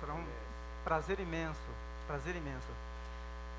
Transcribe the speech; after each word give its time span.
pastor. 0.00 0.08
É 0.08 0.12
um 0.12 0.26
prazer 0.84 1.20
imenso, 1.20 1.60
prazer 2.06 2.34
imenso. 2.34 2.66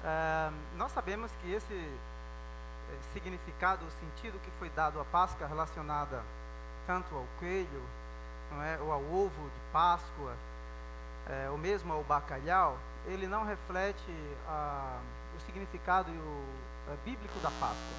Uh, 0.04 0.54
nós 0.78 0.92
sabemos 0.92 1.32
que 1.42 1.52
esse 1.52 1.74
eh, 1.74 2.98
significado, 3.14 3.86
o 3.86 3.92
sentido 3.92 4.40
que 4.40 4.50
foi 4.58 4.70
dado 4.72 5.00
à 5.00 5.06
Páscoa 5.06 5.46
relacionada 5.48 6.24
tanto 6.88 7.16
ao 7.16 7.26
coelho, 7.40 7.84
não 8.52 8.64
é, 8.64 8.80
ou 8.80 8.92
ao 8.92 9.02
ovo 9.02 9.44
de 9.44 9.72
Páscoa, 9.72 10.36
é, 11.30 11.50
ou 11.52 11.58
mesmo 11.58 11.94
ao 11.94 12.04
bacalhau, 12.04 12.78
ele 13.06 13.28
não 13.28 13.46
reflete 13.46 14.12
a, 14.48 15.00
o 15.38 15.40
significado 15.46 16.10
o, 16.10 16.46
a, 16.92 16.96
bíblico 17.06 17.40
da 17.40 17.52
Páscoa. 17.52 17.98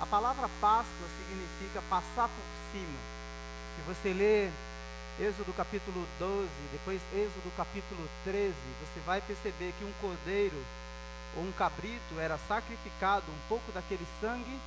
A 0.00 0.06
palavra 0.06 0.48
Páscoa 0.60 1.08
significa 1.18 1.82
passar 1.90 2.28
por 2.28 2.72
cima. 2.72 2.98
Se 3.74 3.82
você 3.82 4.12
ler 4.12 4.52
Êxodo 5.20 5.52
capítulo 5.52 6.04
12, 6.18 6.48
depois 6.72 7.00
Êxodo 7.12 7.48
capítulo 7.56 8.08
13, 8.24 8.52
você 8.52 9.00
vai 9.06 9.20
perceber 9.20 9.72
que 9.78 9.84
um 9.84 9.92
cordeiro 10.00 10.56
ou 11.36 11.44
um 11.44 11.52
cabrito 11.52 12.18
era 12.18 12.36
sacrificado, 12.48 13.24
um 13.30 13.48
pouco 13.48 13.70
daquele 13.70 14.04
sangue, 14.20 14.58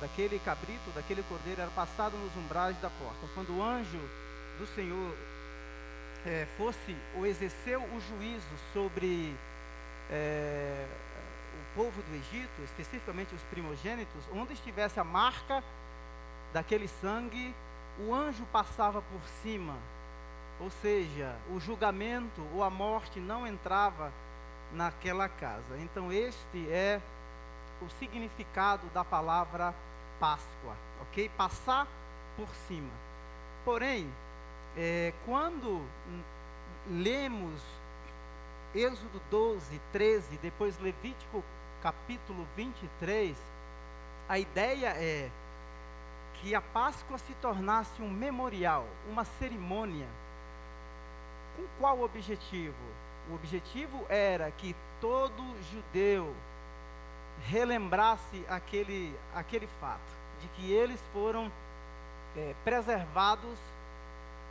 daquele 0.00 0.38
cabrito, 0.38 0.88
daquele 0.94 1.24
cordeiro 1.24 1.62
era 1.62 1.70
passado 1.72 2.16
nos 2.16 2.36
umbrais 2.36 2.80
da 2.80 2.88
porta. 2.90 3.26
Quando 3.34 3.56
o 3.56 3.62
anjo 3.62 3.98
do 4.56 4.66
Senhor 4.72 5.16
é, 6.24 6.46
fosse 6.56 6.96
ou 7.16 7.26
exerceu 7.26 7.82
o 7.82 8.00
juízo 8.00 8.46
sobre 8.72 9.34
é, 10.08 10.86
o 11.54 11.74
povo 11.74 12.00
do 12.02 12.14
Egito, 12.14 12.62
especificamente 12.62 13.34
os 13.34 13.42
primogênitos, 13.50 14.22
onde 14.32 14.52
estivesse 14.52 15.00
a 15.00 15.04
marca 15.04 15.62
daquele 16.52 16.86
sangue, 16.86 17.52
o 17.98 18.14
anjo 18.14 18.44
passava 18.52 19.02
por 19.02 19.20
cima, 19.42 19.76
ou 20.60 20.70
seja, 20.70 21.34
o 21.50 21.58
julgamento 21.58 22.42
ou 22.54 22.62
a 22.62 22.70
morte 22.70 23.18
não 23.20 23.46
entrava 23.46 24.12
naquela 24.72 25.28
casa. 25.28 25.78
Então, 25.78 26.12
este 26.12 26.70
é 26.70 27.00
o 27.80 27.88
significado 27.98 28.86
da 28.88 29.04
palavra 29.04 29.74
Páscoa, 30.18 30.76
ok? 31.02 31.28
Passar 31.36 31.86
por 32.36 32.48
cima. 32.66 32.90
Porém, 33.64 34.08
é, 34.76 35.12
quando 35.24 35.84
lemos 36.88 37.60
Êxodo 38.74 39.20
12, 39.30 39.80
13, 39.92 40.36
depois 40.38 40.78
Levítico 40.78 41.42
capítulo 41.82 42.46
23, 42.56 43.36
a 44.28 44.38
ideia 44.38 44.88
é 44.88 45.30
que 46.40 46.54
a 46.54 46.60
Páscoa 46.60 47.18
se 47.18 47.32
tornasse 47.34 48.00
um 48.00 48.10
memorial, 48.10 48.86
uma 49.08 49.24
cerimônia. 49.24 50.06
Com 51.56 51.64
qual 51.80 52.00
objetivo? 52.02 52.74
O 53.30 53.34
objetivo 53.34 54.06
era 54.08 54.50
que 54.50 54.74
todo 55.00 55.42
judeu 55.70 56.34
relembrasse 57.46 58.44
aquele, 58.48 59.14
aquele 59.34 59.66
fato, 59.80 60.00
de 60.40 60.48
que 60.48 60.72
eles 60.72 61.00
foram 61.12 61.50
é, 62.36 62.54
preservados, 62.64 63.58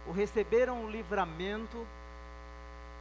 ou 0.05 0.13
receberam 0.13 0.85
o 0.85 0.89
livramento 0.89 1.85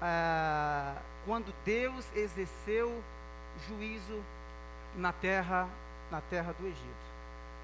ah, 0.01 0.97
quando 1.25 1.55
Deus 1.65 2.05
exerceu 2.15 3.03
juízo 3.69 4.23
na 4.97 5.13
terra, 5.13 5.69
na 6.11 6.21
terra 6.21 6.53
do 6.53 6.67
Egito. 6.67 7.06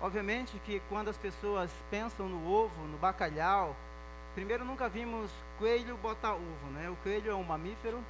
Obviamente 0.02 0.58
que 0.66 0.82
quando 0.88 1.08
as 1.08 1.16
pessoas 1.16 1.70
pensam 1.88 2.28
no 2.28 2.52
ovo, 2.52 2.82
no 2.88 2.98
bacalhau, 2.98 3.76
primeiro 4.34 4.64
nunca 4.64 4.88
vimos 4.88 5.30
coelho 5.60 5.96
botar 5.98 6.34
ovo, 6.34 6.66
né? 6.72 6.90
O 6.90 6.96
coelho 7.04 7.30
é 7.30 7.34
um 7.36 7.44
mamífero, 7.44 8.02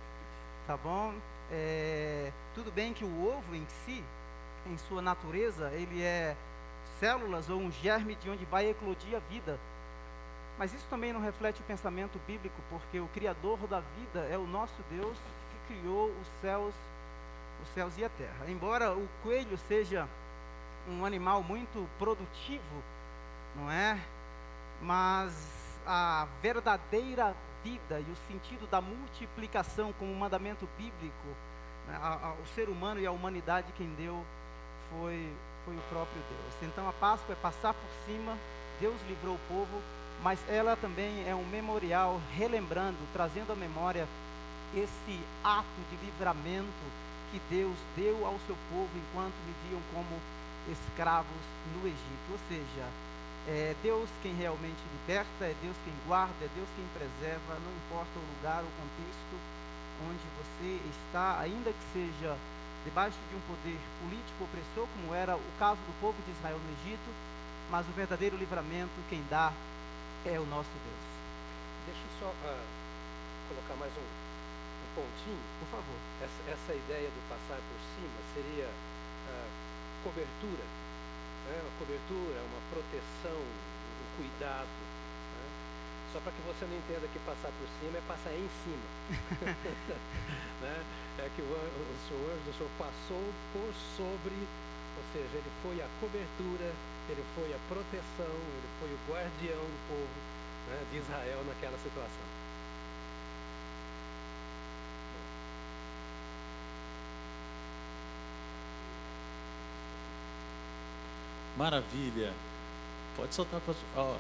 tá 0.67 0.75
bom? 0.75 1.13
É, 1.51 2.33
tudo 2.55 2.73
bem 2.73 2.95
que 2.95 3.05
o 3.05 3.29
ovo 3.29 3.55
em 3.55 3.67
si, 3.85 4.03
em 4.67 4.79
sua 4.79 5.03
natureza, 5.03 5.71
ele 5.73 6.03
é 6.03 6.35
células 6.99 7.51
ou 7.51 7.61
um 7.61 7.71
germe 7.71 8.15
de 8.15 8.31
onde 8.31 8.47
vai 8.47 8.71
eclodir 8.71 9.15
a 9.15 9.21
vida. 9.31 9.61
Mas 10.59 10.73
isso 10.73 10.87
também 10.89 11.13
não 11.13 11.21
reflete 11.21 11.61
o 11.61 11.65
pensamento 11.65 12.19
bíblico, 12.27 12.57
porque 12.71 13.01
o 13.01 13.09
Criador 13.09 13.59
da 13.67 13.81
vida 13.81 14.21
é 14.31 14.39
o 14.39 14.47
nosso 14.47 14.83
Deus 14.91 15.19
que 15.19 15.75
criou 15.75 16.09
os 16.09 16.29
céus, 16.41 16.75
os 17.63 17.69
céus 17.75 17.99
e 17.99 18.05
a 18.05 18.09
terra. 18.09 18.49
Embora 18.49 18.95
o 18.95 19.07
coelho 19.23 19.59
seja 19.69 20.09
um 20.89 21.05
animal 21.05 21.43
muito 21.43 21.89
produtivo, 21.99 22.83
não 23.57 23.71
é? 23.71 23.99
Mas 24.81 25.33
a 25.87 26.27
verdadeira 26.41 27.35
vida 27.63 28.01
e 28.01 28.11
o 28.11 28.17
sentido 28.29 28.69
da 28.69 28.81
multiplicação 28.81 29.93
como 29.99 30.15
mandamento 30.15 30.69
bíblico, 30.77 31.29
né, 31.87 31.99
a, 32.01 32.29
a, 32.29 32.33
o 32.33 32.47
ser 32.55 32.69
humano 32.69 33.01
e 33.01 33.07
a 33.07 33.13
humanidade 33.13 33.73
quem 33.77 33.89
deu 33.95 34.25
foi, 34.91 35.33
foi 35.65 35.75
o 35.77 35.83
próprio 35.89 36.21
Deus. 36.29 36.71
Então 36.71 36.89
a 36.89 36.93
Páscoa 36.93 37.33
é 37.33 37.37
passar 37.37 37.75
por 37.75 37.91
cima, 38.07 38.37
Deus 38.81 38.97
livrou 39.09 39.35
o 39.35 39.41
povo, 39.49 39.81
mas 40.23 40.39
ela 40.49 40.77
também 40.77 41.29
é 41.29 41.35
um 41.35 41.47
memorial 41.47 42.21
relembrando, 42.37 42.99
trazendo 43.13 43.53
à 43.53 43.57
memória 43.57 44.07
esse 44.75 45.21
ato 45.45 45.67
de 45.91 46.07
livramento 46.07 46.67
que 47.31 47.41
Deus 47.51 47.77
deu 47.97 48.27
ao 48.27 48.39
seu 48.47 48.57
povo 48.71 48.91
enquanto 48.97 49.35
viviam 49.47 49.81
como 49.95 50.21
escravos 50.69 51.43
no 51.75 51.87
Egito. 51.87 52.29
Ou 52.31 52.39
seja, 52.49 52.87
é 53.49 53.75
Deus 53.83 54.09
quem 54.23 54.35
realmente 54.35 54.79
liberta, 55.01 55.45
é 55.45 55.55
Deus 55.63 55.77
quem 55.85 55.95
guarda, 56.07 56.39
é 56.45 56.49
Deus 56.55 56.69
quem 56.77 56.87
preserva, 56.95 57.59
não 57.59 57.73
importa 57.87 58.15
o 58.15 58.27
lugar, 58.37 58.63
o 58.63 58.73
contexto 58.79 59.35
onde 60.03 60.25
você 60.39 60.81
está, 60.91 61.39
ainda 61.39 61.71
que 61.71 61.87
seja 61.93 62.37
debaixo 62.85 63.19
de 63.31 63.37
um 63.37 63.43
poder 63.47 63.79
político 64.03 64.45
opressor, 64.45 64.89
como 64.95 65.15
era 65.15 65.37
o 65.37 65.53
caso 65.59 65.79
do 65.87 65.95
povo 66.01 66.19
de 66.27 66.33
Israel 66.33 66.59
no 66.59 66.71
Egito, 66.83 67.11
mas 67.71 67.87
o 67.87 67.93
verdadeiro 67.93 68.37
livramento 68.37 68.93
quem 69.09 69.23
dá 69.31 69.53
é 70.27 70.39
o 70.39 70.47
nosso 70.47 70.71
Deus. 70.83 71.05
Deixa 71.87 72.03
eu 72.03 72.13
só 72.21 72.31
uh, 72.31 72.63
colocar 73.49 73.75
mais 73.79 73.93
um, 73.95 74.07
um, 74.07 74.89
pontinho. 74.95 75.43
Por 75.59 75.69
favor. 75.79 75.99
Essa, 76.23 76.41
essa, 76.51 76.73
ideia 76.75 77.11
do 77.11 77.21
passar 77.29 77.59
por 77.59 77.79
cima 77.95 78.19
seria 78.35 78.69
cobertura. 80.03 80.65
Né? 81.49 81.55
Uma 81.63 81.75
cobertura, 81.79 82.39
uma 82.43 82.63
proteção, 82.71 83.39
um 83.39 84.07
cuidado. 84.19 84.69
Né? 84.69 85.47
Só 86.13 86.19
para 86.21 86.33
que 86.33 86.43
você 86.43 86.67
não 86.67 86.77
entenda 86.77 87.07
que 87.09 87.19
passar 87.25 87.51
por 87.51 87.69
cima 87.81 87.99
é 87.99 88.03
passar 88.07 88.35
em 88.35 88.51
cima. 88.63 88.87
né? 90.63 90.77
É 91.19 91.31
que 91.37 91.43
o, 91.43 91.49
o, 91.49 91.97
senhor, 92.09 92.35
o 92.35 92.53
senhor 92.53 92.73
passou 92.79 93.25
por 93.53 93.71
sobre, 93.97 94.35
ou 94.35 95.05
seja, 95.13 95.35
ele 95.39 95.53
foi 95.63 95.77
a 95.81 95.89
cobertura, 96.01 96.69
ele 97.09 97.25
foi 97.35 97.53
a 97.53 97.61
proteção, 97.69 98.33
ele 98.33 98.71
foi 98.81 98.91
o 98.91 98.99
guardião 99.07 99.63
do 99.63 99.81
povo 99.89 100.19
né, 100.69 100.79
de 100.91 100.99
Israel 100.99 101.45
naquela 101.47 101.79
situação. 101.79 102.42
Maravilha. 111.63 112.35
Pode 113.17 113.33
soltar, 113.37 113.61
ó, 113.97 114.17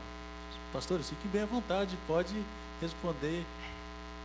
pastores, 0.72 1.10
fique 1.10 1.26
bem 1.26 1.42
à 1.42 1.46
vontade, 1.46 1.98
pode 2.06 2.40
responder 2.80 3.44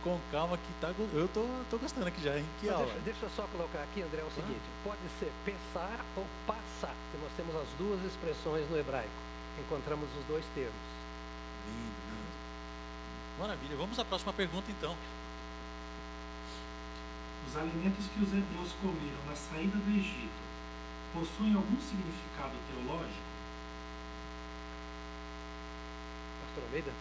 com 0.04 0.16
calma 0.30 0.56
que 0.56 0.72
tá, 0.80 0.94
eu 1.12 1.26
tô, 1.34 1.44
tô 1.68 1.78
gostando 1.78 2.06
aqui 2.06 2.22
já, 2.22 2.38
hein? 2.38 2.46
Que 2.60 2.68
aula. 2.68 2.84
Deixa, 2.86 3.00
deixa, 3.00 3.26
eu 3.26 3.30
só 3.30 3.42
colocar 3.50 3.82
aqui, 3.82 4.02
André, 4.02 4.20
é 4.20 4.24
o 4.24 4.30
seguinte, 4.30 4.62
ah. 4.62 4.80
pode 4.84 5.00
ser 5.18 5.32
pensar 5.44 5.98
ou 6.16 6.24
passar, 6.46 6.94
porque 6.94 7.18
nós 7.20 7.32
temos 7.36 7.56
as 7.56 7.68
duas 7.76 7.98
expressões 8.04 8.70
no 8.70 8.78
hebraico. 8.78 9.10
Encontramos 9.66 10.08
os 10.16 10.24
dois 10.26 10.44
termos. 10.54 10.78
Lindo, 11.66 11.98
lindo. 12.06 13.40
Maravilha. 13.40 13.76
Vamos 13.76 13.98
à 13.98 14.04
próxima 14.04 14.32
pergunta 14.32 14.70
então. 14.70 14.94
Os 17.48 17.56
alimentos 17.56 18.06
que 18.14 18.22
os 18.22 18.28
hebreus 18.28 18.70
comeram 18.80 19.18
na 19.26 19.34
saída 19.34 19.76
do 19.76 19.90
Egito 19.90 20.47
possuem 21.12 21.54
algum 21.54 21.80
significado 21.80 22.54
teológico? 22.68 23.28
Pastor 26.44 26.64
Almeida? 26.64 26.92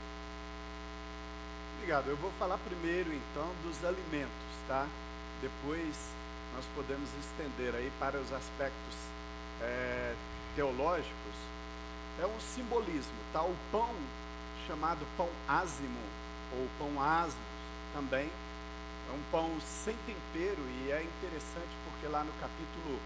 Obrigado. 1.77 2.07
Eu 2.07 2.17
vou 2.17 2.31
falar 2.39 2.57
primeiro 2.59 3.13
então 3.13 3.49
dos 3.63 3.83
alimentos, 3.85 4.31
tá? 4.67 4.87
Depois 5.41 5.95
nós 6.55 6.65
podemos 6.75 7.09
estender 7.19 7.75
aí 7.75 7.91
para 7.99 8.17
os 8.17 8.33
aspectos 8.33 8.95
é, 9.61 10.15
teológicos. 10.55 11.35
É 12.21 12.25
um 12.25 12.39
simbolismo, 12.39 13.13
tá? 13.31 13.43
O 13.43 13.55
pão 13.71 13.93
chamado 14.67 15.05
pão 15.15 15.29
ázimo 15.47 15.99
ou 16.51 16.67
pão 16.79 17.01
asmos 17.01 17.37
também 17.93 18.29
é 19.09 19.11
um 19.13 19.21
pão 19.31 19.49
sem 19.61 19.95
tempero 20.05 20.61
e 20.61 20.91
é 20.91 21.01
interessante 21.01 21.71
porque 21.85 22.07
lá 22.07 22.23
no 22.23 22.31
capítulo 22.33 22.99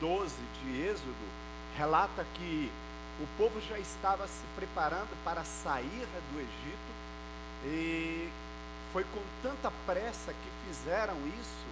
12 0.00 0.34
de 0.62 0.82
Êxodo, 0.82 1.14
relata 1.76 2.24
que 2.34 2.70
o 3.20 3.26
povo 3.36 3.60
já 3.68 3.78
estava 3.78 4.26
se 4.26 4.42
preparando 4.56 5.14
para 5.24 5.44
sair 5.44 6.08
do 6.32 6.40
Egito 6.40 7.00
e 7.66 8.28
foi 8.92 9.04
com 9.04 9.20
tanta 9.42 9.70
pressa 9.86 10.32
que 10.32 10.68
fizeram 10.68 11.14
isso 11.40 11.66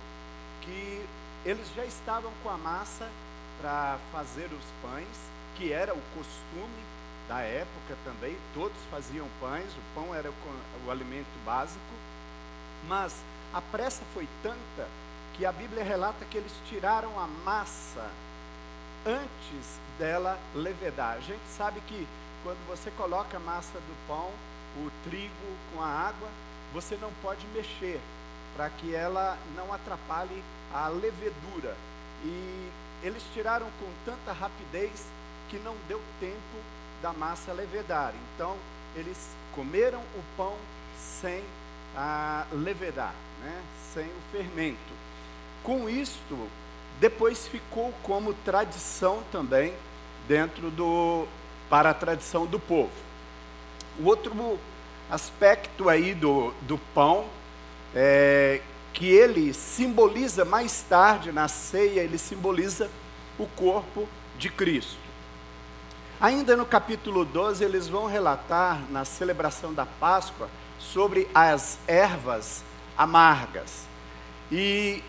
que 0.60 1.06
eles 1.44 1.66
já 1.74 1.84
estavam 1.84 2.30
com 2.42 2.50
a 2.50 2.58
massa 2.58 3.08
para 3.60 3.98
fazer 4.12 4.46
os 4.46 4.64
pães, 4.82 5.06
que 5.56 5.72
era 5.72 5.94
o 5.94 6.02
costume 6.14 6.84
da 7.28 7.40
época 7.40 7.96
também, 8.04 8.36
todos 8.54 8.76
faziam 8.90 9.26
pães, 9.40 9.66
o 9.72 9.94
pão 9.94 10.14
era 10.14 10.30
o, 10.30 10.34
o 10.86 10.90
alimento 10.90 11.26
básico, 11.44 11.78
mas 12.86 13.14
a 13.52 13.60
pressa 13.60 14.02
foi 14.14 14.28
tanta 14.42 14.86
que 15.38 15.46
a 15.46 15.52
Bíblia 15.52 15.84
relata 15.84 16.24
que 16.24 16.36
eles 16.36 16.52
tiraram 16.68 17.16
a 17.16 17.28
massa 17.28 18.10
antes 19.06 19.78
dela 19.96 20.36
levedar. 20.52 21.16
A 21.16 21.20
gente 21.20 21.46
sabe 21.56 21.80
que 21.82 22.08
quando 22.42 22.58
você 22.66 22.90
coloca 22.90 23.36
a 23.36 23.40
massa 23.40 23.78
do 23.78 24.08
pão, 24.08 24.32
o 24.76 24.90
trigo 25.08 25.32
com 25.72 25.80
a 25.80 25.86
água, 25.86 26.28
você 26.72 26.98
não 27.00 27.12
pode 27.22 27.46
mexer 27.54 28.00
para 28.56 28.68
que 28.68 28.92
ela 28.92 29.38
não 29.54 29.72
atrapalhe 29.72 30.42
a 30.74 30.88
levedura. 30.88 31.76
E 32.24 32.70
eles 33.04 33.22
tiraram 33.32 33.66
com 33.78 33.92
tanta 34.04 34.32
rapidez 34.32 35.06
que 35.48 35.58
não 35.58 35.76
deu 35.86 36.02
tempo 36.18 36.58
da 37.00 37.12
massa 37.12 37.52
levedar. 37.52 38.12
Então, 38.34 38.56
eles 38.96 39.30
comeram 39.54 40.00
o 40.00 40.24
pão 40.36 40.56
sem 40.98 41.44
a 41.96 42.44
levedar, 42.50 43.14
né? 43.40 43.62
sem 43.94 44.04
o 44.04 44.20
fermento. 44.32 44.97
Com 45.62 45.88
isto, 45.88 46.48
depois 47.00 47.46
ficou 47.46 47.92
como 48.02 48.34
tradição 48.34 49.22
também 49.30 49.74
dentro 50.26 50.70
do 50.70 51.26
para 51.68 51.90
a 51.90 51.94
tradição 51.94 52.46
do 52.46 52.58
povo. 52.58 52.90
O 53.98 54.06
outro 54.06 54.58
aspecto 55.10 55.88
aí 55.88 56.14
do, 56.14 56.52
do 56.62 56.78
pão 56.94 57.26
é 57.94 58.60
que 58.92 59.06
ele 59.06 59.52
simboliza 59.52 60.44
mais 60.44 60.82
tarde 60.82 61.30
na 61.30 61.46
ceia, 61.46 62.00
ele 62.00 62.18
simboliza 62.18 62.90
o 63.38 63.46
corpo 63.46 64.08
de 64.38 64.48
Cristo. 64.48 65.08
Ainda 66.20 66.56
no 66.56 66.66
capítulo 66.66 67.24
12, 67.24 67.62
eles 67.64 67.86
vão 67.86 68.06
relatar 68.06 68.80
na 68.90 69.04
celebração 69.04 69.72
da 69.72 69.86
Páscoa 69.86 70.48
sobre 70.78 71.28
as 71.32 71.78
ervas 71.86 72.64
amargas. 72.96 73.86
E 74.50 75.02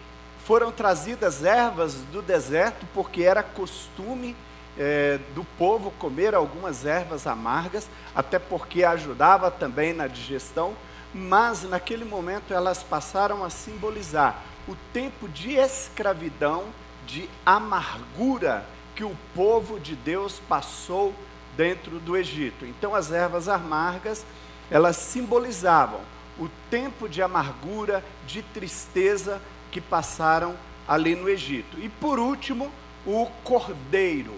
foram 0.49 0.71
trazidas 0.71 1.45
ervas 1.45 1.93
do 2.11 2.23
deserto 2.23 2.83
porque 2.91 3.21
era 3.21 3.43
costume 3.43 4.35
é, 4.79 5.19
do 5.35 5.43
povo 5.59 5.91
comer 5.91 6.33
algumas 6.33 6.87
ervas 6.87 7.27
amargas, 7.27 7.87
até 8.15 8.39
porque 8.39 8.83
ajudava 8.83 9.51
também 9.51 9.93
na 9.93 10.07
digestão, 10.07 10.73
mas 11.13 11.61
naquele 11.61 12.03
momento 12.03 12.51
elas 12.51 12.81
passaram 12.81 13.45
a 13.45 13.51
simbolizar 13.51 14.41
o 14.67 14.75
tempo 14.91 15.29
de 15.29 15.53
escravidão, 15.53 16.63
de 17.05 17.29
amargura 17.45 18.65
que 18.95 19.03
o 19.03 19.15
povo 19.35 19.79
de 19.79 19.95
Deus 19.95 20.41
passou 20.49 21.13
dentro 21.55 21.99
do 21.99 22.17
Egito. 22.17 22.65
Então 22.65 22.95
as 22.95 23.11
ervas 23.11 23.47
amargas, 23.47 24.25
elas 24.71 24.95
simbolizavam 24.95 26.01
o 26.39 26.49
tempo 26.71 27.07
de 27.07 27.21
amargura, 27.21 28.03
de 28.25 28.41
tristeza 28.41 29.39
que 29.71 29.81
passaram 29.81 30.55
ali 30.87 31.15
no 31.15 31.29
Egito. 31.29 31.77
E 31.79 31.89
por 31.89 32.19
último, 32.19 32.71
o 33.05 33.27
cordeiro. 33.43 34.33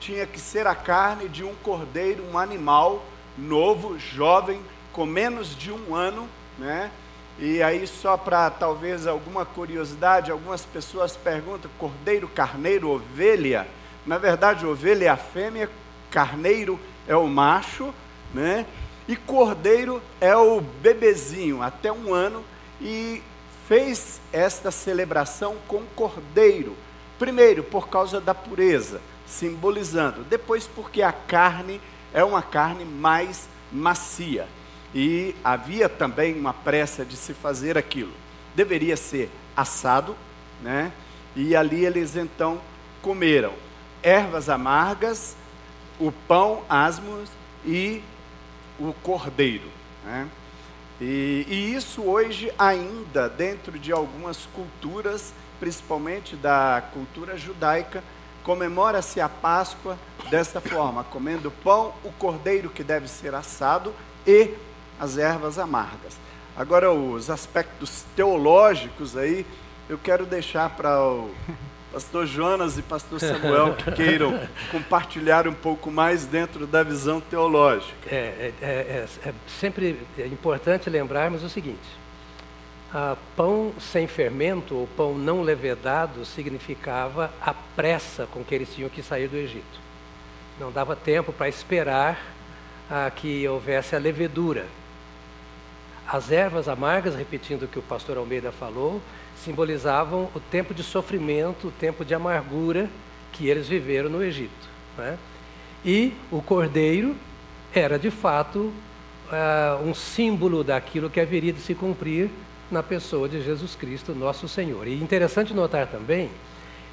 Tinha 0.00 0.26
que 0.26 0.38
ser 0.38 0.66
a 0.66 0.74
carne 0.74 1.28
de 1.28 1.42
um 1.42 1.54
cordeiro, 1.56 2.24
um 2.30 2.38
animal 2.38 3.04
novo, 3.36 3.98
jovem, 3.98 4.60
com 4.92 5.04
menos 5.04 5.56
de 5.56 5.72
um 5.72 5.94
ano, 5.94 6.28
né? 6.56 6.90
E 7.38 7.62
aí, 7.62 7.86
só 7.86 8.16
para 8.16 8.50
talvez 8.50 9.06
alguma 9.06 9.44
curiosidade, 9.44 10.30
algumas 10.30 10.64
pessoas 10.64 11.16
perguntam: 11.16 11.70
cordeiro, 11.78 12.28
carneiro, 12.28 12.90
ovelha? 12.90 13.66
Na 14.06 14.18
verdade, 14.18 14.66
ovelha 14.66 15.06
é 15.06 15.08
a 15.08 15.16
fêmea, 15.16 15.70
carneiro 16.10 16.80
é 17.06 17.14
o 17.14 17.26
macho, 17.26 17.94
né? 18.34 18.66
E 19.06 19.16
cordeiro 19.16 20.02
é 20.20 20.36
o 20.36 20.60
bebezinho, 20.60 21.62
até 21.62 21.92
um 21.92 22.12
ano, 22.12 22.44
e 22.80 23.22
fez 23.68 24.18
esta 24.32 24.70
celebração 24.70 25.56
com 25.68 25.84
cordeiro. 25.94 26.74
Primeiro, 27.18 27.62
por 27.62 27.88
causa 27.88 28.18
da 28.18 28.34
pureza, 28.34 29.00
simbolizando. 29.26 30.24
Depois, 30.24 30.66
porque 30.66 31.02
a 31.02 31.12
carne 31.12 31.78
é 32.14 32.24
uma 32.24 32.40
carne 32.40 32.86
mais 32.86 33.46
macia. 33.70 34.48
E 34.94 35.34
havia 35.44 35.86
também 35.86 36.34
uma 36.34 36.54
pressa 36.54 37.04
de 37.04 37.14
se 37.14 37.34
fazer 37.34 37.76
aquilo. 37.76 38.12
Deveria 38.56 38.96
ser 38.96 39.30
assado, 39.54 40.16
né? 40.62 40.90
E 41.36 41.54
ali 41.54 41.84
eles 41.84 42.16
então 42.16 42.58
comeram 43.02 43.52
ervas 44.02 44.48
amargas, 44.48 45.36
o 46.00 46.10
pão 46.10 46.62
asmos 46.70 47.28
e 47.66 48.02
o 48.78 48.94
cordeiro. 49.02 49.68
Né? 50.04 50.26
E, 51.00 51.46
e, 51.48 51.74
isso 51.74 52.02
hoje 52.02 52.52
ainda 52.58 53.28
dentro 53.28 53.78
de 53.78 53.92
algumas 53.92 54.46
culturas, 54.46 55.32
principalmente 55.60 56.34
da 56.34 56.82
cultura 56.92 57.36
judaica, 57.36 58.02
comemora-se 58.42 59.20
a 59.20 59.28
Páscoa 59.28 59.96
desta 60.28 60.60
forma, 60.60 61.04
comendo 61.04 61.50
pão, 61.62 61.94
o 62.02 62.10
cordeiro 62.12 62.68
que 62.68 62.82
deve 62.82 63.06
ser 63.06 63.34
assado 63.34 63.94
e 64.26 64.54
as 64.98 65.18
ervas 65.18 65.58
amargas. 65.58 66.16
Agora 66.56 66.92
os 66.92 67.30
aspectos 67.30 68.04
teológicos 68.16 69.16
aí, 69.16 69.46
eu 69.88 69.96
quero 69.96 70.26
deixar 70.26 70.70
para 70.70 71.00
o 71.00 71.30
pastor 71.92 72.26
Jonas 72.26 72.78
e 72.78 72.82
pastor 72.82 73.18
Samuel 73.18 73.74
que 73.74 73.90
queiram 73.92 74.40
compartilhar 74.70 75.48
um 75.48 75.54
pouco 75.54 75.90
mais 75.90 76.26
dentro 76.26 76.66
da 76.66 76.82
visão 76.82 77.20
teológica. 77.20 77.94
É, 78.06 78.52
é, 78.60 78.66
é, 78.66 79.06
é 79.24 79.34
sempre 79.46 79.98
importante 80.30 80.90
lembrarmos 80.90 81.42
o 81.42 81.48
seguinte: 81.48 81.88
pão 83.36 83.72
sem 83.80 84.06
fermento 84.06 84.74
ou 84.74 84.86
pão 84.86 85.16
não 85.16 85.42
levedado 85.42 86.24
significava 86.24 87.30
a 87.40 87.52
pressa 87.52 88.26
com 88.26 88.44
que 88.44 88.54
eles 88.54 88.74
tinham 88.74 88.90
que 88.90 89.02
sair 89.02 89.28
do 89.28 89.36
Egito. 89.36 89.88
Não 90.58 90.72
dava 90.72 90.96
tempo 90.96 91.32
para 91.32 91.48
esperar 91.48 92.18
que 93.16 93.46
houvesse 93.46 93.94
a 93.94 93.98
levedura. 93.98 94.66
As 96.06 96.30
ervas 96.30 96.68
amargas, 96.68 97.14
repetindo 97.14 97.64
o 97.64 97.68
que 97.68 97.78
o 97.78 97.82
pastor 97.82 98.16
Almeida 98.16 98.50
falou, 98.50 99.02
simbolizavam 99.44 100.28
o 100.34 100.40
tempo 100.40 100.74
de 100.74 100.82
sofrimento, 100.82 101.68
o 101.68 101.70
tempo 101.70 102.04
de 102.04 102.14
amargura 102.14 102.88
que 103.32 103.48
eles 103.48 103.68
viveram 103.68 104.10
no 104.10 104.22
Egito. 104.22 104.68
Né? 104.96 105.18
E 105.84 106.12
o 106.30 106.42
cordeiro 106.42 107.14
era 107.72 107.98
de 107.98 108.10
fato 108.10 108.72
uh, 109.28 109.82
um 109.84 109.94
símbolo 109.94 110.64
daquilo 110.64 111.08
que 111.08 111.20
haveria 111.20 111.52
de 111.52 111.60
se 111.60 111.74
cumprir 111.74 112.30
na 112.70 112.82
pessoa 112.82 113.28
de 113.28 113.42
Jesus 113.42 113.74
Cristo, 113.74 114.14
nosso 114.14 114.48
Senhor. 114.48 114.86
E 114.86 114.94
interessante 114.94 115.54
notar 115.54 115.86
também 115.86 116.30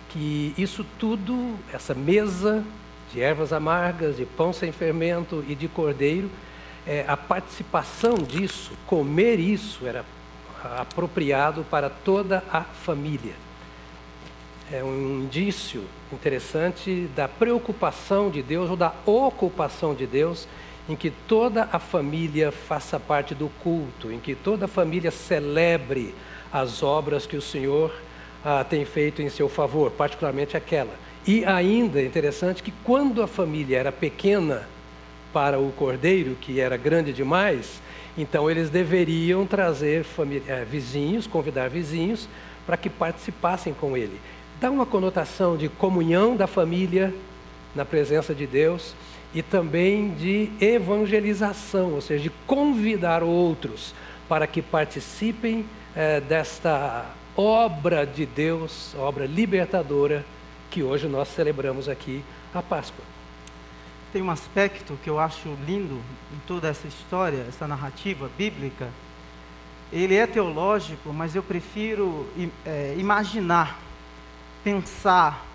que 0.10 0.54
isso 0.58 0.86
tudo, 0.98 1.56
essa 1.74 1.94
mesa 1.94 2.64
de 3.12 3.22
ervas 3.22 3.52
amargas, 3.52 4.18
de 4.18 4.25
pão 4.25 4.54
sem 4.54 4.72
fermento 4.72 5.44
e 5.48 5.56
de 5.56 5.68
cordeiro, 5.68 6.30
é, 6.88 7.04
a 7.08 7.18
participação 7.18 8.16
disso, 8.16 8.72
comer 8.86 9.40
isso, 9.40 9.86
era 9.86 10.06
apropriado 10.80 11.66
para 11.70 11.90
toda 11.90 12.44
a 12.52 12.62
família. 12.62 13.34
É 14.72 14.84
um 14.84 15.22
indício 15.24 15.84
interessante 16.12 17.08
da 17.16 17.28
preocupação 17.28 18.30
de 18.30 18.42
Deus 18.42 18.70
ou 18.70 18.76
da 18.76 18.94
ocupação 19.06 19.94
de 19.94 20.08
Deus 20.08 20.48
em 20.88 20.96
que 20.96 21.10
toda 21.10 21.68
a 21.72 21.80
família 21.80 22.52
faça 22.52 23.00
parte 23.00 23.34
do 23.34 23.50
culto, 23.64 24.12
em 24.12 24.20
que 24.20 24.36
toda 24.36 24.66
a 24.66 24.68
família 24.68 25.12
celebre 25.12 26.14
as 26.52 26.84
obras 26.84 27.26
que 27.26 27.36
o 27.36 27.42
Senhor 27.42 27.94
ah, 28.44 28.64
tem 28.64 28.86
feito 28.86 29.22
em 29.22 29.30
seu 29.30 29.50
favor, 29.50 29.92
particularmente 29.92 30.56
aquela. 30.56 30.94
E 31.26 31.44
ainda 31.44 32.00
é 32.00 32.06
interessante 32.06 32.62
que 32.62 32.72
quando 32.84 33.24
a 33.24 33.28
família 33.28 33.80
era 33.80 33.92
pequena 33.92 34.68
para 35.34 35.60
o 35.60 35.72
cordeiro, 35.72 36.38
que 36.40 36.60
era 36.60 36.78
grande 36.78 37.12
demais, 37.12 37.82
então 38.18 38.50
eles 38.50 38.70
deveriam 38.70 39.46
trazer 39.46 40.06
é, 40.48 40.64
vizinhos, 40.64 41.28
convidar 41.28 41.70
vizinhos 41.70 42.28
para 42.66 42.78
que 42.78 42.90
participassem 42.90 43.74
com 43.74 43.98
ele. 43.98 44.20
Dá 44.60 44.72
uma 44.72 44.86
conotação 44.86 45.58
de 45.58 45.68
comunhão 45.68 46.36
da 46.36 46.48
família 46.48 47.14
na 47.76 47.84
presença 47.84 48.34
de 48.34 48.48
Deus 48.48 48.96
e 49.34 49.42
também 49.42 50.14
de 50.16 50.50
evangelização, 50.62 51.94
ou 51.94 52.02
seja, 52.02 52.24
de 52.24 52.30
convidar 52.48 53.22
outros 53.22 53.94
para 54.30 54.48
que 54.48 54.62
participem 54.62 55.66
é, 55.96 56.22
desta 56.22 57.06
obra 57.36 58.06
de 58.06 58.26
Deus, 58.26 58.96
obra 58.98 59.26
libertadora 59.26 60.26
que 60.72 60.82
hoje 60.82 61.08
nós 61.08 61.28
celebramos 61.28 61.90
aqui 61.90 62.24
a 62.54 62.62
Páscoa 62.62 63.15
tem 64.16 64.22
um 64.22 64.32
aspecto 64.32 64.98
que 65.04 65.10
eu 65.10 65.20
acho 65.20 65.58
lindo 65.68 66.02
em 66.34 66.40
toda 66.48 66.70
essa 66.70 66.88
história, 66.88 67.46
essa 67.50 67.68
narrativa 67.68 68.32
bíblica, 68.38 68.88
ele 69.92 70.16
é 70.16 70.26
teológico, 70.26 71.12
mas 71.12 71.36
eu 71.36 71.44
prefiro 71.44 72.26
é, 72.66 72.96
imaginar, 72.98 73.78
pensar 74.64 75.46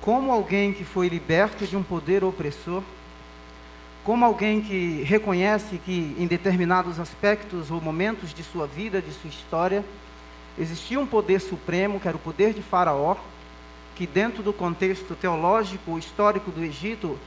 como 0.00 0.32
alguém 0.32 0.72
que 0.72 0.82
foi 0.82 1.08
liberto 1.08 1.66
de 1.66 1.76
um 1.76 1.82
poder 1.82 2.24
opressor, 2.24 2.82
como 4.02 4.24
alguém 4.24 4.62
que 4.62 5.02
reconhece 5.02 5.76
que 5.76 6.16
em 6.18 6.26
determinados 6.26 6.98
aspectos 6.98 7.70
ou 7.70 7.82
momentos 7.82 8.32
de 8.32 8.42
sua 8.42 8.66
vida, 8.66 9.02
de 9.02 9.12
sua 9.12 9.28
história, 9.28 9.84
existia 10.58 10.98
um 10.98 11.06
poder 11.06 11.38
supremo, 11.38 12.00
que 12.00 12.08
era 12.08 12.16
o 12.16 12.20
poder 12.20 12.54
de 12.54 12.62
Faraó, 12.62 13.16
que 13.94 14.06
dentro 14.06 14.42
do 14.42 14.54
contexto 14.54 15.14
teológico, 15.14 15.98
histórico 15.98 16.50
do 16.50 16.64
Egito, 16.64 17.18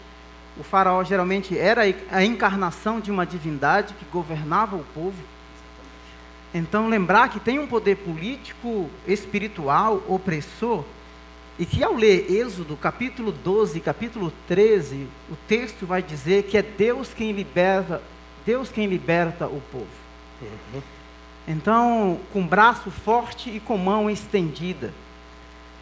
o 0.60 0.64
faraó 0.64 1.04
geralmente 1.04 1.58
era 1.58 1.82
a 2.12 2.24
encarnação 2.24 3.00
de 3.00 3.12
uma 3.12 3.26
divindade 3.26 3.94
que 3.94 4.06
governava 4.06 4.76
o 4.76 4.84
povo. 4.94 5.22
Então, 6.54 6.88
lembrar 6.90 7.30
que 7.30 7.40
tem 7.40 7.60
um 7.60 7.68
poder 7.68 7.98
político, 7.98 8.90
espiritual, 9.08 10.02
opressor, 10.08 10.84
e 11.60 11.66
que 11.66 11.84
ao 11.84 11.96
ler 11.96 12.32
Êxodo, 12.32 12.78
capítulo 12.78 13.32
12, 13.32 13.80
capítulo 13.80 14.32
13, 14.48 15.08
o 15.30 15.36
texto 15.48 15.86
vai 15.86 16.02
dizer 16.02 16.44
que 16.44 16.58
é 16.58 16.62
Deus 16.62 17.14
quem 17.14 17.32
liberta, 17.32 18.02
Deus 18.46 18.70
quem 18.70 18.88
liberta 18.88 19.48
o 19.48 19.62
povo. 19.72 19.88
Uhum. 20.42 20.82
Então, 21.48 22.20
com 22.32 22.46
braço 22.46 22.92
forte 22.92 23.50
e 23.50 23.60
com 23.60 23.78
mão 23.78 24.10
estendida. 24.10 24.94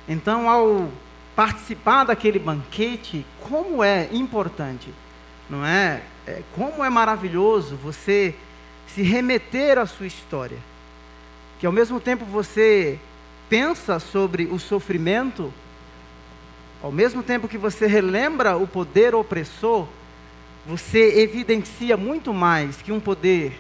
Então, 0.08 0.50
ao 0.50 0.90
participar 1.36 2.06
daquele 2.06 2.40
banquete, 2.40 3.26
como 3.42 3.84
é 3.84 4.08
importante, 4.12 4.94
não 5.50 5.66
é? 5.66 6.02
é? 6.26 6.42
Como 6.56 6.84
é 6.84 6.90
maravilhoso 6.90 7.76
você 7.76 8.34
se 8.88 9.02
remeter 9.02 9.78
à 9.78 9.86
sua 9.86 10.08
história. 10.08 10.58
Que 11.60 11.66
ao 11.66 11.72
mesmo 11.72 12.00
tempo 12.00 12.24
você 12.26 13.00
pensa 13.50 14.00
sobre 14.00 14.46
o 14.46 14.58
sofrimento, 14.58 15.54
ao 16.82 16.92
mesmo 16.92 17.22
tempo 17.22 17.48
que 17.48 17.58
você 17.58 17.88
relembra 17.88 18.58
o 18.58 18.68
poder 18.68 19.14
opressor, 19.14 19.88
você 20.66 21.20
evidencia 21.22 21.96
muito 21.96 22.34
mais 22.34 22.82
que 22.82 22.92
um 22.92 23.00
poder 23.00 23.60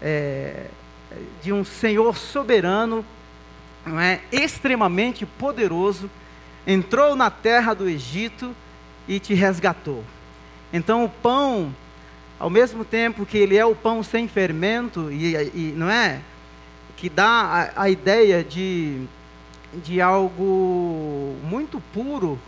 é, 0.00 0.66
de 1.42 1.52
um 1.52 1.64
Senhor 1.64 2.16
soberano, 2.16 3.04
não 3.84 4.00
é, 4.00 4.20
extremamente 4.30 5.24
poderoso 5.24 6.10
entrou 6.66 7.16
na 7.16 7.30
terra 7.30 7.74
do 7.74 7.88
Egito 7.88 8.54
e 9.08 9.18
te 9.18 9.34
resgatou. 9.34 10.04
Então 10.72 11.04
o 11.04 11.08
pão, 11.08 11.74
ao 12.38 12.48
mesmo 12.48 12.84
tempo 12.84 13.26
que 13.26 13.36
ele 13.36 13.56
é 13.56 13.64
o 13.64 13.74
pão 13.74 14.02
sem 14.02 14.28
fermento, 14.28 15.10
e, 15.10 15.34
e 15.34 15.74
não 15.76 15.90
é? 15.90 16.20
Que 16.96 17.08
dá 17.08 17.70
a, 17.76 17.82
a, 17.82 17.90
ideia 17.90 18.44
de, 18.44 19.04
de 19.84 20.00
algo 20.00 21.36
muito 21.42 21.82
puro, 21.92 22.38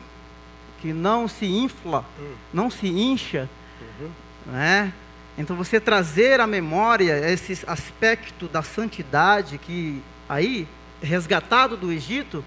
que 0.80 0.92
não 0.92 1.26
se 1.26 1.46
infla, 1.46 2.04
hum. 2.20 2.32
não 2.52 2.70
se 2.70 2.86
incha, 2.86 3.48
uhum. 3.80 4.10
não 4.46 4.58
é? 4.58 4.92
Então 5.36 5.56
você 5.56 5.80
trazer 5.80 6.40
à 6.40 6.46
memória 6.46 7.28
esse 7.30 7.64
aspecto 7.66 8.46
da 8.46 8.62
santidade 8.62 9.58
que 9.58 10.00
aí 10.28 10.68
resgatado 11.02 11.76
do 11.76 11.90
Egito, 11.90 12.44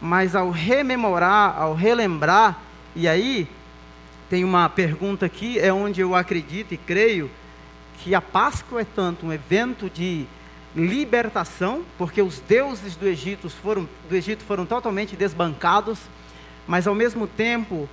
mas 0.00 0.34
ao 0.34 0.50
rememorar, 0.50 1.56
ao 1.58 1.74
relembrar, 1.74 2.58
e 2.94 3.08
aí 3.08 3.48
tem 4.28 4.44
uma 4.44 4.68
pergunta 4.68 5.26
aqui, 5.26 5.58
é 5.58 5.72
onde 5.72 6.00
eu 6.00 6.14
acredito 6.14 6.72
e 6.72 6.76
creio 6.76 7.30
que 7.98 8.14
a 8.14 8.20
Páscoa 8.20 8.82
é 8.82 8.84
tanto 8.84 9.26
um 9.26 9.32
evento 9.32 9.88
de 9.88 10.26
libertação, 10.74 11.84
porque 11.96 12.20
os 12.20 12.40
deuses 12.40 12.96
do 12.96 13.06
Egito 13.06 13.48
foram, 13.48 13.88
do 14.08 14.14
Egito 14.14 14.42
foram 14.44 14.66
totalmente 14.66 15.16
desbancados, 15.16 15.98
mas 16.66 16.86
ao 16.86 16.94
mesmo 16.94 17.26
tempo 17.26 17.88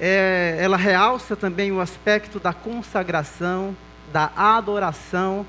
é, 0.00 0.56
ela 0.60 0.76
realça 0.76 1.36
também 1.36 1.72
o 1.72 1.80
aspecto 1.80 2.38
da 2.38 2.52
consagração, 2.52 3.76
da 4.12 4.30
adoração 4.36 5.46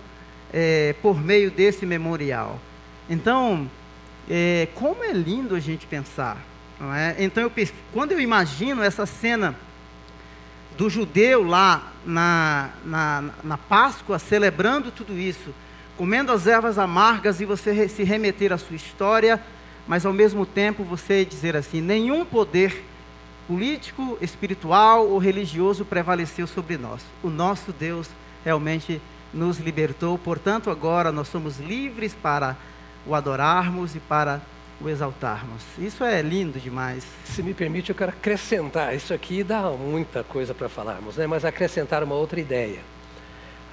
é, 0.53 0.95
por 1.01 1.19
meio 1.19 1.51
desse 1.51 1.85
memorial. 1.85 2.59
Então, 3.09 3.69
é, 4.29 4.67
como 4.75 5.03
é 5.03 5.11
lindo 5.11 5.55
a 5.55 5.59
gente 5.59 5.85
pensar. 5.85 6.37
É? 6.95 7.23
Então, 7.23 7.43
eu, 7.43 7.51
quando 7.91 8.11
eu 8.11 8.19
imagino 8.19 8.83
essa 8.83 9.05
cena 9.05 9.55
do 10.77 10.89
judeu 10.89 11.43
lá 11.43 11.91
na, 12.05 12.69
na, 12.85 13.23
na 13.43 13.57
Páscoa, 13.57 14.19
celebrando 14.19 14.91
tudo 14.91 15.17
isso, 15.17 15.53
comendo 15.97 16.31
as 16.31 16.45
ervas 16.45 16.77
amargas 16.77 17.41
e 17.41 17.45
você 17.45 17.89
se 17.89 18.03
remeter 18.03 18.53
à 18.53 18.57
sua 18.57 18.75
história, 18.75 19.41
mas 19.87 20.05
ao 20.05 20.13
mesmo 20.13 20.45
tempo 20.45 20.83
você 20.83 21.25
dizer 21.25 21.55
assim: 21.55 21.81
nenhum 21.81 22.23
poder 22.23 22.83
político, 23.47 24.17
espiritual 24.21 25.07
ou 25.07 25.17
religioso 25.17 25.83
prevaleceu 25.83 26.45
sobre 26.45 26.77
nós. 26.77 27.01
O 27.23 27.29
nosso 27.29 27.71
Deus 27.71 28.09
realmente 28.43 29.01
nos 29.33 29.57
libertou, 29.57 30.17
portanto, 30.17 30.69
agora 30.69 31.11
nós 31.11 31.27
somos 31.27 31.57
livres 31.59 32.13
para 32.13 32.55
o 33.07 33.15
adorarmos 33.15 33.95
e 33.95 33.99
para 33.99 34.41
o 34.79 34.89
exaltarmos. 34.89 35.63
Isso 35.77 36.03
é 36.03 36.21
lindo 36.21 36.59
demais. 36.59 37.05
Se 37.25 37.41
me 37.41 37.53
permite, 37.53 37.89
eu 37.89 37.95
quero 37.95 38.11
acrescentar. 38.11 38.95
Isso 38.95 39.13
aqui 39.13 39.43
dá 39.43 39.61
muita 39.71 40.23
coisa 40.23 40.53
para 40.53 40.69
falarmos, 40.69 41.15
né? 41.17 41.25
mas 41.25 41.45
acrescentar 41.45 42.03
uma 42.03 42.15
outra 42.15 42.39
ideia. 42.39 42.79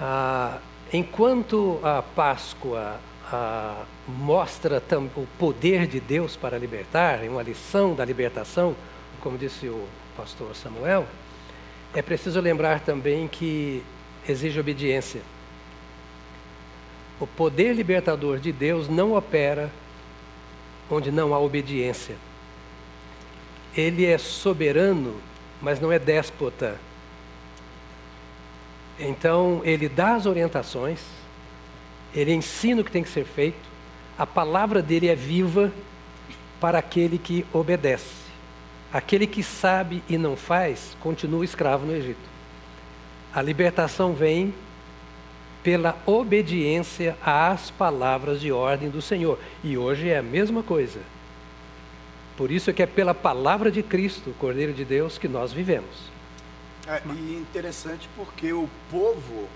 Ah, 0.00 0.58
enquanto 0.92 1.78
a 1.82 2.02
Páscoa 2.02 2.98
ah, 3.30 3.82
mostra 4.06 4.82
o 5.16 5.26
poder 5.38 5.86
de 5.86 6.00
Deus 6.00 6.36
para 6.36 6.56
libertar, 6.58 7.20
uma 7.24 7.42
lição 7.42 7.94
da 7.94 8.04
libertação, 8.04 8.74
como 9.20 9.36
disse 9.36 9.68
o 9.68 9.86
pastor 10.16 10.54
Samuel, 10.54 11.06
é 11.94 12.02
preciso 12.02 12.40
lembrar 12.40 12.80
também 12.80 13.28
que 13.28 13.82
exige 14.28 14.58
obediência. 14.58 15.20
O 17.20 17.26
poder 17.26 17.74
libertador 17.74 18.38
de 18.38 18.50
Deus 18.50 18.88
não 18.88 19.14
opera 19.14 19.70
onde 20.90 21.10
não 21.10 21.32
há 21.32 21.38
obediência. 21.38 22.16
Ele 23.76 24.04
é 24.04 24.18
soberano, 24.18 25.20
mas 25.60 25.80
não 25.80 25.90
é 25.90 25.98
déspota. 25.98 26.78
Então, 28.98 29.60
ele 29.64 29.88
dá 29.88 30.14
as 30.14 30.26
orientações, 30.26 31.00
ele 32.14 32.32
ensina 32.32 32.80
o 32.80 32.84
que 32.84 32.92
tem 32.92 33.02
que 33.02 33.08
ser 33.08 33.24
feito, 33.24 33.74
a 34.16 34.24
palavra 34.24 34.80
dele 34.80 35.08
é 35.08 35.14
viva 35.14 35.72
para 36.60 36.78
aquele 36.78 37.18
que 37.18 37.44
obedece. 37.52 38.24
Aquele 38.92 39.26
que 39.26 39.42
sabe 39.42 40.02
e 40.08 40.16
não 40.16 40.36
faz, 40.36 40.96
continua 41.00 41.44
escravo 41.44 41.84
no 41.84 41.96
Egito. 41.96 42.34
A 43.34 43.42
libertação 43.42 44.14
vem 44.14 44.54
pela 45.64 45.96
obediência 46.04 47.16
às 47.24 47.70
palavras 47.70 48.38
de 48.38 48.52
ordem 48.52 48.90
do 48.90 49.00
Senhor. 49.00 49.38
E 49.64 49.78
hoje 49.78 50.10
é 50.10 50.18
a 50.18 50.22
mesma 50.22 50.62
coisa. 50.62 51.00
Por 52.36 52.50
isso 52.50 52.68
é 52.68 52.72
que 52.72 52.82
é 52.82 52.86
pela 52.86 53.14
palavra 53.14 53.70
de 53.70 53.82
Cristo, 53.82 54.30
o 54.30 54.34
Cordeiro 54.34 54.74
de 54.74 54.84
Deus, 54.84 55.16
que 55.16 55.26
nós 55.26 55.52
vivemos. 55.52 56.12
É, 56.86 57.00
e 57.06 57.34
interessante 57.34 58.06
porque 58.14 58.52
o 58.52 58.68
povo 58.90 59.48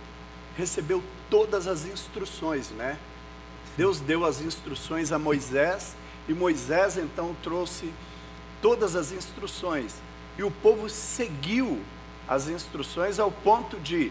recebeu 0.57 1.05
todas 1.29 1.67
as 1.67 1.85
instruções, 1.85 2.71
né? 2.71 2.97
Deus 3.77 4.01
deu 4.01 4.25
as 4.25 4.41
instruções 4.41 5.13
a 5.13 5.19
Moisés 5.19 5.95
e 6.27 6.33
Moisés 6.33 6.97
então 6.97 7.37
trouxe 7.43 7.93
todas 8.63 8.97
as 8.97 9.13
instruções. 9.13 9.97
E 10.39 10.43
o 10.43 10.51
povo 10.51 10.89
seguiu 10.89 11.81
as 12.27 12.49
instruções 12.49 13.19
ao 13.19 13.31
ponto 13.31 13.79
de 13.79 14.11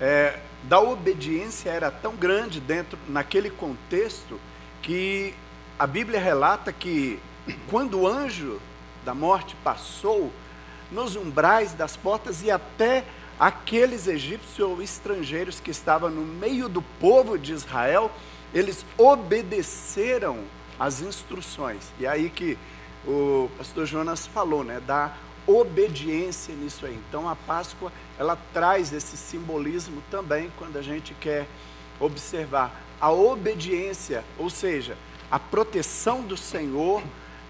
é, 0.00 0.38
da 0.64 0.80
obediência 0.80 1.70
era 1.70 1.90
tão 1.90 2.14
grande 2.16 2.60
dentro 2.60 2.98
naquele 3.08 3.50
contexto 3.50 4.40
que 4.80 5.34
a 5.78 5.86
Bíblia 5.86 6.20
relata 6.20 6.72
que 6.72 7.18
quando 7.68 8.00
o 8.00 8.06
anjo 8.06 8.60
da 9.04 9.14
morte 9.14 9.56
passou 9.64 10.32
nos 10.90 11.16
umbrais 11.16 11.72
das 11.72 11.96
portas 11.96 12.42
e 12.42 12.50
até 12.50 13.04
aqueles 13.38 14.06
egípcios 14.06 14.58
ou 14.60 14.82
estrangeiros 14.82 15.58
que 15.58 15.70
estavam 15.70 16.10
no 16.10 16.22
meio 16.22 16.68
do 16.68 16.82
povo 16.82 17.38
de 17.38 17.52
Israel, 17.52 18.10
eles 18.54 18.84
obedeceram 18.96 20.40
as 20.78 21.00
instruções. 21.00 21.90
E 21.98 22.06
aí 22.06 22.30
que 22.30 22.58
o 23.06 23.50
pastor 23.58 23.86
Jonas 23.86 24.26
falou, 24.26 24.62
né, 24.62 24.80
da 24.86 25.12
obediência 25.46 26.54
nisso 26.54 26.86
aí. 26.86 26.98
Então 27.08 27.28
a 27.28 27.36
Páscoa, 27.36 27.92
ela 28.18 28.36
traz 28.52 28.92
esse 28.92 29.16
simbolismo 29.16 30.02
também 30.10 30.50
quando 30.58 30.76
a 30.76 30.82
gente 30.82 31.14
quer 31.14 31.46
observar 31.98 32.82
a 33.00 33.10
obediência, 33.10 34.22
ou 34.38 34.48
seja, 34.48 34.96
a 35.30 35.38
proteção 35.38 36.22
do 36.22 36.36
Senhor, 36.36 37.02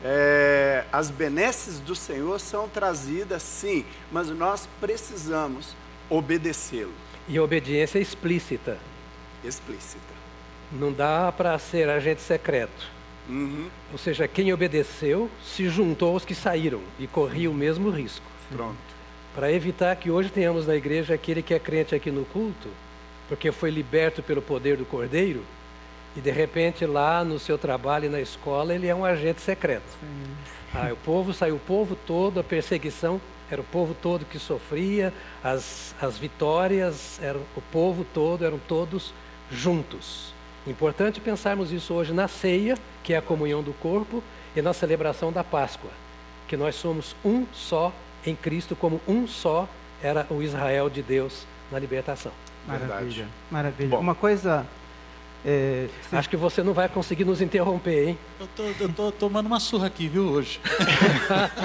é, 0.03 0.85
as 0.91 1.11
benesses 1.11 1.79
do 1.79 1.95
Senhor 1.95 2.41
são 2.41 2.69
trazidas 2.69 3.43
sim, 3.43 3.85
mas 4.11 4.29
nós 4.29 4.69
precisamos 4.81 5.77
obedecê-lo. 6.09 6.93
E 7.29 7.39
obediência 7.39 7.99
é 7.99 8.03
explícita. 8.03 8.79
Explícita. 9.45 10.01
Não 10.73 10.93
dá 10.93 11.31
para 11.31 11.59
ser 11.59 11.89
agente 11.89 12.23
secreto. 12.23 12.91
Uhum. 13.33 13.69
Ou 13.91 13.99
seja, 13.99 14.29
quem 14.29 14.53
obedeceu 14.53 15.31
se 15.43 15.69
juntou 15.69 16.12
aos 16.12 16.25
que 16.25 16.35
saíram 16.35 16.83
e 16.99 17.07
corria 17.07 17.51
o 17.51 17.55
mesmo 17.55 17.89
risco. 17.89 18.27
Pronto. 18.51 18.77
Para 19.35 19.51
evitar 19.51 19.97
que 19.97 20.11
hoje 20.11 20.29
tenhamos 20.29 20.67
na 20.67 20.77
igreja 20.77 21.15
aquele 21.15 21.43
que 21.43 21.55
é 21.55 21.59
crente 21.59 21.95
aqui 21.95 22.11
no 22.11 22.27
culto, 22.27 22.69
porque 23.29 23.51
foi 23.51 23.71
liberto 23.71 24.23
pelo 24.23 24.43
poder 24.43 24.77
do 24.77 24.85
Cordeiro, 24.85 25.43
e 26.15 26.21
de 26.21 26.31
repente 26.31 26.85
lá 26.85 27.25
no 27.25 27.39
seu 27.39 27.57
trabalho 27.57 28.05
e 28.05 28.09
na 28.11 28.21
escola 28.21 28.75
ele 28.75 28.87
é 28.87 28.95
um 28.95 29.05
agente 29.05 29.41
secreto. 29.41 29.83
Ah, 30.75 30.91
o 30.93 30.97
povo 30.97 31.33
saiu 31.33 31.57
o 31.57 31.61
povo 31.61 31.97
todo, 32.07 32.39
a 32.39 32.45
perseguição 32.45 33.19
era 33.51 33.61
o 33.61 33.65
povo 33.65 33.95
todo 33.95 34.25
que 34.25 34.39
sofria, 34.39 35.12
as, 35.43 35.95
as 36.01 36.19
vitórias, 36.19 37.19
eram, 37.23 37.41
o 37.57 37.61
povo 37.61 38.05
todo, 38.12 38.45
eram 38.45 38.59
todos 38.69 39.15
juntos. 39.51 40.33
Importante 40.66 41.21
pensarmos 41.21 41.73
isso 41.73 41.92
hoje 41.92 42.12
na 42.12 42.28
ceia, 42.28 42.78
que 43.02 43.12
é 43.12 43.16
a 43.16 43.23
comunhão 43.23 43.62
do 43.62 43.73
corpo, 43.73 44.23
e 44.54 44.62
na 44.62 44.73
celebração 44.73 45.33
da 45.33 45.42
Páscoa, 45.42 45.90
que 46.47 46.57
nós 46.57 46.75
somos 46.76 47.16
um 47.25 47.47
só 47.52 47.92
em 48.25 48.37
Cristo, 48.37 48.76
como 48.76 49.00
um 49.09 49.26
só 49.26 49.69
era 50.02 50.26
o 50.31 50.42
Israel 50.42 50.88
de 50.88 51.02
Deus 51.02 51.47
na 51.71 51.78
libertação. 51.78 52.33
Maravilha. 52.66 52.95
Verdade. 52.95 53.26
Maravilha. 53.50 53.88
Bom. 53.88 53.99
Uma 53.99 54.14
coisa. 54.14 54.64
é, 55.45 55.88
Acho 56.12 56.28
que 56.28 56.37
você 56.37 56.62
não 56.62 56.73
vai 56.73 56.88
conseguir 56.88 57.25
nos 57.25 57.40
interromper, 57.40 58.09
hein? 58.11 58.19
Eu 58.38 58.49
tô, 58.54 58.62
eu 58.78 58.88
tô 58.92 59.12
tomando 59.12 59.47
uma 59.47 59.59
surra 59.59 59.88
aqui, 59.88 60.07
viu, 60.07 60.25
hoje. 60.25 60.61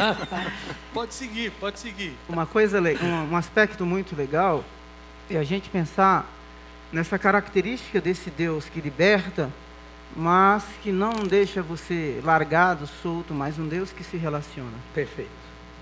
pode 0.92 1.14
seguir, 1.14 1.52
pode 1.60 1.80
seguir. 1.80 2.14
Uma 2.28 2.46
coisa, 2.48 2.80
um 2.82 3.36
aspecto 3.36 3.86
muito 3.86 4.16
legal 4.16 4.64
é 5.30 5.38
a 5.38 5.44
gente 5.44 5.70
pensar 5.70 6.26
nessa 6.92 7.18
característica 7.18 8.00
desse 8.00 8.30
Deus 8.30 8.70
que 8.70 8.82
liberta, 8.82 9.50
mas 10.16 10.64
que 10.82 10.92
não 10.92 11.12
deixa 11.14 11.62
você 11.62 12.22
largado, 12.24 12.88
solto, 13.02 13.34
mas 13.34 13.60
um 13.60 13.68
Deus 13.68 13.92
que 13.92 14.04
se 14.04 14.18
relaciona. 14.18 14.78
Perfeito. 14.94 15.30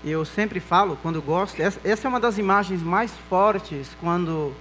E 0.04 0.10
eu 0.10 0.24
sempre 0.24 0.60
falo, 0.60 0.98
quando 1.02 1.22
gosto, 1.22 1.60
essa, 1.60 1.80
essa 1.84 2.06
é 2.06 2.08
uma 2.08 2.20
das 2.20 2.38
imagens 2.38 2.82
mais 2.82 3.12
fortes 3.28 3.88
quando 4.00 4.52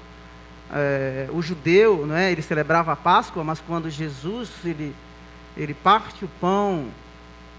eh, 0.72 1.28
o 1.32 1.42
judeu, 1.42 2.06
não 2.06 2.16
é, 2.16 2.32
ele 2.32 2.42
celebrava 2.42 2.94
a 2.94 2.96
Páscoa, 2.96 3.44
mas 3.44 3.60
quando 3.60 3.90
Jesus 3.90 4.50
ele, 4.64 4.96
ele 5.58 5.74
parte 5.74 6.26
o 6.26 6.30
pão, 6.40 6.88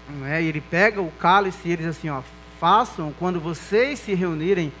não 0.09 0.25
é, 0.25 0.41
ele 0.41 0.61
pega 0.61 1.01
o 1.01 1.11
cálice 1.11 1.59
e 1.65 1.71
ele 1.71 1.83
diz 1.83 1.97
assim, 1.97 2.09
ó, 2.09 2.21
façam 2.59 3.13
quando 3.19 3.39
vocês 3.39 3.99
se 3.99 4.13
reunirem, 4.13 4.71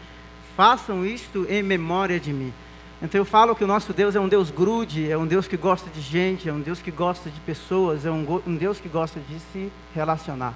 façam 0.55 1.05
isto 1.05 1.45
em 1.49 1.61
memória 1.61 2.19
de 2.19 2.33
mim. 2.33 2.53
Então 3.01 3.19
eu 3.21 3.25
falo 3.25 3.55
que 3.55 3.63
o 3.63 3.67
nosso 3.67 3.93
Deus 3.93 4.15
é 4.15 4.19
um 4.19 4.27
Deus 4.27 4.49
grude, 4.49 5.11
é 5.11 5.17
um 5.17 5.27
Deus 5.27 5.47
que 5.47 5.55
gosta 5.55 5.89
de 5.89 6.01
gente, 6.01 6.49
é 6.49 6.53
um 6.53 6.59
Deus 6.59 6.81
que 6.81 6.89
gosta 6.89 7.29
de 7.29 7.39
pessoas, 7.41 8.05
é 8.05 8.11
um, 8.11 8.41
um 8.45 8.55
Deus 8.55 8.79
que 8.79 8.89
gosta 8.89 9.19
de 9.19 9.39
se 9.51 9.71
relacionar. 9.93 10.53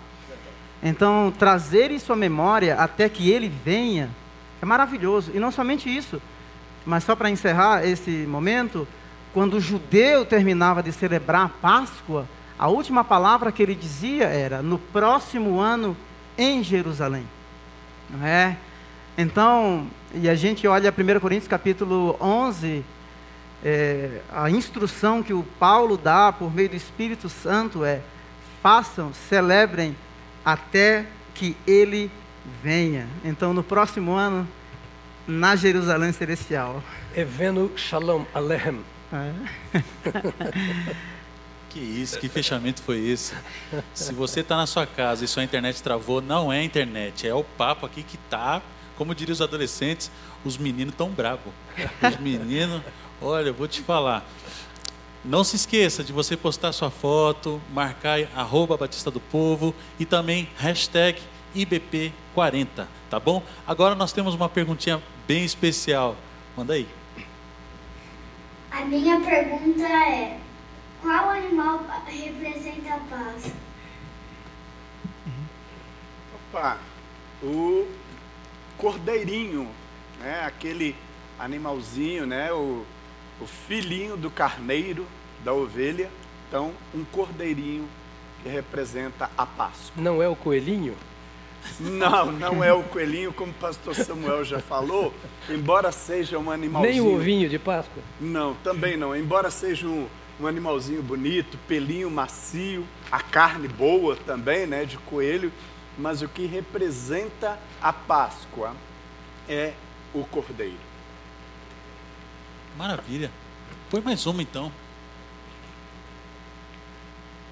Então, 0.82 1.32
trazer 1.38 1.92
isso 1.92 2.12
à 2.12 2.16
memória 2.16 2.76
até 2.76 3.08
que 3.08 3.30
ele 3.30 3.48
venha 3.48 4.10
é 4.62 4.66
maravilhoso. 4.66 5.32
E 5.34 5.40
não 5.40 5.52
somente 5.52 5.96
isso, 5.96 6.22
mas 6.86 7.04
só 7.04 7.16
para 7.16 7.30
encerrar 7.30 7.86
esse 7.86 8.10
momento, 8.28 8.88
quando 9.34 9.56
o 9.56 9.62
judeu 9.62 10.26
terminava 10.26 10.82
de 10.82 10.92
celebrar 10.92 11.46
a 11.46 11.50
Páscoa, 11.50 12.28
a 12.58 12.68
última 12.68 13.04
palavra 13.04 13.52
que 13.52 13.62
ele 13.62 13.76
dizia 13.76 14.26
era: 14.26 14.62
no 14.62 14.80
próximo 14.80 15.60
ano 15.60 15.96
em 16.38 16.64
Jerusalém. 16.64 17.28
Não 18.10 18.26
é? 18.26 18.58
Então, 19.18 19.88
e 20.14 20.30
a 20.30 20.36
gente 20.36 20.68
olha 20.68 20.92
1 20.92 21.20
Coríntios 21.20 21.48
capítulo 21.48 22.18
11, 22.20 22.84
é, 23.64 24.22
a 24.32 24.50
instrução 24.50 25.22
que 25.24 25.34
o 25.34 25.44
Paulo 25.60 25.98
dá 25.98 26.32
por 26.32 26.54
meio 26.54 26.70
do 26.70 26.76
Espírito 26.76 27.30
Santo 27.30 27.86
é: 27.86 28.02
façam, 28.62 29.14
celebrem 29.14 29.96
até 30.44 31.06
que 31.34 31.56
ele 31.66 32.12
venha. 32.64 33.08
Então, 33.24 33.54
no 33.54 33.64
próximo 33.64 34.14
ano, 34.14 34.48
na 35.28 35.56
Jerusalém 35.56 36.12
Celestial. 36.12 36.84
Evenu 37.16 37.72
Shalom 37.76 38.26
Alehem. 38.34 38.80
É. 39.14 39.82
Que 41.72 41.80
isso, 41.80 42.20
que 42.20 42.28
fechamento 42.28 42.82
foi 42.82 43.00
esse? 43.00 43.34
Se 43.94 44.14
você 44.14 44.42
está 44.42 44.58
na 44.58 44.68
sua 44.68 44.86
casa 44.86 45.24
e 45.24 45.28
sua 45.28 45.42
internet 45.42 45.82
travou, 45.82 46.22
não 46.22 46.52
é 46.52 46.60
a 46.60 46.64
internet, 46.66 47.26
é 47.26 47.34
o 47.34 47.46
papo 47.46 47.86
aqui 47.86 48.04
que 48.04 48.18
tá, 48.18 48.62
como 49.02 49.16
diriam 49.16 49.34
os 49.34 49.42
adolescentes, 49.42 50.12
os 50.46 50.60
meninos 50.60 50.94
tão 50.94 51.10
bravos. 51.10 51.52
Os 52.08 52.20
meninos, 52.20 52.84
olha, 53.20 53.48
eu 53.48 53.54
vou 53.56 53.68
te 53.68 53.82
falar. 53.82 54.24
Não 55.26 55.44
se 55.44 55.56
esqueça 55.56 56.04
de 56.04 56.14
você 56.14 56.38
postar 56.38 56.72
sua 56.72 56.92
foto, 56.92 57.60
marcar 57.74 58.20
arroba 58.36 58.78
Batista 58.78 59.10
do 59.10 59.20
Povo 59.20 59.74
e 60.00 60.06
também 60.06 60.48
hashtag 60.56 61.20
IBP40, 61.56 62.86
tá 63.10 63.20
bom? 63.20 63.42
Agora 63.66 63.96
nós 63.96 64.14
temos 64.14 64.36
uma 64.36 64.48
perguntinha 64.48 65.02
bem 65.28 65.44
especial. 65.44 66.16
Manda 66.56 66.74
aí. 66.74 66.88
A 68.70 68.86
minha 68.86 69.20
pergunta 69.20 69.82
é: 69.82 70.40
qual 71.02 71.32
animal 71.32 71.84
representa 72.06 72.94
a 72.94 73.00
paz? 73.10 73.52
Opa, 76.52 76.78
o 77.42 78.01
cordeirinho, 78.82 79.68
né? 80.20 80.44
Aquele 80.44 80.96
animalzinho, 81.40 82.26
né? 82.26 82.52
O, 82.52 82.84
o 83.40 83.46
filhinho 83.46 84.18
do 84.18 84.32
carneiro, 84.32 85.06
da 85.46 85.54
ovelha. 85.54 86.10
Então, 86.48 86.74
um 86.94 87.04
cordeirinho 87.06 87.88
que 88.42 88.50
representa 88.50 89.30
a 89.38 89.46
Páscoa. 89.46 90.02
Não 90.02 90.22
é 90.22 90.28
o 90.28 90.36
coelhinho? 90.36 90.96
Não, 91.80 92.32
não 92.34 92.64
é 92.64 92.74
o 92.74 92.82
coelhinho, 92.82 93.32
como 93.32 93.52
o 93.52 93.56
pastor 93.56 93.94
Samuel 93.94 94.44
já 94.44 94.60
falou, 94.60 95.14
embora 95.48 95.92
seja 95.92 96.40
um 96.40 96.50
animalzinho. 96.50 96.92
Nem 96.92 97.02
o 97.02 97.16
ovinho 97.16 97.48
de 97.48 97.60
Páscoa? 97.60 98.02
Não, 98.20 98.56
também 98.56 98.98
não. 98.98 99.16
Embora 99.16 99.52
seja 99.52 99.86
um, 99.86 100.08
um 100.40 100.48
animalzinho 100.48 101.04
bonito, 101.04 101.56
pelinho 101.68 102.10
macio, 102.10 102.84
a 103.12 103.20
carne 103.20 103.68
boa 103.68 104.16
também, 104.16 104.66
né, 104.66 104.86
de 104.86 104.98
coelho, 104.98 105.54
mas 106.02 106.22
o 106.22 106.28
que 106.28 106.46
representa 106.46 107.58
a 107.82 107.94
Páscoa 107.94 108.76
é 109.48 109.74
o 110.14 110.26
cordeiro. 110.26 110.76
Maravilha. 112.78 113.30
Põe 113.90 114.02
mais 114.02 114.26
uma 114.26 114.42
então. 114.42 114.72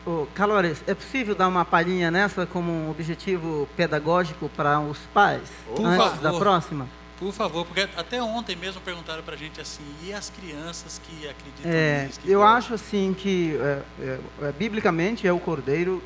Ô, 0.06 0.26
Calores, 0.34 0.82
é 0.88 0.94
possível 0.96 1.36
dar 1.36 1.48
uma 1.48 1.64
palhinha 1.64 2.10
nessa 2.10 2.46
como 2.46 2.72
um 2.72 2.90
objetivo 2.90 3.68
pedagógico 3.78 4.50
para 4.50 4.80
os 4.80 4.98
pais? 5.14 5.50
Por 5.68 5.86
antes 5.86 5.98
favor. 5.98 6.22
da 6.22 6.34
próxima? 6.34 6.88
Por 7.20 7.34
favor, 7.34 7.66
porque 7.66 7.82
até 7.82 8.24
ontem 8.24 8.56
mesmo 8.56 8.80
perguntaram 8.80 9.22
pra 9.22 9.36
gente 9.36 9.60
assim, 9.60 9.84
e 10.02 10.14
as 10.14 10.30
crianças 10.30 11.02
que 11.06 11.28
acreditam 11.28 11.70
É, 11.70 12.06
nisso? 12.06 12.20
que 12.22 12.32
eu 12.32 12.42
acho 12.42 12.74
assim 12.74 13.14
que, 13.14 13.58
é, 13.58 13.82
é, 14.00 14.20
é, 14.44 14.52
biblicamente, 14.54 15.28
é 15.28 15.34
o 15.34 15.40
cordeiro, 15.40 16.02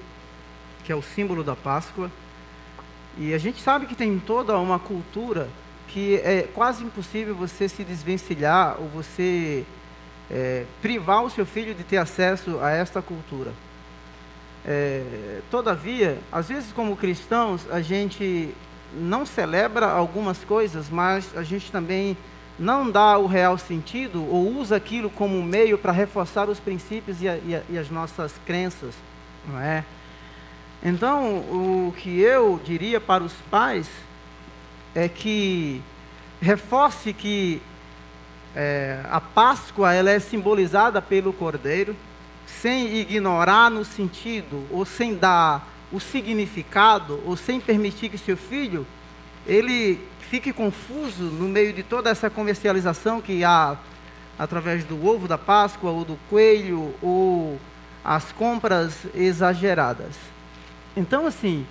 que 0.84 0.92
é 0.92 0.96
o 0.96 1.04
símbolo 1.04 1.44
da 1.44 1.56
Páscoa. 1.56 2.12
E 3.18 3.34
a 3.34 3.38
gente 3.38 3.62
sabe 3.62 3.86
que 3.86 3.96
tem 3.96 4.18
toda 4.20 4.58
uma 4.58 4.80
cultura 4.80 5.48
que 5.88 6.16
é 6.24 6.48
quase 6.54 6.84
impossível 6.84 7.36
você 7.36 7.70
se 7.70 7.84
desvencilhar 7.84 8.78
ou 8.80 8.88
você 8.90 9.64
é, 10.32 10.66
privar 10.82 11.24
o 11.24 11.30
seu 11.30 11.46
filho 11.46 11.76
de 11.76 11.84
ter 11.84 11.98
acesso 11.98 12.60
a 12.62 12.72
esta 12.72 13.02
cultura. 13.02 13.52
É, 14.66 15.40
todavia, 15.52 16.18
às 16.32 16.48
vezes 16.48 16.72
como 16.72 16.96
cristãos, 16.96 17.62
a 17.70 17.82
gente 17.82 18.50
não 18.96 19.26
celebra 19.26 19.88
algumas 19.88 20.44
coisas, 20.44 20.90
mas 20.90 21.36
a 21.36 21.44
gente 21.44 21.72
também 21.72 22.16
não 22.58 22.90
dá 22.90 23.18
o 23.18 23.26
real 23.28 23.58
sentido 23.58 24.24
ou 24.28 24.56
usa 24.58 24.76
aquilo 24.76 25.10
como 25.10 25.42
meio 25.44 25.78
para 25.78 25.92
reforçar 25.92 26.48
os 26.50 26.60
princípios 26.60 27.22
e, 27.22 27.28
a- 27.28 27.38
e 27.38 27.56
a- 27.56 27.62
e 27.70 27.78
as 27.78 27.90
nossas 27.90 28.34
crenças, 28.46 28.94
não 29.48 29.60
é? 29.60 29.84
Então, 30.86 31.38
o 31.38 31.94
que 31.98 32.20
eu 32.20 32.60
diria 32.62 33.00
para 33.00 33.24
os 33.24 33.32
pais 33.50 33.90
é 34.94 35.08
que 35.08 35.82
reforce 36.42 37.14
que 37.14 37.62
é, 38.54 39.00
a 39.10 39.22
Páscoa 39.22 39.94
ela 39.94 40.10
é 40.10 40.20
simbolizada 40.20 41.02
pelo 41.02 41.32
Cordeiro, 41.32 41.96
sem 42.46 42.98
ignorar 42.98 43.72
no 43.72 43.86
sentido, 43.86 44.68
ou 44.70 44.84
sem 44.84 45.16
dar 45.16 45.66
o 45.90 46.02
significado, 46.02 47.22
ou 47.26 47.38
sem 47.38 47.62
permitir 47.62 48.10
que 48.10 48.18
seu 48.18 48.36
filho 48.36 48.86
ele 49.48 50.06
fique 50.20 50.52
confuso 50.52 51.24
no 51.24 51.48
meio 51.48 51.72
de 51.72 51.84
toda 51.84 52.10
essa 52.10 52.30
comercialização 52.30 53.22
que 53.22 53.42
há 53.44 53.78
através 54.38 54.84
do 54.84 55.08
ovo 55.08 55.30
da 55.30 55.38
Páscoa, 55.38 55.92
ou 55.92 56.04
do 56.04 56.20
coelho, 56.30 56.94
ou 57.02 57.58
as 58.04 58.34
compras 58.34 59.06
exageradas. 59.16 60.33
Então, 60.96 61.26
assim, 61.26 61.66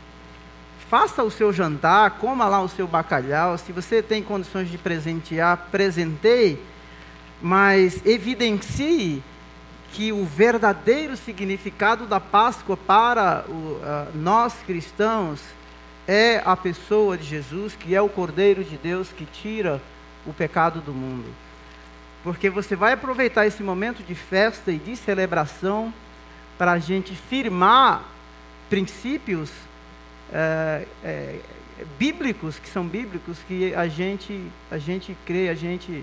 faça 0.88 1.22
o 1.22 1.30
seu 1.30 1.52
jantar, 1.52 2.18
coma 2.18 2.46
lá 2.46 2.60
o 2.60 2.68
seu 2.68 2.86
bacalhau. 2.86 3.56
Se 3.56 3.72
você 3.72 4.02
tem 4.02 4.22
condições 4.22 4.68
de 4.68 4.76
presentear, 4.76 5.68
presenteie, 5.70 6.58
mas 7.40 8.04
evidencie 8.04 9.22
que 9.92 10.12
o 10.12 10.24
verdadeiro 10.24 11.16
significado 11.16 12.06
da 12.06 12.18
Páscoa 12.18 12.76
para 12.76 13.44
o, 13.48 13.52
uh, 13.52 13.80
nós 14.14 14.54
cristãos 14.66 15.40
é 16.08 16.42
a 16.44 16.56
pessoa 16.56 17.16
de 17.16 17.24
Jesus, 17.24 17.76
que 17.76 17.94
é 17.94 18.00
o 18.00 18.08
Cordeiro 18.08 18.64
de 18.64 18.76
Deus 18.76 19.08
que 19.10 19.24
tira 19.24 19.80
o 20.26 20.32
pecado 20.32 20.80
do 20.80 20.92
mundo. 20.92 21.28
Porque 22.24 22.48
você 22.48 22.74
vai 22.74 22.92
aproveitar 22.92 23.46
esse 23.46 23.62
momento 23.62 24.02
de 24.02 24.14
festa 24.14 24.70
e 24.70 24.78
de 24.78 24.96
celebração 24.96 25.92
para 26.56 26.72
a 26.72 26.78
gente 26.78 27.14
firmar 27.14 28.11
princípios 28.72 29.50
é, 30.32 30.86
é, 31.04 31.38
bíblicos, 31.98 32.58
que 32.58 32.70
são 32.70 32.86
bíblicos, 32.86 33.36
que 33.46 33.74
a 33.74 33.86
gente, 33.86 34.46
a 34.70 34.78
gente 34.78 35.14
crê, 35.26 35.50
a 35.50 35.54
gente, 35.54 36.02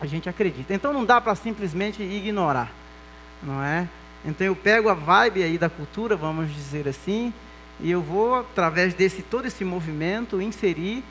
a 0.00 0.06
gente 0.06 0.26
acredita. 0.26 0.72
Então 0.72 0.94
não 0.94 1.04
dá 1.04 1.20
para 1.20 1.34
simplesmente 1.34 2.02
ignorar, 2.02 2.72
não 3.42 3.62
é? 3.62 3.86
Então 4.24 4.46
eu 4.46 4.56
pego 4.56 4.88
a 4.88 4.94
vibe 4.94 5.42
aí 5.42 5.58
da 5.58 5.68
cultura, 5.68 6.16
vamos 6.16 6.50
dizer 6.54 6.88
assim, 6.88 7.34
e 7.78 7.90
eu 7.90 8.00
vou, 8.00 8.36
através 8.36 8.94
desse 8.94 9.20
todo 9.20 9.44
esse 9.44 9.62
movimento, 9.62 10.40
inserir 10.40 11.04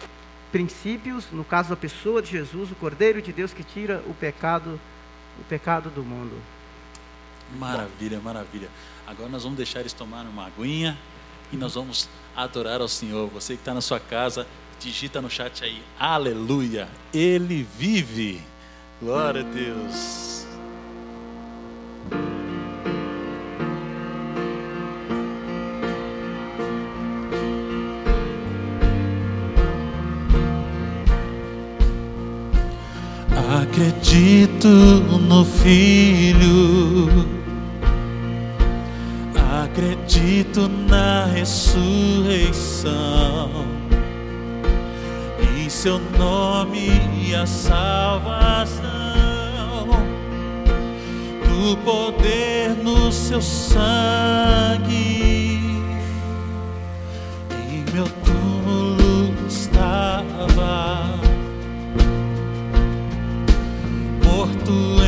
princípios, 0.52 1.28
no 1.32 1.44
caso 1.44 1.70
da 1.70 1.76
pessoa 1.76 2.20
de 2.20 2.32
Jesus, 2.32 2.72
o 2.72 2.76
Cordeiro 2.76 3.22
de 3.22 3.32
Deus 3.32 3.54
que 3.54 3.64
tira 3.64 4.02
o 4.08 4.14
pecado, 4.16 4.80
o 5.40 5.44
pecado 5.44 5.92
do 5.92 6.02
mundo. 6.02 6.36
Maravilha, 7.60 8.20
maravilha. 8.20 8.70
Agora 9.08 9.30
nós 9.30 9.44
vamos 9.44 9.58
deixar 9.58 9.82
eles 9.82 9.94
tomar 9.94 10.26
uma 10.26 10.48
aguinha 10.48 10.98
e 11.52 11.58
nós 11.58 11.76
vamos 11.76 12.10
adorar 12.36 12.82
ao 12.82 12.88
Senhor. 12.88 13.30
Você 13.30 13.54
que 13.54 13.62
está 13.62 13.74
na 13.74 13.82
sua 13.82 14.00
casa, 14.00 14.48
digita 14.80 15.22
no 15.22 15.30
chat 15.30 15.64
aí, 15.64 15.82
aleluia, 16.00 16.88
Ele 17.14 17.68
vive. 17.78 18.42
Glória 19.02 19.42
a 19.42 19.44
Deus. 19.44 20.36
Acredito 33.62 34.68
no 34.68 35.44
Filho, 35.44 37.08
acredito 39.64 40.68
na 40.68 41.26
ressurreição, 41.26 42.94
em 45.58 45.70
Seu 45.70 46.00
nome 46.18 46.90
e 47.26 47.34
a 47.34 47.46
salvação, 47.46 48.86
do 51.48 51.78
poder 51.78 52.76
no 52.84 53.12
Seu 53.12 53.42
sangue. 53.42 53.96
Em 57.70 57.86
meu 57.94 58.08
túmulo 58.26 59.34
estava. 59.48 61.06
Morto 64.24 65.05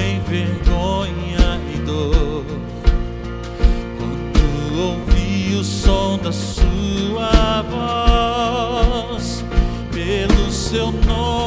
da 6.28 6.34
sua 6.34 7.62
voz, 7.70 9.46
pelo 9.94 10.52
seu 10.52 10.92
nome 10.92 11.47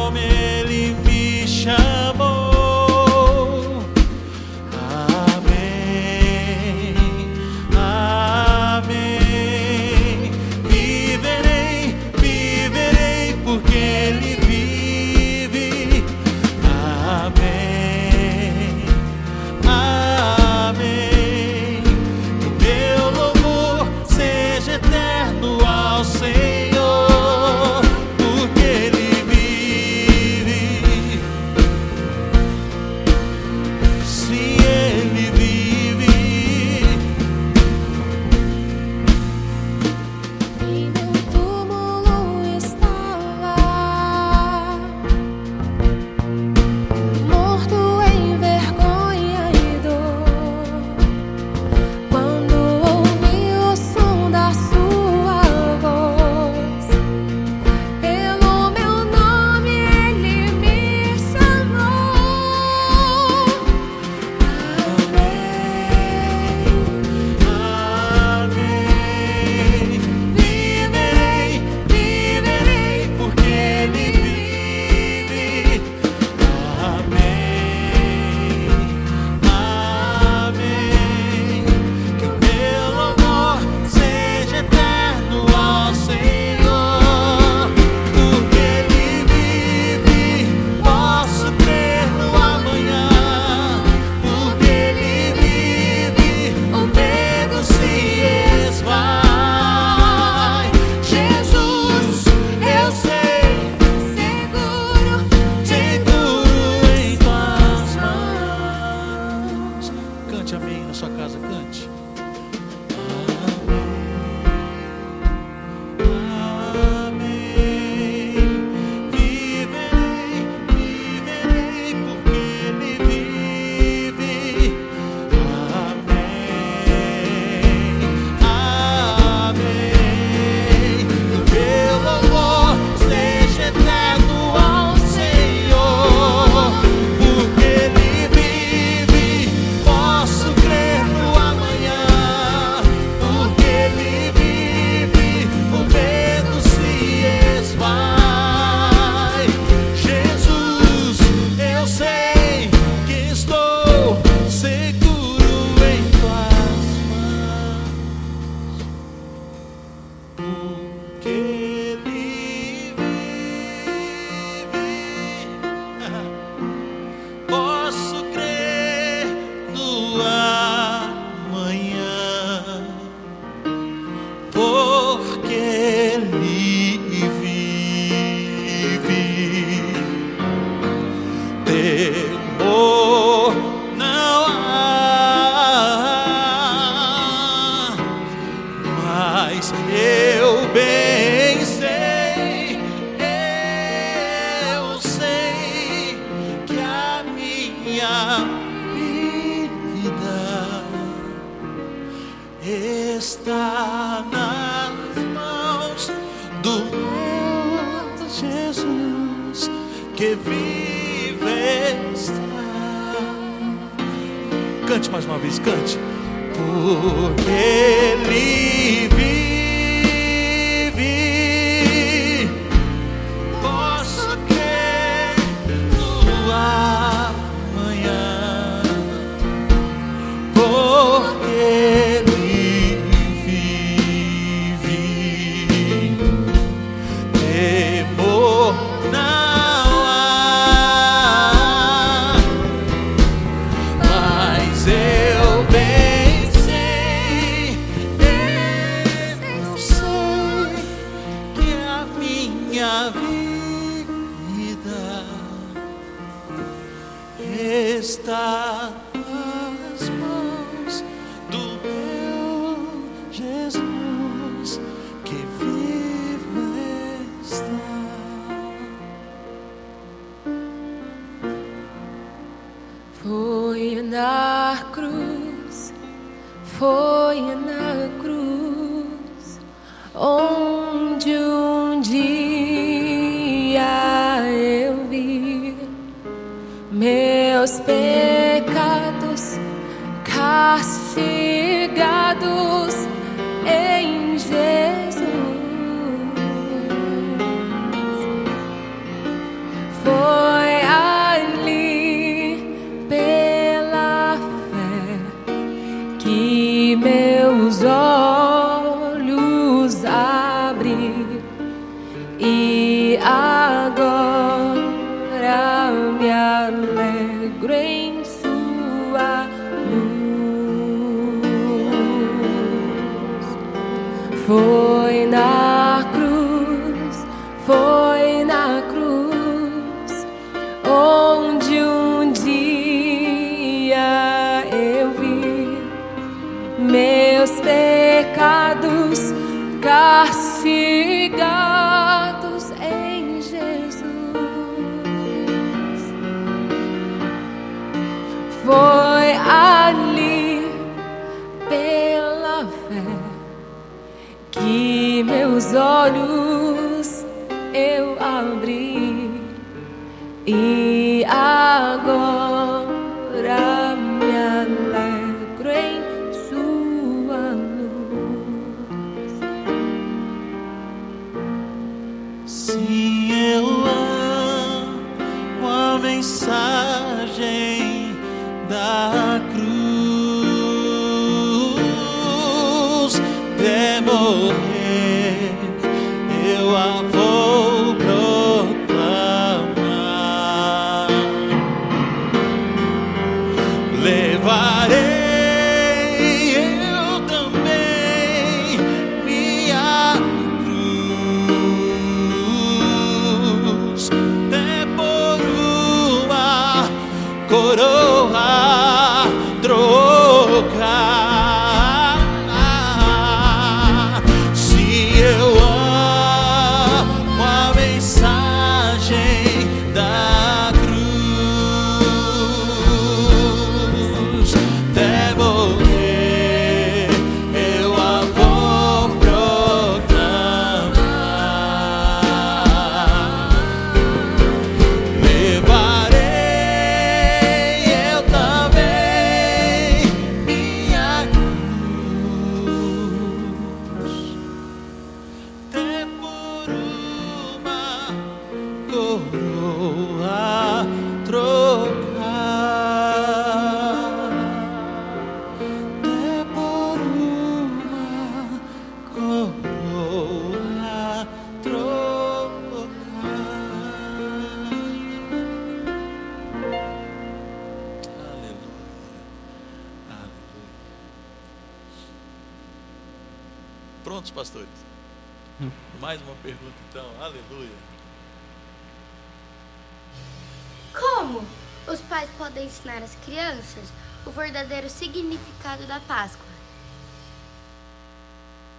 verdadeiro 484.51 484.91
significado 484.91 485.87
da 485.87 486.01
Páscoa? 486.01 486.45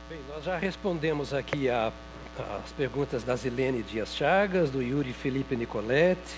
Bem, 0.10 0.20
nós 0.30 0.44
já 0.44 0.58
respondemos 0.58 1.34
aqui 1.34 1.70
a- 1.70 1.94
as 2.62 2.72
perguntas 2.74 3.24
da 3.24 3.36
Zilene 3.38 3.82
Dias 3.82 4.14
Chagas, 4.14 4.70
do 4.70 4.82
Yuri 4.82 5.14
Felipe 5.14 5.56
Nicoletti, 5.56 6.36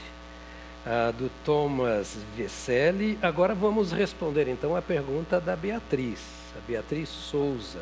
ah, 0.85 1.11
do 1.17 1.31
Thomas 1.43 2.15
Vesselli. 2.37 3.17
Agora 3.23 3.55
vamos 3.55 3.91
responder 3.91 4.47
então 4.47 4.75
a 4.75 4.81
pergunta 4.83 5.41
da 5.41 5.55
Beatriz, 5.55 6.19
a 6.55 6.59
Beatriz 6.67 7.09
Souza. 7.09 7.81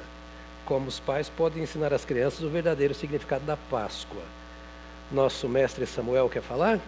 Como 0.66 0.88
os 0.88 1.02
pais 1.02 1.28
podem 1.28 1.64
ensinar 1.64 1.94
às 1.94 2.06
crianças 2.06 2.42
o 2.44 2.50
verdadeiro 2.50 2.94
significado 2.94 3.44
da 3.44 3.58
Páscoa? 3.58 4.24
Nosso 5.12 5.50
mestre 5.50 5.86
Samuel 5.86 6.30
quer 6.30 6.42
falar? 6.42 6.80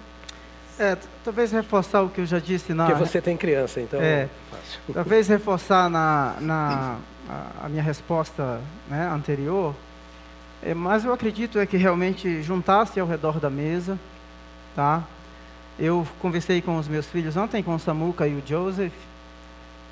É, 0.80 0.98
talvez 1.24 1.52
reforçar 1.52 2.02
o 2.02 2.10
que 2.10 2.22
eu 2.22 2.26
já 2.26 2.40
disse 2.40 2.74
na. 2.74 2.86
Porque 2.88 3.00
você 3.00 3.22
tem 3.22 3.38
criança, 3.38 3.80
então 3.80 4.02
É. 4.02 4.28
fácil. 4.50 4.80
Talvez 4.94 5.28
reforçar 5.30 5.90
na, 5.90 6.36
na 6.40 6.98
a, 7.30 7.66
a 7.66 7.70
minha 7.70 7.84
resposta 7.84 8.60
né, 8.90 9.10
anterior, 9.14 9.76
é, 10.64 10.74
mas 10.74 11.06
eu 11.06 11.14
acredito 11.14 11.60
é 11.60 11.66
que 11.66 11.78
realmente 11.78 12.42
juntasse 12.42 13.00
ao 13.00 13.08
redor 13.08 13.40
da 13.40 13.50
mesa, 13.50 14.00
tá? 14.76 15.04
Eu 15.78 16.08
conversei 16.20 16.62
com 16.62 16.78
os 16.78 16.88
meus 16.88 17.08
filhos 17.08 17.36
ontem, 17.36 17.64
com 17.64 17.76
o 17.76 17.80
Samuca 17.80 18.28
e 18.28 18.34
o 18.34 18.44
Joseph, 18.46 18.94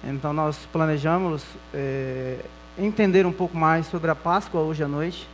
então 0.04 0.34
nós 0.34 0.58
planejamos 0.72 1.44
é, 1.74 2.38
entender 2.78 3.26
um 3.26 3.32
pouco 3.32 3.58
mais 3.58 3.88
sobre 3.88 4.10
a 4.10 4.16
Páscoa 4.16 4.62
hoje 4.62 4.84
à 4.84 4.88
noite. 4.88 5.28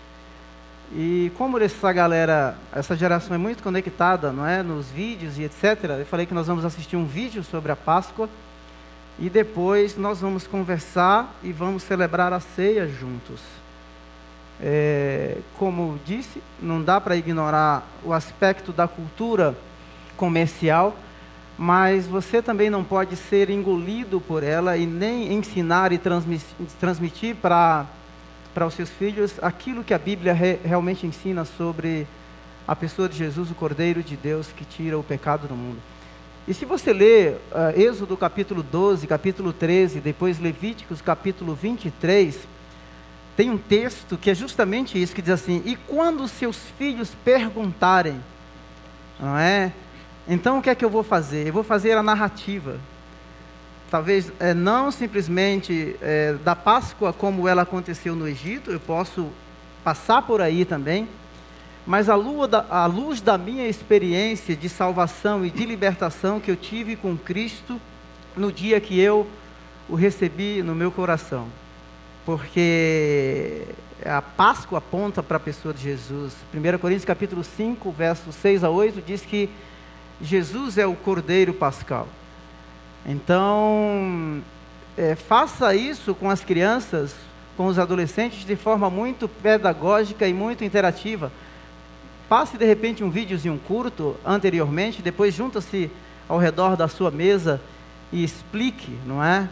E 0.93 1.32
como 1.38 1.60
essa 1.60 1.91
galera, 1.91 2.56
essa 2.73 2.95
geração 2.95 3.36
é 3.36 3.38
muito 3.38 3.62
conectada, 3.62 4.32
não 4.32 4.47
é, 4.47 4.63
nos 4.63 4.89
vídeos 4.89 5.38
e 5.38 5.43
etc. 5.43 5.84
Eu 6.00 6.06
falei 6.06 6.26
que 6.26 6.34
nós 6.34 6.47
vamos 6.47 6.63
assistir 6.63 6.95
um 6.95 7.06
vídeo 7.06 7.43
sobre 7.43 7.71
a 7.71 7.76
Páscoa 7.76 8.30
e 9.19 9.30
depois 9.30 9.97
nós 9.97 10.21
vamos 10.21 10.47
conversar 10.47 11.36
e 11.43 11.52
vamos 11.52 11.84
celebrar 11.84 12.32
a 12.32 12.39
ceia 12.39 12.88
juntos. 12.88 13.41
É, 14.62 15.38
como 15.58 16.00
disse, 16.06 16.41
não 16.62 16.82
dá 16.82 17.02
para 17.02 17.17
ignorar 17.17 17.86
o 18.04 18.13
aspecto 18.13 18.71
da 18.71 18.88
cultura 18.88 19.56
comercial, 20.15 20.95
mas 21.58 22.08
você 22.08 22.41
também 22.41 22.69
não 22.69 22.84
pode 22.84 23.15
ser 23.15 23.50
engolido 23.50 24.21
por 24.21 24.41
ela 24.41 24.78
e 24.78 24.86
nem 24.86 25.34
ensinar 25.34 25.91
e 25.91 25.97
transmi- 25.97 26.41
transmitir 26.80 27.36
para 27.36 27.86
para 28.58 28.65
os 28.65 28.74
seus 28.74 28.89
filhos 28.89 29.36
aquilo 29.39 29.84
que 29.84 29.93
a 29.93 30.00
Bíblia 30.00 30.34
re- 30.34 30.58
realmente 30.65 31.06
ensina 31.06 31.46
sobre 31.46 32.08
a 32.67 32.76
pessoa 32.76 33.08
de 33.08 33.15
Jesus, 33.15 33.52
o 33.52 33.54
Cordeiro 33.54 34.02
de 34.02 34.17
Deus 34.17 34.48
que 34.48 34.65
tira 34.65 34.98
o 34.98 35.04
pecado 35.04 35.48
do 35.48 35.56
mundo. 35.56 35.78
E 36.48 36.56
se 36.56 36.65
você 36.65 36.91
ler 36.91 37.39
ah, 37.54 37.72
Êxodo 37.78 38.17
capítulo 38.17 38.63
12, 38.63 39.06
capítulo 39.06 39.54
13, 39.54 40.00
depois 40.00 40.39
Levíticos 40.39 41.02
capítulo 41.04 41.54
23, 41.54 42.48
tem 43.36 43.52
um 43.52 43.60
texto 43.60 44.17
que 44.17 44.32
é 44.32 44.34
justamente 44.34 45.00
isso, 45.00 45.13
que 45.13 45.22
diz 45.22 45.34
assim: 45.36 45.62
E 45.63 45.76
quando 45.76 46.28
seus 46.28 46.58
filhos 46.80 47.13
perguntarem, 47.24 48.20
não 49.20 49.38
é? 49.38 49.72
Então 50.28 50.58
o 50.58 50.62
que 50.63 50.72
é 50.72 50.74
que 50.74 50.84
eu 50.84 50.89
vou 50.89 51.04
fazer? 51.04 51.46
Eu 51.46 51.54
vou 51.54 51.63
fazer 51.63 51.91
a 51.91 52.02
narrativa. 52.02 52.80
Talvez 53.89 54.32
é, 54.39 54.54
não 54.54 54.91
simplesmente 54.91 55.95
é, 56.02 56.34
da 56.43 56.56
Páscoa 56.56 57.13
como 57.13 57.47
ela 57.47 57.62
aconteceu 57.62 58.15
no 58.15 58.28
Egito, 58.28 58.69
eu 58.69 58.80
posso 58.80 59.30
passar 59.84 60.21
por 60.21 60.41
aí 60.41 60.65
também, 60.65 61.08
mas 61.86 62.08
lua 62.08 62.50
da, 62.50 62.86
luz 62.86 63.21
da 63.21 63.38
minha 63.38 63.65
experiência 63.65 64.56
de 64.58 64.67
salvação 64.67 65.45
e 65.45 65.50
de 65.50 65.65
libertação 65.65 66.39
que 66.39 66.52
eu 66.52 66.58
tive 66.58 66.97
com 66.97 67.17
Cristo 67.17 67.80
no 68.36 68.52
dia 68.52 68.82
que 68.82 69.00
eu 69.00 69.26
o 69.88 69.95
recebi 69.95 70.62
no 70.62 70.76
meu 70.76 70.91
coração. 70.91 71.47
Porque 72.26 73.63
a 74.06 74.21
Páscoa 74.21 74.80
aponta 74.80 75.23
para 75.23 75.38
a 75.38 75.39
pessoa 75.39 75.73
de 75.73 75.82
Jesus. 75.82 76.34
1 76.54 76.78
Coríntios 76.78 77.06
capítulo 77.06 77.41
5, 77.41 77.89
versos 77.93 78.36
6 78.36 78.65
a 78.65 78.69
8, 78.69 79.02
diz 79.02 79.21
que 79.21 79.50
Jesus 80.21 80.78
é 80.78 80.86
o 80.86 80.93
Cordeiro 80.93 81.54
Pascal. 81.54 82.08
Então, 83.08 84.41
é, 84.98 85.15
faça 85.15 85.74
isso 85.74 86.13
com 86.13 86.30
as 86.30 86.43
crianças, 86.43 87.15
com 87.56 87.67
os 87.67 87.80
adolescentes, 87.80 88.46
de 88.46 88.56
forma 88.58 88.89
muito 88.89 89.30
pedagógica 89.30 90.28
e 90.28 90.34
muito 90.34 90.65
interativa. 90.65 91.32
Passe 92.28 92.58
de 92.58 92.65
repente 92.65 93.06
um 93.06 93.10
videozinho 93.10 93.58
curto 93.65 94.17
anteriormente, 94.26 95.02
depois 95.02 95.34
junta-se 95.34 95.89
ao 96.28 96.38
redor 96.38 96.76
da 96.76 96.89
sua 96.89 97.10
mesa 97.10 97.62
e 98.12 98.24
explique, 98.24 98.98
não 99.06 99.24
é? 99.24 99.48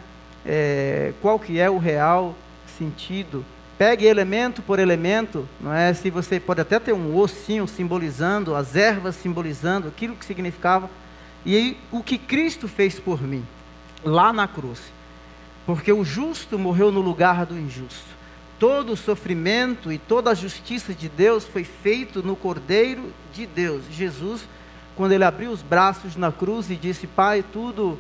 É, 0.46 1.14
qual 1.22 1.40
que 1.40 1.58
é 1.58 1.70
o 1.70 1.78
real 1.78 2.36
sentido. 2.78 3.46
Pegue 3.78 4.06
elemento 4.06 4.62
por 4.62 4.80
elemento, 4.80 5.48
não 5.60 5.74
é? 5.74 5.94
Se 5.94 6.10
você 6.10 6.40
pode 6.40 6.62
até 6.62 6.80
ter 6.80 6.94
um 6.94 7.16
ossinho 7.18 7.68
simbolizando, 7.68 8.56
as 8.56 8.76
ervas 8.76 9.16
simbolizando 9.16 9.88
aquilo 9.88 10.16
que 10.16 10.26
significava 10.26 10.90
e 11.46 11.56
aí, 11.56 11.78
o 11.92 12.02
que 12.02 12.18
Cristo 12.18 12.68
fez 12.68 13.00
por 13.00 13.22
mim 13.22 13.46
lá 14.04 14.34
na 14.34 14.48
cruz. 14.48 14.80
Porque 15.66 15.92
o 15.92 16.04
justo 16.04 16.60
morreu 16.60 16.92
no 16.92 17.02
lugar 17.02 17.46
do 17.46 17.58
injusto. 17.58 18.16
Todo 18.60 18.94
o 18.94 18.98
sofrimento 18.98 19.92
e 19.92 19.98
toda 19.98 20.32
a 20.32 20.36
justiça 20.36 20.94
de 20.94 21.10
Deus 21.10 21.46
foi 21.46 21.64
feito 21.64 22.24
no 22.24 22.36
Cordeiro 22.36 23.12
de 23.34 23.46
Deus, 23.46 23.84
Jesus, 23.92 24.48
quando 24.96 25.12
ele 25.12 25.26
abriu 25.26 25.52
os 25.52 25.62
braços 25.62 26.16
na 26.16 26.32
cruz 26.32 26.70
e 26.70 26.76
disse: 26.76 27.06
Pai, 27.06 27.44
tudo 27.52 27.98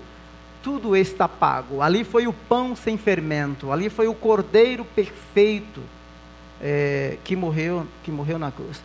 tudo 0.63 0.95
está 0.95 1.27
pago. 1.27 1.81
Ali 1.81 2.03
foi 2.03 2.25
o 2.25 2.33
pão 2.33 2.75
sem 2.75 2.97
fermento, 2.97 3.71
ali 3.71 3.89
foi 3.89 4.07
o 4.07 4.15
cordeiro 4.15 4.83
perfeito 4.83 5.81
é, 6.59 7.17
que 7.23 7.35
morreu 7.35 7.85
que 8.03 8.09
morreu 8.09 8.39
na 8.39 8.51
cruz. 8.51 8.81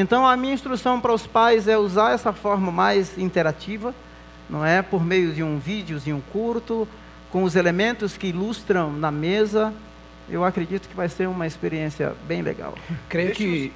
Então 0.00 0.26
a 0.26 0.34
minha 0.34 0.54
instrução 0.54 0.98
para 0.98 1.12
os 1.12 1.26
pais 1.26 1.68
é 1.68 1.76
usar 1.76 2.12
essa 2.12 2.32
forma 2.32 2.72
mais 2.72 3.18
interativa, 3.18 3.94
não 4.48 4.64
é, 4.64 4.80
por 4.80 5.04
meio 5.04 5.34
de 5.34 5.42
um 5.42 5.58
videozinho 5.58 6.24
curto, 6.32 6.88
com 7.30 7.42
os 7.42 7.54
elementos 7.54 8.16
que 8.16 8.28
ilustram 8.28 8.90
na 8.90 9.10
mesa. 9.10 9.74
Eu 10.26 10.42
acredito 10.42 10.88
que 10.88 10.96
vai 10.96 11.06
ser 11.06 11.28
uma 11.28 11.46
experiência 11.46 12.14
bem 12.26 12.40
legal. 12.40 12.74
Creio 13.10 13.26
Deixa 13.26 13.42
que. 13.44 13.72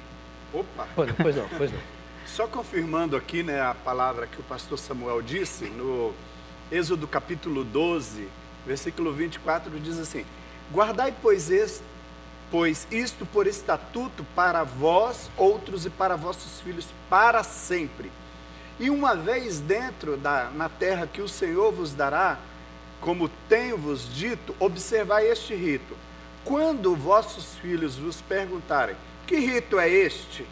Opa! 0.51 0.87
Pois 0.95 1.09
não, 1.09 1.15
pois 1.15 1.35
não, 1.35 1.47
pois 1.57 1.71
não. 1.71 1.79
Só 2.25 2.47
confirmando 2.47 3.15
aqui 3.15 3.43
né, 3.43 3.61
a 3.61 3.75
palavra 3.75 4.25
que 4.25 4.39
o 4.39 4.43
pastor 4.43 4.79
Samuel 4.79 5.21
disse, 5.21 5.65
no 5.65 6.11
Êxodo 6.71 7.07
capítulo 7.07 7.63
12, 7.63 8.27
versículo 8.65 9.13
24, 9.13 9.79
diz 9.79 9.99
assim: 9.99 10.25
Guardai, 10.73 11.13
pois, 11.21 11.51
este, 11.51 11.83
pois 12.55 12.87
isto 12.89 13.25
por 13.25 13.47
estatuto 13.47 14.25
para 14.33 14.63
vós, 14.63 15.29
outros 15.35 15.85
e 15.85 15.89
para 15.89 16.15
vossos 16.15 16.61
filhos, 16.61 16.87
para 17.09 17.43
sempre. 17.43 18.09
E 18.79 18.89
uma 18.89 19.13
vez 19.13 19.59
dentro 19.59 20.15
da 20.15 20.49
na 20.51 20.69
terra 20.69 21.05
que 21.05 21.21
o 21.21 21.27
Senhor 21.27 21.73
vos 21.73 21.91
dará, 21.91 22.39
como 23.01 23.27
tenho-vos 23.49 24.07
dito, 24.07 24.55
observai 24.57 25.27
este 25.27 25.53
rito. 25.53 25.97
Quando 26.45 26.95
vossos 26.95 27.55
filhos 27.55 27.97
vos 27.97 28.21
perguntarem: 28.21 28.95
Que 29.27 29.35
rito 29.35 29.77
é 29.77 29.89
este? 29.89 30.47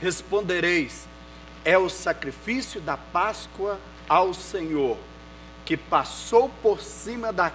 Respondereis: 0.00 1.08
É 1.64 1.76
o 1.76 1.88
sacrifício 1.88 2.80
da 2.80 2.96
Páscoa 2.96 3.80
ao 4.08 4.32
Senhor, 4.32 4.96
que 5.64 5.76
passou 5.76 6.48
por 6.62 6.80
cima 6.80 7.32
da 7.32 7.50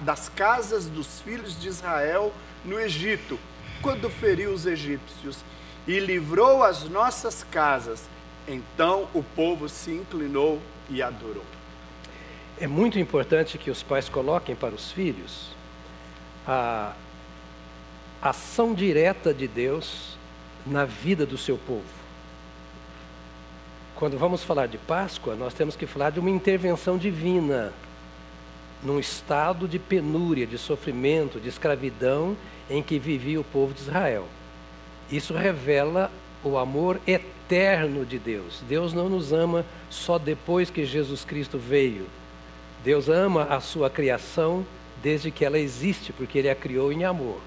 das 0.00 0.28
casas 0.28 0.86
dos 0.86 1.20
filhos 1.20 1.56
de 1.60 1.68
Israel 1.68 2.32
no 2.64 2.78
Egito, 2.78 3.38
quando 3.80 4.08
feriu 4.08 4.52
os 4.52 4.66
egípcios 4.66 5.38
e 5.86 5.98
livrou 5.98 6.62
as 6.62 6.88
nossas 6.88 7.44
casas. 7.44 8.08
Então 8.46 9.08
o 9.12 9.22
povo 9.22 9.68
se 9.68 9.90
inclinou 9.90 10.60
e 10.88 11.02
adorou. 11.02 11.44
É 12.60 12.66
muito 12.66 12.98
importante 12.98 13.58
que 13.58 13.70
os 13.70 13.82
pais 13.82 14.08
coloquem 14.08 14.54
para 14.54 14.74
os 14.74 14.92
filhos 14.92 15.50
a 16.46 16.92
ação 18.20 18.72
direta 18.74 19.34
de 19.34 19.48
Deus 19.48 20.16
na 20.64 20.84
vida 20.84 21.26
do 21.26 21.36
seu 21.36 21.58
povo. 21.58 22.02
Quando 23.96 24.18
vamos 24.18 24.42
falar 24.42 24.66
de 24.66 24.78
Páscoa, 24.78 25.34
nós 25.34 25.54
temos 25.54 25.76
que 25.76 25.86
falar 25.86 26.10
de 26.10 26.20
uma 26.20 26.30
intervenção 26.30 26.96
divina 26.96 27.72
num 28.82 28.98
estado 28.98 29.68
de 29.68 29.78
penúria, 29.78 30.46
de 30.46 30.58
sofrimento, 30.58 31.38
de 31.38 31.48
escravidão 31.48 32.36
em 32.68 32.82
que 32.82 32.98
vivia 32.98 33.40
o 33.40 33.44
povo 33.44 33.74
de 33.74 33.80
Israel. 33.80 34.26
Isso 35.10 35.34
revela 35.34 36.10
o 36.42 36.56
amor 36.56 37.00
eterno 37.06 38.04
de 38.04 38.18
Deus. 38.18 38.62
Deus 38.68 38.92
não 38.92 39.08
nos 39.08 39.32
ama 39.32 39.64
só 39.90 40.18
depois 40.18 40.70
que 40.70 40.84
Jesus 40.84 41.24
Cristo 41.24 41.58
veio. 41.58 42.06
Deus 42.84 43.08
ama 43.08 43.44
a 43.44 43.60
sua 43.60 43.88
criação 43.88 44.64
desde 45.02 45.30
que 45.30 45.44
ela 45.44 45.58
existe, 45.58 46.12
porque 46.12 46.38
Ele 46.38 46.50
a 46.50 46.54
criou 46.54 46.92
em 46.92 47.04
amor. 47.04 47.38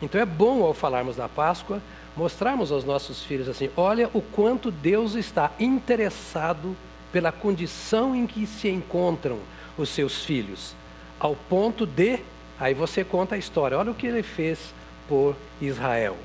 Então 0.00 0.20
é 0.20 0.24
bom, 0.24 0.62
ao 0.64 0.72
falarmos 0.72 1.16
da 1.16 1.28
Páscoa, 1.28 1.80
mostrarmos 2.16 2.72
aos 2.72 2.84
nossos 2.84 3.22
filhos 3.22 3.48
assim: 3.48 3.70
olha 3.76 4.08
o 4.14 4.22
quanto 4.22 4.70
Deus 4.70 5.14
está 5.14 5.52
interessado 5.58 6.76
pela 7.12 7.32
condição 7.32 8.14
em 8.14 8.26
que 8.26 8.46
se 8.46 8.68
encontram 8.68 9.38
os 9.76 9.88
seus 9.90 10.24
filhos, 10.24 10.74
ao 11.18 11.34
ponto 11.34 11.84
de. 11.84 12.20
Aí 12.60 12.74
você 12.74 13.02
conta 13.02 13.36
a 13.36 13.38
história, 13.38 13.78
olha 13.78 13.90
o 13.90 13.94
que 13.94 14.06
ele 14.06 14.22
fez 14.22 14.74
por 15.08 15.34
Israel. 15.62 16.16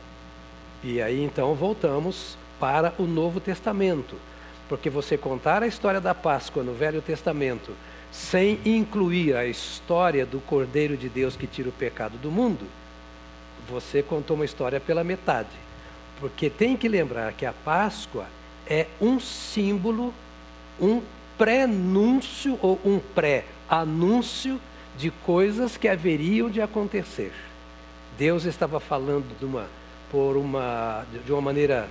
E 0.84 1.02
aí 1.02 1.24
então 1.24 1.56
voltamos 1.56 2.38
para 2.60 2.94
o 3.00 3.04
Novo 3.04 3.40
Testamento. 3.40 4.18
Porque 4.68 4.90
você 4.90 5.18
contar 5.18 5.64
a 5.64 5.68
história 5.68 6.02
da 6.02 6.14
Páscoa 6.14 6.62
no 6.62 6.74
Velho 6.74 7.02
Testamento 7.02 7.72
sem 8.12 8.60
incluir 8.66 9.36
a 9.36 9.46
história 9.46 10.26
do 10.26 10.40
Cordeiro 10.40 10.98
de 10.98 11.08
Deus 11.08 11.36
que 11.36 11.48
tira 11.48 11.70
o 11.70 11.74
pecado 11.74 12.18
do 12.18 12.32
mundo, 12.32 12.66
você 13.70 14.04
contou 14.04 14.36
uma 14.36 14.46
história 14.46 14.80
pela 14.80 15.04
metade. 15.04 15.50
Porque 16.20 16.50
tem 16.50 16.76
que 16.76 16.88
lembrar 16.88 17.34
que 17.34 17.46
a 17.46 17.54
Páscoa 17.54 18.26
é 18.68 18.88
um 19.00 19.20
símbolo, 19.20 20.14
um 20.80 21.02
prenúncio 21.38 22.58
ou 22.62 22.80
um 22.86 23.00
pré-anúncio 23.00 24.60
de 24.98 25.12
coisas 25.12 25.78
que 25.78 25.88
haveriam 25.88 26.50
de 26.50 26.62
acontecer. 26.62 27.32
Deus 28.18 28.46
estava 28.46 28.80
falando 28.80 29.38
de 29.38 29.46
uma, 29.46 29.68
por 30.10 30.38
uma, 30.38 31.06
de 31.26 31.32
uma 31.32 31.42
maneira 31.42 31.88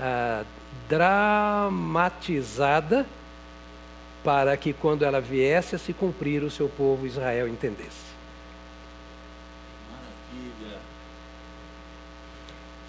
ah, 0.00 0.44
dramatizada 0.88 3.06
para 4.22 4.56
que 4.56 4.72
quando 4.72 5.04
ela 5.04 5.20
viesse 5.20 5.76
a 5.76 5.78
se 5.78 5.92
cumprir 5.92 6.42
o 6.42 6.50
seu 6.50 6.68
povo 6.68 7.06
Israel 7.06 7.46
entendesse. 7.46 8.14
Maravilha. 9.90 10.78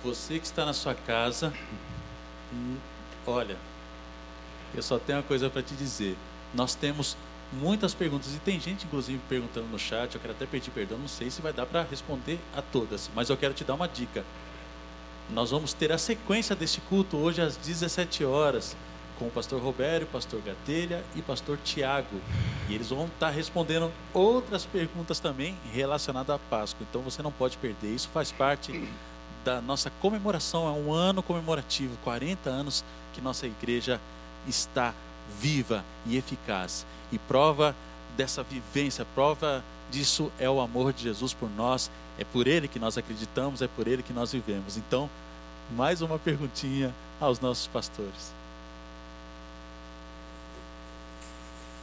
Você 0.04 0.40
que 0.40 0.46
está 0.46 0.66
na 0.66 0.74
sua 0.74 0.96
casa, 0.96 1.54
hum, 2.54 2.78
olha, 3.28 3.58
eu 4.74 4.82
só 4.82 4.98
tenho 4.98 5.20
uma 5.20 5.24
coisa 5.24 5.50
para 5.50 5.62
te 5.62 5.74
dizer. 5.74 6.16
Nós 6.54 6.74
temos 6.74 7.18
muitas 7.54 7.94
perguntas 7.94 8.34
e 8.36 8.40
tem 8.40 8.60
gente 8.60 8.86
inclusive 8.86 9.20
perguntando 9.30 9.68
no 9.68 9.80
chat, 9.80 10.16
eu 10.16 10.22
quero 10.22 10.34
até 10.34 10.46
pedir 10.46 10.72
perdão, 10.72 10.98
não 10.98 11.08
sei 11.08 11.30
se 11.30 11.42
vai 11.42 11.54
dar 11.54 11.66
para 11.66 11.84
responder 11.84 12.40
a 12.56 12.62
todas, 12.62 13.10
mas 13.16 13.30
eu 13.30 13.38
quero 13.38 13.54
te 13.54 13.64
dar 13.64 13.76
uma 13.76 13.88
dica. 13.88 14.24
Nós 15.30 15.52
vamos 15.52 15.74
ter 15.74 15.92
a 15.92 15.98
sequência 15.98 16.56
deste 16.56 16.80
culto 16.82 17.18
hoje 17.18 17.42
às 17.42 17.58
17 17.58 18.24
horas 18.24 18.76
com 19.18 19.26
o 19.26 19.32
pastor 19.32 19.62
Roberto, 19.62 20.08
pastor 20.08 20.42
Gatelha 20.42 21.04
e 21.16 21.22
pastor 21.22 21.58
Tiago. 21.64 22.20
E 22.70 22.76
eles 22.76 22.90
vão 22.90 23.06
estar 23.06 23.30
respondendo 23.30 23.92
outras 24.14 24.66
perguntas 24.66 25.20
também 25.20 25.56
relacionadas 25.74 26.36
à 26.36 26.40
Páscoa. 26.40 26.86
Então 26.88 27.02
você 27.02 27.24
não 27.24 27.32
pode 27.32 27.58
perder. 27.58 27.94
Isso 27.94 28.10
faz 28.10 28.32
parte 28.32 28.88
da 29.44 29.62
nossa 29.62 29.90
comemoração, 30.02 30.68
é 30.68 30.72
um 30.72 30.92
ano 30.92 31.22
comemorativo, 31.22 31.96
40 32.04 32.50
anos 32.50 32.84
que 33.14 33.22
nossa 33.22 33.46
igreja 33.46 34.02
está 34.48 34.94
viva 35.40 35.84
e 36.06 36.18
eficaz. 36.18 36.86
E 37.12 37.18
prova 37.18 37.76
dessa 38.16 38.44
vivência, 38.44 39.06
prova 39.14 39.64
disso 39.92 40.32
é 40.40 40.50
o 40.50 40.60
amor 40.60 40.94
de 40.94 41.04
Jesus 41.04 41.34
por 41.34 41.50
nós, 41.50 41.90
é 42.18 42.24
por 42.24 42.48
ele 42.48 42.68
que 42.68 42.80
nós 42.80 42.98
acreditamos, 42.98 43.62
é 43.62 43.68
por 43.68 43.88
ele 43.88 44.02
que 44.04 44.14
nós 44.14 44.32
vivemos. 44.32 44.78
Então, 44.78 45.10
mais 45.76 46.02
uma 46.02 46.18
perguntinha 46.20 46.94
aos 47.20 47.40
nossos 47.40 47.68
pastores. 47.68 48.34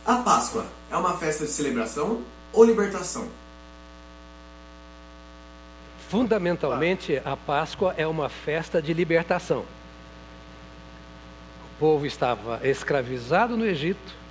A 0.04 0.16
Páscoa 0.16 0.66
é 0.90 0.96
uma 0.96 1.16
festa 1.16 1.44
de 1.44 1.50
celebração 1.50 2.22
ou 2.52 2.64
libertação? 2.64 3.28
Fundamentalmente, 6.08 7.22
a 7.24 7.36
Páscoa 7.36 7.94
é 7.96 8.06
uma 8.06 8.28
festa 8.28 8.82
de 8.82 8.92
libertação. 8.92 9.60
O 11.64 11.78
povo 11.78 12.04
estava 12.04 12.60
escravizado 12.66 13.56
no 13.56 13.64
Egito 13.64 14.21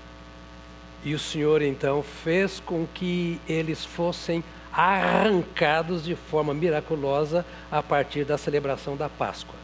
e 1.03 1.13
o 1.13 1.19
Senhor 1.19 1.61
então 1.61 2.03
fez 2.03 2.59
com 2.59 2.85
que 2.93 3.39
eles 3.47 3.83
fossem 3.83 4.43
arrancados 4.71 6.03
de 6.03 6.15
forma 6.15 6.53
miraculosa 6.53 7.45
a 7.71 7.81
partir 7.83 8.23
da 8.23 8.37
celebração 8.37 8.95
da 8.95 9.09
Páscoa. 9.09 9.55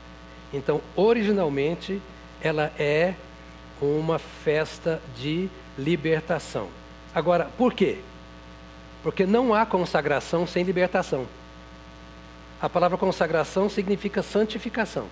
Então, 0.53 0.81
originalmente, 0.95 2.01
ela 2.41 2.71
é 2.77 3.13
uma 3.81 4.19
festa 4.19 5.01
de 5.15 5.49
libertação. 5.77 6.67
Agora, 7.13 7.49
por 7.57 7.73
quê? 7.73 7.99
Porque 9.03 9.25
não 9.25 9.53
há 9.53 9.65
consagração 9.65 10.47
sem 10.47 10.63
libertação. 10.63 11.25
A 12.59 12.67
palavra 12.67 12.97
consagração 12.97 13.69
significa 13.69 14.23
santificação. 14.23 15.07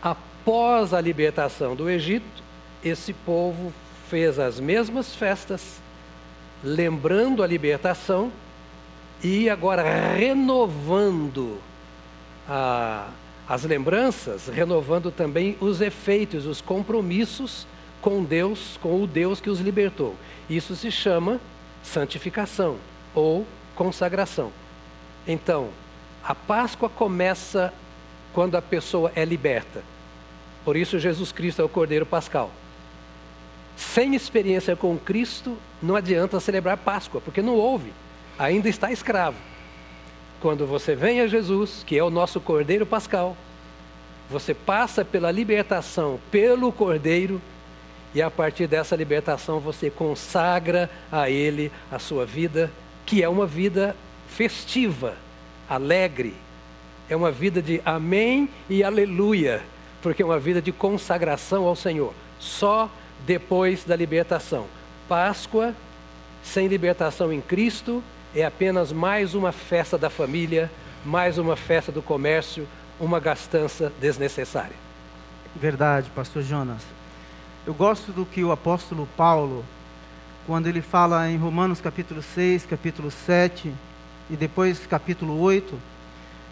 Após 0.00 0.94
a 0.94 1.00
libertação 1.00 1.74
do 1.74 1.90
Egito, 1.90 2.42
esse 2.82 3.12
povo 3.12 3.72
fez 4.10 4.40
as 4.40 4.58
mesmas 4.58 5.14
festas, 5.14 5.80
lembrando 6.64 7.44
a 7.44 7.46
libertação 7.46 8.32
e 9.22 9.48
agora 9.48 9.84
renovando 10.14 11.58
a, 12.48 13.08
as 13.48 13.62
lembranças, 13.62 14.48
renovando 14.48 15.12
também 15.12 15.56
os 15.60 15.80
efeitos, 15.80 16.44
os 16.44 16.60
compromissos 16.60 17.68
com 18.02 18.24
Deus, 18.24 18.76
com 18.82 19.00
o 19.00 19.06
Deus 19.06 19.40
que 19.40 19.48
os 19.48 19.60
libertou. 19.60 20.16
Isso 20.48 20.74
se 20.74 20.90
chama 20.90 21.40
santificação 21.80 22.78
ou 23.14 23.46
consagração. 23.76 24.50
Então, 25.24 25.68
a 26.24 26.34
Páscoa 26.34 26.88
começa 26.88 27.72
quando 28.32 28.56
a 28.56 28.62
pessoa 28.62 29.12
é 29.14 29.24
liberta. 29.24 29.82
Por 30.64 30.76
isso, 30.76 30.98
Jesus 30.98 31.30
Cristo 31.30 31.62
é 31.62 31.64
o 31.64 31.68
Cordeiro 31.68 32.04
Pascal. 32.04 32.50
Sem 33.80 34.14
experiência 34.14 34.76
com 34.76 34.98
Cristo, 34.98 35.56
não 35.82 35.96
adianta 35.96 36.38
celebrar 36.38 36.76
Páscoa, 36.76 37.18
porque 37.18 37.40
não 37.40 37.54
houve, 37.54 37.94
ainda 38.38 38.68
está 38.68 38.92
escravo. 38.92 39.38
Quando 40.38 40.66
você 40.66 40.94
vem 40.94 41.22
a 41.22 41.26
Jesus, 41.26 41.82
que 41.86 41.96
é 41.96 42.04
o 42.04 42.10
nosso 42.10 42.42
Cordeiro 42.42 42.84
Pascal, 42.84 43.34
você 44.28 44.52
passa 44.52 45.02
pela 45.02 45.30
libertação 45.30 46.20
pelo 46.30 46.70
Cordeiro, 46.70 47.40
e 48.14 48.20
a 48.20 48.30
partir 48.30 48.66
dessa 48.66 48.94
libertação 48.94 49.58
você 49.58 49.88
consagra 49.88 50.90
a 51.10 51.30
Ele 51.30 51.72
a 51.90 51.98
sua 51.98 52.26
vida, 52.26 52.70
que 53.06 53.22
é 53.22 53.28
uma 53.30 53.46
vida 53.46 53.96
festiva, 54.28 55.14
alegre. 55.66 56.34
É 57.08 57.16
uma 57.16 57.30
vida 57.30 57.62
de 57.62 57.80
amém 57.82 58.46
e 58.68 58.84
aleluia, 58.84 59.62
porque 60.02 60.22
é 60.22 60.26
uma 60.26 60.38
vida 60.38 60.60
de 60.60 60.70
consagração 60.70 61.64
ao 61.64 61.74
Senhor. 61.74 62.12
Só 62.38 62.90
depois 63.30 63.84
da 63.84 63.94
libertação. 63.94 64.66
Páscoa 65.08 65.72
sem 66.42 66.66
libertação 66.66 67.32
em 67.32 67.40
Cristo 67.40 68.02
é 68.34 68.44
apenas 68.44 68.90
mais 68.90 69.36
uma 69.36 69.52
festa 69.52 69.96
da 69.96 70.10
família, 70.10 70.68
mais 71.04 71.38
uma 71.38 71.54
festa 71.54 71.92
do 71.92 72.02
comércio, 72.02 72.66
uma 72.98 73.20
gastança 73.20 73.92
desnecessária. 74.00 74.74
Verdade, 75.54 76.10
pastor 76.10 76.42
Jonas. 76.42 76.82
Eu 77.64 77.72
gosto 77.72 78.10
do 78.10 78.26
que 78.26 78.42
o 78.42 78.50
apóstolo 78.50 79.08
Paulo, 79.16 79.64
quando 80.44 80.66
ele 80.66 80.82
fala 80.82 81.30
em 81.30 81.36
Romanos 81.36 81.80
capítulo 81.80 82.22
6, 82.22 82.66
capítulo 82.66 83.12
7 83.12 83.72
e 84.28 84.34
depois 84.34 84.84
capítulo 84.88 85.38
8, 85.38 85.78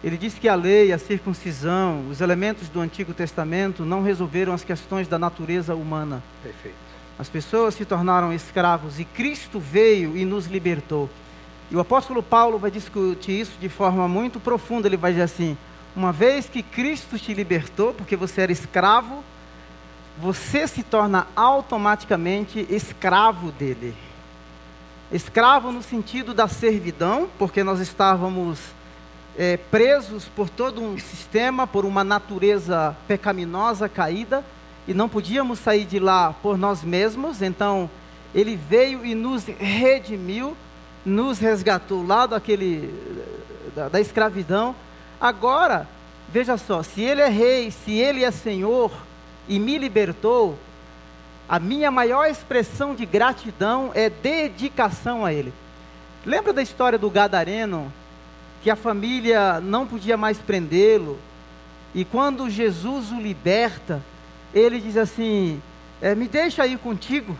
ele 0.03 0.17
diz 0.17 0.35
que 0.35 0.47
a 0.47 0.55
lei, 0.55 0.93
a 0.93 0.97
circuncisão, 0.97 2.07
os 2.09 2.21
elementos 2.21 2.69
do 2.69 2.79
Antigo 2.79 3.13
Testamento 3.13 3.83
não 3.83 4.01
resolveram 4.01 4.53
as 4.53 4.63
questões 4.63 5.07
da 5.07 5.19
natureza 5.19 5.75
humana. 5.75 6.23
Perfeito. 6.41 6.77
As 7.17 7.27
pessoas 7.27 7.75
se 7.75 7.83
tornaram 7.83 8.31
escravos 8.31 8.97
e 8.97 9.03
Cristo 9.03 9.59
veio 9.59 10.15
e 10.15 10.23
nos 10.23 10.45
libertou. 10.45 11.09
E 11.69 11.75
o 11.75 11.79
apóstolo 11.81 12.23
Paulo 12.23 12.57
vai 12.57 12.71
discutir 12.71 13.41
isso 13.41 13.57
de 13.59 13.67
forma 13.67 14.07
muito 14.07 14.39
profunda. 14.39 14.87
Ele 14.87 14.95
vai 14.95 15.11
dizer 15.11 15.23
assim: 15.23 15.57
uma 15.93 16.13
vez 16.13 16.47
que 16.47 16.63
Cristo 16.63 17.19
te 17.19 17.33
libertou, 17.33 17.93
porque 17.93 18.15
você 18.15 18.41
era 18.41 18.53
escravo, 18.53 19.21
você 20.17 20.65
se 20.65 20.81
torna 20.81 21.27
automaticamente 21.35 22.65
escravo 22.69 23.51
dele. 23.51 23.93
Escravo 25.11 25.73
no 25.73 25.83
sentido 25.83 26.33
da 26.33 26.47
servidão, 26.47 27.27
porque 27.37 27.63
nós 27.65 27.81
estávamos 27.81 28.59
é, 29.39 29.55
presos 29.55 30.25
por 30.25 30.49
todo 30.49 30.81
um 30.81 30.99
sistema, 30.99 31.65
por 31.65 31.85
uma 31.85 32.03
natureza 32.03 32.93
pecaminosa 33.07 33.87
caída, 33.87 34.43
e 34.85 34.93
não 34.93 35.07
podíamos 35.07 35.59
sair 35.59 35.85
de 35.85 35.97
lá 35.97 36.33
por 36.41 36.57
nós 36.57 36.83
mesmos, 36.83 37.41
então 37.41 37.89
ele 38.35 38.57
veio 38.57 39.05
e 39.05 39.15
nos 39.15 39.45
redimiu, 39.45 40.57
nos 41.05 41.39
resgatou 41.39 42.05
lá 42.05 42.25
daquele, 42.25 42.93
da, 43.73 43.87
da 43.87 44.01
escravidão. 44.01 44.75
Agora, 45.21 45.87
veja 46.27 46.57
só, 46.57 46.83
se 46.83 47.01
ele 47.01 47.21
é 47.21 47.29
rei, 47.29 47.71
se 47.71 47.93
ele 47.93 48.25
é 48.25 48.31
senhor, 48.31 48.91
e 49.47 49.57
me 49.57 49.77
libertou, 49.77 50.59
a 51.47 51.59
minha 51.59 51.89
maior 51.89 52.25
expressão 52.29 52.93
de 52.93 53.05
gratidão 53.05 53.91
é 53.95 54.09
dedicação 54.09 55.25
a 55.25 55.33
Ele. 55.33 55.51
Lembra 56.23 56.53
da 56.53 56.61
história 56.61 56.99
do 56.99 57.09
Gadareno, 57.09 57.91
que 58.61 58.69
a 58.69 58.75
família 58.75 59.59
não 59.59 59.87
podia 59.87 60.17
mais 60.17 60.37
prendê-lo, 60.37 61.17
e 61.93 62.05
quando 62.05 62.49
Jesus 62.49 63.11
o 63.11 63.19
liberta, 63.19 64.01
ele 64.53 64.79
diz 64.79 64.97
assim: 64.97 65.61
é, 66.01 66.13
Me 66.13 66.27
deixa 66.27 66.65
ir 66.67 66.77
contigo, 66.77 67.37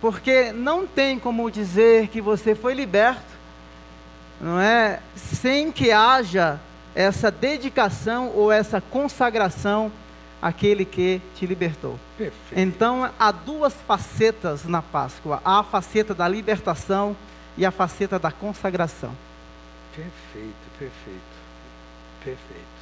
porque 0.00 0.52
não 0.52 0.86
tem 0.86 1.18
como 1.18 1.50
dizer 1.50 2.08
que 2.08 2.20
você 2.20 2.54
foi 2.54 2.74
liberto, 2.74 3.22
não 4.40 4.58
é? 4.58 5.00
Sem 5.14 5.70
que 5.70 5.92
haja 5.92 6.58
essa 6.94 7.30
dedicação 7.30 8.32
ou 8.34 8.50
essa 8.50 8.80
consagração 8.80 9.92
aquele 10.42 10.84
que 10.84 11.20
te 11.36 11.46
libertou. 11.46 11.98
Perfeito. 12.16 12.58
Então, 12.58 13.10
há 13.18 13.30
duas 13.30 13.74
facetas 13.86 14.64
na 14.64 14.82
Páscoa: 14.82 15.40
há 15.44 15.60
a 15.60 15.62
faceta 15.62 16.14
da 16.14 16.26
libertação 16.26 17.16
e 17.56 17.64
a 17.64 17.70
faceta 17.70 18.18
da 18.18 18.32
consagração. 18.32 19.12
Perfeito, 19.94 20.78
perfeito. 20.78 21.40
Perfeito. 22.24 22.80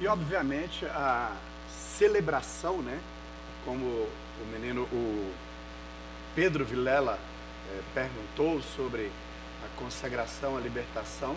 E 0.00 0.06
obviamente 0.06 0.86
a 0.86 1.36
celebração, 1.68 2.82
né? 2.82 3.00
Como 3.64 3.84
o 3.84 4.46
menino, 4.52 4.82
o 4.92 5.32
Pedro 6.34 6.64
Vilela 6.64 7.18
eh, 7.70 7.80
perguntou 7.94 8.60
sobre 8.60 9.10
a 9.64 9.78
consagração, 9.78 10.56
a 10.56 10.60
libertação, 10.60 11.36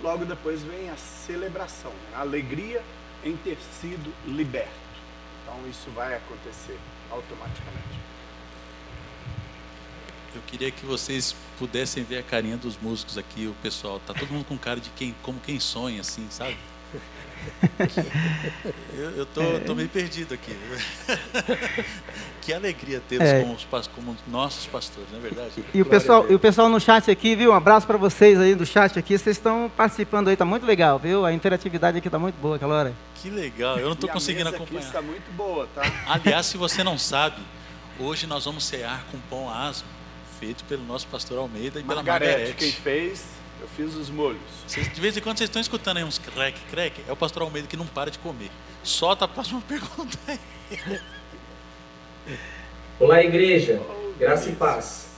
logo 0.00 0.24
depois 0.24 0.62
vem 0.62 0.88
a 0.88 0.96
celebração, 0.96 1.90
né? 1.90 2.16
a 2.16 2.20
alegria 2.20 2.82
em 3.24 3.36
ter 3.36 3.58
sido 3.80 4.12
liberto. 4.26 4.70
Então 5.42 5.68
isso 5.68 5.90
vai 5.90 6.14
acontecer 6.14 6.78
automaticamente. 7.10 8.05
Eu 10.36 10.42
queria 10.46 10.70
que 10.70 10.84
vocês 10.84 11.34
pudessem 11.58 12.04
ver 12.04 12.18
a 12.18 12.22
carinha 12.22 12.58
dos 12.58 12.76
músicos 12.80 13.16
aqui, 13.16 13.46
o 13.46 13.54
pessoal. 13.62 13.98
Tá 14.06 14.12
todo 14.12 14.28
mundo 14.30 14.44
com 14.44 14.58
cara 14.58 14.78
de 14.78 14.90
quem, 14.90 15.14
como 15.22 15.40
quem 15.40 15.58
sonha, 15.58 16.02
assim, 16.02 16.26
sabe? 16.30 16.56
Eu, 18.96 19.10
eu 19.10 19.26
tô, 19.26 19.42
tô 19.64 19.74
meio 19.74 19.88
perdido 19.88 20.34
aqui. 20.34 20.56
Que 22.40 22.52
alegria 22.52 23.02
tê-los 23.08 23.26
É. 23.28 23.42
como, 23.42 23.56
como 23.92 24.16
nossos 24.28 24.66
pastores, 24.66 25.10
não 25.10 25.18
é 25.18 25.20
verdade? 25.22 25.50
E 25.56 25.60
o, 25.60 25.62
Glória 25.64 25.82
a 25.82 26.00
pessoal, 26.00 26.26
e 26.30 26.34
o 26.36 26.38
pessoal 26.38 26.68
no 26.68 26.80
chat 26.80 27.10
aqui, 27.10 27.34
viu? 27.34 27.50
Um 27.50 27.54
abraço 27.54 27.88
para 27.88 27.96
vocês 27.96 28.38
aí 28.38 28.54
do 28.54 28.64
chat 28.64 28.96
aqui. 28.96 29.18
Vocês 29.18 29.36
estão 29.36 29.68
participando 29.76 30.28
aí, 30.28 30.36
tá 30.36 30.44
muito 30.44 30.64
legal, 30.64 30.96
viu? 30.96 31.26
A 31.26 31.32
interatividade 31.32 31.98
aqui 31.98 32.08
tá 32.08 32.20
muito 32.20 32.36
boa 32.36 32.54
aquela 32.54 32.74
hora. 32.76 32.94
Que 33.16 33.30
legal, 33.30 33.78
eu 33.80 33.88
não 33.88 33.96
tô 33.96 34.06
e 34.06 34.10
a 34.10 34.12
conseguindo 34.12 34.44
mesa 34.44 34.56
acompanhar. 34.56 34.78
aqui 34.78 34.86
está 34.86 35.02
muito 35.02 35.28
boa, 35.36 35.68
tá? 35.74 35.82
Aliás, 36.06 36.46
se 36.46 36.56
você 36.56 36.84
não 36.84 36.96
sabe, 36.96 37.42
hoje 37.98 38.28
nós 38.28 38.44
vamos 38.44 38.64
cear 38.64 39.04
com 39.10 39.18
pão 39.28 39.50
asmo, 39.52 39.88
feito 40.38 40.64
pelo 40.64 40.82
nosso 40.84 41.06
pastor 41.08 41.38
Almeida 41.38 41.80
e 41.80 41.82
pela 41.82 41.96
Margarete, 41.96 42.54
quem 42.54 42.68
Margarete. 42.68 42.80
fez, 42.80 43.24
eu 43.60 43.68
fiz 43.68 43.94
os 43.94 44.10
molhos. 44.10 44.40
Vocês- 44.66 44.92
de 44.92 45.00
vez 45.00 45.16
em 45.16 45.20
quando 45.20 45.38
vocês 45.38 45.48
estão 45.48 45.60
escutando 45.60 45.96
aí 45.98 46.04
uns 46.04 46.18
crack, 46.18 46.58
crack, 46.70 47.02
é 47.08 47.12
o 47.12 47.16
pastor 47.16 47.42
Almeida 47.42 47.66
que 47.68 47.76
não 47.76 47.86
para 47.86 48.10
de 48.10 48.18
comer. 48.18 48.50
Solta 48.82 49.24
a 49.24 49.28
próxima 49.28 49.60
pergunta 49.62 50.18
aí. 50.28 50.38
Olá, 52.98 53.22
igreja. 53.22 53.80
Graça 54.18 54.48
e 54.50 54.54
paz. 54.54 55.08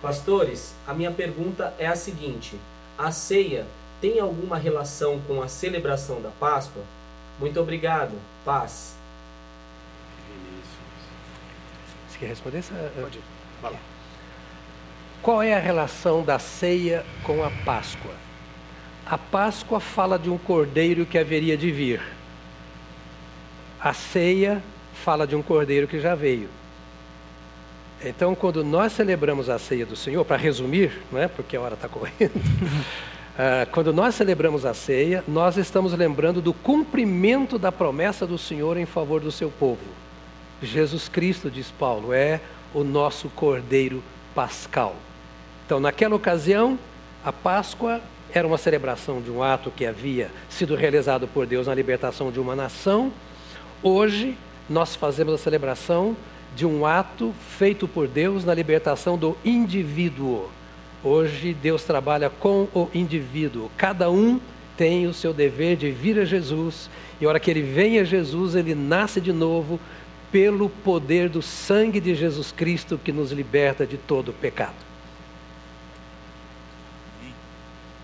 Pastores, 0.00 0.74
a 0.86 0.94
minha 0.94 1.10
pergunta 1.10 1.74
é 1.78 1.86
a 1.86 1.96
seguinte: 1.96 2.56
a 2.96 3.10
ceia 3.10 3.66
tem 4.00 4.20
alguma 4.20 4.56
relação 4.56 5.20
com 5.26 5.42
a 5.42 5.48
celebração 5.48 6.20
da 6.20 6.30
Páscoa? 6.30 6.82
Muito 7.40 7.60
obrigado. 7.60 8.12
Paz. 8.44 8.94
Você 12.08 12.18
quer 12.18 12.26
responder? 12.26 12.58
essa- 12.58 12.92
Pode 13.00 13.18
ir. 13.18 13.22
Vai 13.60 13.72
lá. 13.72 13.78
Qual 15.22 15.42
é 15.42 15.54
a 15.54 15.58
relação 15.58 16.22
da 16.22 16.38
ceia 16.38 17.04
com 17.24 17.42
a 17.42 17.50
Páscoa? 17.64 18.14
A 19.04 19.16
Páscoa 19.16 19.78
fala 19.78 20.18
de 20.18 20.28
um 20.28 20.36
cordeiro 20.36 21.06
que 21.06 21.16
haveria 21.16 21.56
de 21.56 21.70
vir. 21.70 22.00
A 23.80 23.92
ceia 23.92 24.62
fala 25.04 25.26
de 25.26 25.36
um 25.36 25.42
cordeiro 25.42 25.86
que 25.86 26.00
já 26.00 26.14
veio. 26.14 26.48
Então, 28.04 28.34
quando 28.34 28.64
nós 28.64 28.92
celebramos 28.92 29.48
a 29.48 29.58
ceia 29.58 29.86
do 29.86 29.96
Senhor, 29.96 30.24
para 30.24 30.36
resumir, 30.36 30.92
não 31.10 31.20
é? 31.20 31.28
porque 31.28 31.56
a 31.56 31.60
hora 31.60 31.74
está 31.74 31.88
correndo, 31.88 32.32
ah, 33.38 33.66
quando 33.70 33.92
nós 33.92 34.14
celebramos 34.14 34.66
a 34.66 34.74
ceia, 34.74 35.24
nós 35.26 35.56
estamos 35.56 35.92
lembrando 35.92 36.42
do 36.42 36.52
cumprimento 36.52 37.58
da 37.58 37.72
promessa 37.72 38.26
do 38.26 38.36
Senhor 38.36 38.76
em 38.76 38.86
favor 38.86 39.20
do 39.20 39.30
seu 39.30 39.50
povo. 39.50 39.86
Jesus 40.62 41.08
Cristo, 41.08 41.50
diz 41.50 41.70
Paulo, 41.70 42.12
é 42.12 42.40
o 42.74 42.82
nosso 42.82 43.28
cordeiro 43.30 44.02
pascal. 44.34 44.96
Então, 45.66 45.80
naquela 45.80 46.14
ocasião, 46.14 46.78
a 47.24 47.32
Páscoa 47.32 48.00
era 48.32 48.46
uma 48.46 48.56
celebração 48.56 49.20
de 49.20 49.32
um 49.32 49.42
ato 49.42 49.68
que 49.68 49.84
havia 49.84 50.30
sido 50.48 50.76
realizado 50.76 51.26
por 51.26 51.44
Deus 51.44 51.66
na 51.66 51.74
libertação 51.74 52.30
de 52.30 52.38
uma 52.38 52.54
nação. 52.54 53.12
Hoje, 53.82 54.38
nós 54.70 54.94
fazemos 54.94 55.34
a 55.34 55.38
celebração 55.38 56.16
de 56.54 56.64
um 56.64 56.86
ato 56.86 57.34
feito 57.58 57.88
por 57.88 58.06
Deus 58.06 58.44
na 58.44 58.54
libertação 58.54 59.18
do 59.18 59.36
indivíduo. 59.44 60.48
Hoje, 61.02 61.52
Deus 61.52 61.82
trabalha 61.82 62.30
com 62.30 62.68
o 62.72 62.88
indivíduo. 62.94 63.68
Cada 63.76 64.08
um 64.08 64.40
tem 64.76 65.08
o 65.08 65.12
seu 65.12 65.34
dever 65.34 65.76
de 65.76 65.90
vir 65.90 66.16
a 66.20 66.24
Jesus, 66.24 66.88
e 67.20 67.24
a 67.24 67.28
hora 67.28 67.40
que 67.40 67.50
ele 67.50 67.62
vem 67.62 67.98
a 67.98 68.04
Jesus, 68.04 68.54
ele 68.54 68.72
nasce 68.72 69.20
de 69.20 69.32
novo 69.32 69.80
pelo 70.30 70.68
poder 70.68 71.28
do 71.28 71.42
sangue 71.42 71.98
de 71.98 72.14
Jesus 72.14 72.52
Cristo 72.52 73.00
que 73.02 73.10
nos 73.10 73.32
liberta 73.32 73.84
de 73.84 73.96
todo 73.96 74.32
pecado. 74.32 74.95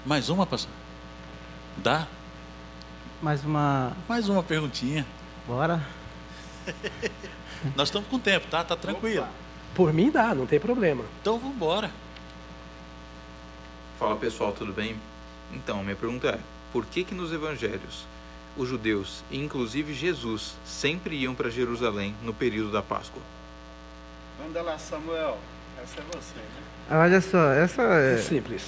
Mais 0.05 0.29
uma, 0.29 0.45
pastor? 0.45 0.73
Dá? 1.77 2.07
Mais 3.21 3.45
uma. 3.45 3.97
Mais 4.09 4.29
uma 4.29 4.43
perguntinha. 4.43 5.07
Bora. 5.47 5.81
Nós 7.77 7.89
estamos 7.89 8.09
com 8.09 8.19
tempo, 8.19 8.49
tá? 8.51 8.65
Tá 8.65 8.75
tranquilo. 8.75 9.27
Por 9.75 9.93
mim 9.93 10.11
dá, 10.11 10.35
não 10.35 10.45
tem 10.45 10.59
problema. 10.59 11.05
Então 11.21 11.39
vamos 11.39 11.55
embora. 11.55 11.91
Fala 13.99 14.17
pessoal, 14.17 14.53
tudo 14.53 14.73
bem? 14.73 14.97
Então, 15.53 15.83
minha 15.85 15.95
pergunta 15.95 16.29
é: 16.31 16.39
por 16.73 16.85
que 16.85 17.05
que 17.05 17.15
nos 17.15 17.33
evangelhos 17.33 18.05
os 18.57 18.69
judeus, 18.69 19.23
e 19.31 19.39
inclusive 19.39 19.95
Jesus, 19.95 20.57
sempre 20.65 21.17
iam 21.17 21.35
para 21.35 21.49
Jerusalém 21.49 22.15
no 22.23 22.35
período 22.35 22.73
da 22.73 22.83
Páscoa? 22.83 23.23
Manda 24.43 24.61
lá, 24.63 24.77
Samuel. 24.79 25.39
Essa 25.81 26.01
é 26.01 26.05
você, 26.13 26.35
né? 26.35 27.01
Olha 27.01 27.21
só, 27.21 27.53
essa 27.53 27.83
é. 27.83 28.19
Simples. 28.19 28.65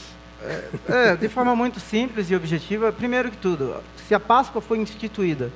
É, 0.89 1.17
de 1.17 1.29
forma 1.29 1.57
muito 1.57 1.81
simples 1.81 2.31
e 2.31 2.37
objetiva, 2.37 2.93
primeiro 2.93 3.31
que 3.31 3.37
tudo, 3.37 3.77
se 4.07 4.15
a 4.15 4.21
Páscoa 4.21 4.61
foi 4.61 4.79
instituída 4.79 5.51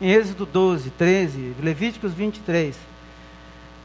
em 0.00 0.10
Êxodo 0.10 0.46
12, 0.46 0.90
13, 0.90 1.54
Levíticos 1.60 2.12
23, 2.12 2.76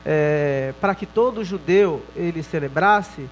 é, 0.05 0.73
para 0.79 0.93
que 0.93 1.05
todo 1.05 1.43
judeu 1.43 2.03
ele 2.15 2.43
celebrasse, 2.43 3.27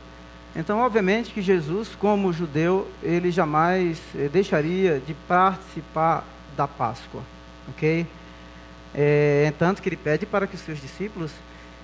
então 0.55 0.79
obviamente 0.79 1.31
que 1.31 1.41
Jesus, 1.41 1.89
como 1.99 2.33
judeu, 2.33 2.87
ele 3.03 3.29
jamais 3.29 3.99
eh, 4.15 4.27
deixaria 4.29 4.99
de 4.99 5.13
participar 5.27 6.25
da 6.57 6.67
Páscoa, 6.67 7.21
ok? 7.69 8.07
É, 8.95 9.53
tanto 9.59 9.81
que 9.81 9.89
ele 9.89 9.95
pede 9.95 10.25
para 10.25 10.47
que 10.47 10.55
os 10.55 10.61
seus 10.61 10.81
discípulos, 10.81 11.31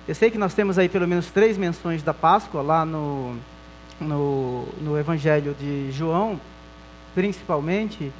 eu 0.08 0.14
sei 0.14 0.30
que 0.30 0.38
nós 0.38 0.52
temos 0.52 0.78
aí 0.78 0.88
pelo 0.88 1.06
menos 1.06 1.30
três 1.30 1.56
menções 1.56 2.02
da 2.02 2.12
Páscoa 2.12 2.60
lá 2.60 2.84
no 2.84 3.36
no, 4.00 4.66
no 4.80 4.98
Evangelho 4.98 5.54
de 5.58 5.90
João, 5.92 6.40
principalmente, 7.14 8.12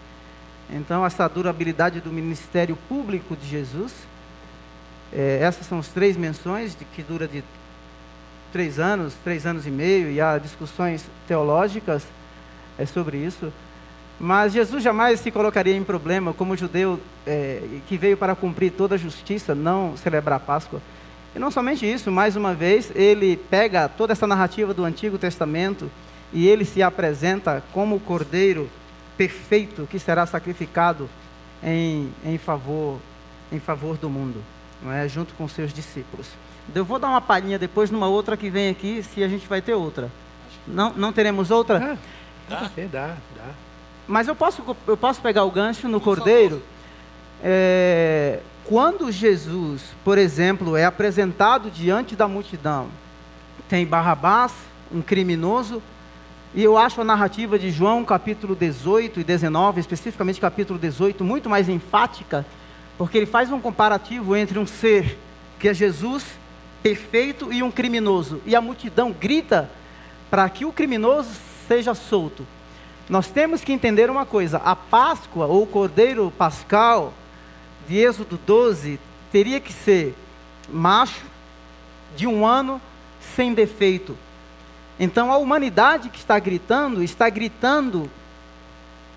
então 0.70 1.04
essa 1.04 1.28
durabilidade 1.28 2.00
do 2.00 2.10
ministério 2.10 2.76
público 2.88 3.36
de 3.36 3.46
Jesus, 3.46 3.92
é, 5.12 5.38
essas 5.40 5.66
são 5.66 5.78
as 5.78 5.88
três 5.88 6.16
menções 6.16 6.76
de 6.76 6.84
que 6.84 7.02
dura 7.02 7.28
de 7.28 7.44
três 8.52 8.78
anos, 8.78 9.14
três 9.22 9.46
anos 9.46 9.66
e 9.66 9.70
meio, 9.70 10.10
e 10.10 10.20
há 10.20 10.38
discussões 10.38 11.04
teológicas 11.28 12.04
é, 12.78 12.86
sobre 12.86 13.18
isso. 13.18 13.52
Mas 14.18 14.54
Jesus 14.54 14.82
jamais 14.82 15.20
se 15.20 15.30
colocaria 15.30 15.76
em 15.76 15.84
problema 15.84 16.32
como 16.32 16.56
judeu 16.56 16.98
é, 17.26 17.60
que 17.86 17.98
veio 17.98 18.16
para 18.16 18.34
cumprir 18.34 18.72
toda 18.72 18.94
a 18.94 18.98
justiça, 18.98 19.54
não 19.54 19.94
celebrar 19.96 20.38
a 20.38 20.40
Páscoa. 20.40 20.80
E 21.36 21.38
não 21.38 21.50
somente 21.50 21.84
isso, 21.84 22.10
mais 22.10 22.34
uma 22.34 22.54
vez, 22.54 22.90
ele 22.94 23.36
pega 23.36 23.90
toda 23.90 24.14
essa 24.14 24.26
narrativa 24.26 24.72
do 24.72 24.86
Antigo 24.86 25.18
Testamento 25.18 25.90
e 26.32 26.48
ele 26.48 26.64
se 26.64 26.82
apresenta 26.82 27.62
como 27.74 27.96
o 27.96 28.00
cordeiro 28.00 28.70
perfeito 29.18 29.86
que 29.90 29.98
será 29.98 30.24
sacrificado 30.24 31.10
em, 31.62 32.10
em, 32.24 32.38
favor, 32.38 32.98
em 33.52 33.60
favor 33.60 33.98
do 33.98 34.08
mundo, 34.08 34.42
não 34.82 34.90
é? 34.90 35.06
junto 35.06 35.34
com 35.34 35.46
seus 35.46 35.74
discípulos. 35.74 36.26
Eu 36.74 36.86
vou 36.86 36.98
dar 36.98 37.08
uma 37.08 37.20
palhinha 37.20 37.58
depois 37.58 37.90
numa 37.90 38.08
outra 38.08 38.34
que 38.34 38.48
vem 38.48 38.70
aqui, 38.70 39.02
se 39.02 39.22
a 39.22 39.28
gente 39.28 39.46
vai 39.46 39.60
ter 39.60 39.74
outra. 39.74 40.10
Não, 40.66 40.94
não 40.94 41.12
teremos 41.12 41.50
outra? 41.50 41.98
Dá, 42.48 42.62
dá, 42.62 42.70
dá. 42.90 43.16
dá. 43.36 43.50
Mas 44.08 44.26
eu 44.26 44.34
posso, 44.34 44.62
eu 44.86 44.96
posso 44.96 45.20
pegar 45.20 45.44
o 45.44 45.50
gancho 45.50 45.86
no 45.86 46.00
cordeiro? 46.00 46.62
É, 47.44 48.40
quando 48.68 49.12
Jesus, 49.12 49.82
por 50.04 50.18
exemplo, 50.18 50.76
é 50.76 50.84
apresentado 50.84 51.70
diante 51.70 52.16
da 52.16 52.26
multidão, 52.26 52.88
tem 53.68 53.86
Barrabás, 53.86 54.52
um 54.92 55.00
criminoso, 55.00 55.80
e 56.52 56.62
eu 56.62 56.76
acho 56.76 57.00
a 57.00 57.04
narrativa 57.04 57.58
de 57.58 57.70
João, 57.70 58.04
capítulo 58.04 58.56
18 58.56 59.20
e 59.20 59.24
19, 59.24 59.80
especificamente 59.80 60.40
capítulo 60.40 60.78
18, 60.78 61.22
muito 61.22 61.48
mais 61.48 61.68
enfática, 61.68 62.44
porque 62.98 63.18
ele 63.18 63.26
faz 63.26 63.52
um 63.52 63.60
comparativo 63.60 64.34
entre 64.34 64.58
um 64.58 64.66
ser 64.66 65.16
que 65.60 65.68
é 65.68 65.74
Jesus, 65.74 66.24
perfeito, 66.82 67.52
e 67.52 67.62
um 67.62 67.70
criminoso. 67.70 68.40
E 68.44 68.56
a 68.56 68.60
multidão 68.60 69.12
grita 69.12 69.70
para 70.30 70.48
que 70.48 70.64
o 70.64 70.72
criminoso 70.72 71.30
seja 71.68 71.94
solto. 71.94 72.46
Nós 73.08 73.28
temos 73.28 73.62
que 73.62 73.72
entender 73.72 74.10
uma 74.10 74.26
coisa: 74.26 74.58
a 74.58 74.74
Páscoa, 74.74 75.46
ou 75.46 75.62
o 75.62 75.66
Cordeiro 75.66 76.32
Pascal, 76.36 77.12
de 77.88 77.96
Êxodo 77.98 78.38
12, 78.46 78.98
teria 79.30 79.60
que 79.60 79.72
ser 79.72 80.14
macho, 80.68 81.24
de 82.16 82.26
um 82.26 82.46
ano, 82.46 82.80
sem 83.34 83.52
defeito. 83.52 84.16
Então 84.98 85.30
a 85.30 85.36
humanidade 85.36 86.08
que 86.08 86.18
está 86.18 86.38
gritando, 86.38 87.02
está 87.02 87.28
gritando 87.28 88.10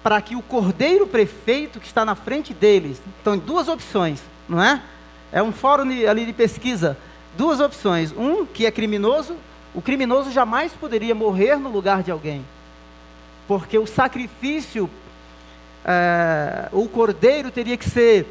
para 0.03 0.21
que 0.21 0.35
o 0.35 0.41
cordeiro 0.41 1.05
prefeito 1.07 1.79
que 1.79 1.87
está 1.87 2.05
na 2.05 2.15
frente 2.15 2.53
deles. 2.53 3.01
Então, 3.21 3.37
duas 3.37 3.67
opções, 3.67 4.21
não 4.47 4.61
é? 4.61 4.81
É 5.31 5.43
um 5.43 5.51
fórum 5.51 5.85
ali 6.09 6.25
de 6.25 6.33
pesquisa. 6.33 6.97
Duas 7.37 7.59
opções. 7.59 8.11
Um, 8.17 8.45
que 8.45 8.65
é 8.65 8.71
criminoso. 8.71 9.35
O 9.73 9.81
criminoso 9.81 10.31
jamais 10.31 10.71
poderia 10.73 11.13
morrer 11.13 11.57
no 11.57 11.69
lugar 11.69 12.01
de 12.01 12.11
alguém. 12.11 12.45
Porque 13.47 13.77
o 13.77 13.85
sacrifício, 13.85 14.89
é, 15.85 16.69
o 16.71 16.87
cordeiro 16.87 17.51
teria 17.51 17.77
que 17.77 17.87
ser 17.89 18.25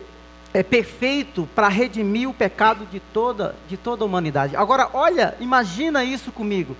é, 0.52 0.62
perfeito 0.62 1.48
para 1.54 1.68
redimir 1.68 2.28
o 2.28 2.34
pecado 2.34 2.86
de 2.86 3.00
toda, 3.00 3.54
de 3.68 3.76
toda 3.76 4.04
a 4.04 4.06
humanidade. 4.06 4.56
Agora, 4.56 4.88
olha, 4.92 5.36
imagina 5.40 6.04
isso 6.04 6.32
comigo. 6.32 6.76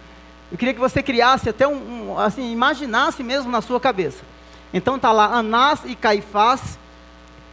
Eu 0.51 0.57
queria 0.57 0.73
que 0.73 0.81
você 0.81 1.03
criasse 1.03 1.49
até 1.49 1.67
um, 1.69 2.11
um 2.11 2.19
assim, 2.19 2.51
imaginasse 2.51 3.23
mesmo 3.23 3.51
na 3.51 3.61
sua 3.61 3.79
cabeça. 3.79 4.25
Então 4.73 4.97
está 4.97 5.13
lá 5.13 5.27
Anás 5.27 5.81
e 5.85 5.95
Caifás, 5.95 6.79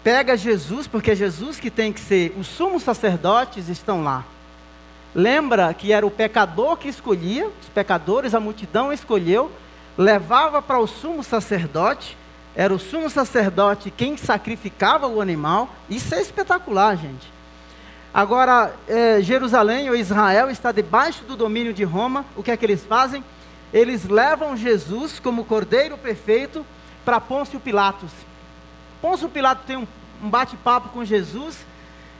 pega 0.03 0.37
Jesus, 0.37 0.87
porque 0.87 1.11
é 1.11 1.15
Jesus 1.15 1.59
que 1.59 1.69
tem 1.69 1.91
que 1.91 1.99
ser, 1.99 2.33
os 2.37 2.47
sumos 2.47 2.83
sacerdotes 2.83 3.69
estão 3.69 4.03
lá. 4.03 4.23
Lembra 5.13 5.73
que 5.73 5.93
era 5.93 6.05
o 6.05 6.11
pecador 6.11 6.75
que 6.75 6.89
escolhia, 6.89 7.47
os 7.61 7.69
pecadores, 7.69 8.35
a 8.35 8.39
multidão 8.39 8.91
escolheu, 8.91 9.49
levava 9.97 10.61
para 10.61 10.77
o 10.77 10.87
sumo 10.87 11.23
sacerdote, 11.23 12.17
era 12.55 12.73
o 12.73 12.79
sumo 12.79 13.09
sacerdote 13.09 13.91
quem 13.91 14.15
sacrificava 14.15 15.07
o 15.07 15.19
animal. 15.19 15.69
Isso 15.89 16.15
é 16.15 16.21
espetacular, 16.21 16.95
gente. 16.95 17.33
Agora, 18.13 18.73
é, 18.87 19.21
Jerusalém 19.21 19.89
ou 19.89 19.95
Israel 19.95 20.49
está 20.49 20.71
debaixo 20.71 21.25
do 21.25 21.35
domínio 21.35 21.73
de 21.73 21.83
Roma. 21.83 22.25
O 22.33 22.41
que 22.41 22.49
é 22.49 22.55
que 22.55 22.65
eles 22.65 22.81
fazem? 22.83 23.21
Eles 23.73 24.05
levam 24.05 24.55
Jesus 24.55 25.19
como 25.19 25.43
cordeiro 25.43 25.97
perfeito 25.97 26.65
para 27.03 27.19
Pôncio 27.19 27.59
Pilatos. 27.59 28.11
Pôncio 29.01 29.27
Pilatos 29.27 29.65
tem 29.65 29.75
um, 29.75 29.85
um 30.23 30.29
bate-papo 30.29 30.89
com 30.89 31.03
Jesus 31.03 31.65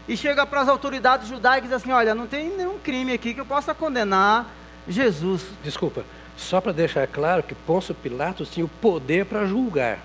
e 0.06 0.18
chega 0.18 0.46
para 0.46 0.60
as 0.60 0.68
autoridades 0.68 1.30
judaicas 1.30 1.72
assim: 1.72 1.94
Olha, 1.94 2.14
não 2.14 2.28
tem 2.28 2.50
nenhum 2.50 2.78
crime 2.78 3.14
aqui 3.14 3.34
que 3.34 3.40
eu 3.40 3.46
possa 3.46 3.74
condenar 3.74 4.48
Jesus. 4.86 5.46
Desculpa, 5.64 6.04
só 6.36 6.60
para 6.60 6.74
deixar 6.74 7.08
claro 7.08 7.42
que 7.42 7.56
Pôncio 7.56 7.96
Pilatos 7.96 8.50
tinha 8.50 8.66
o 8.66 8.70
poder 8.70 9.26
para 9.26 9.46
julgar. 9.46 10.00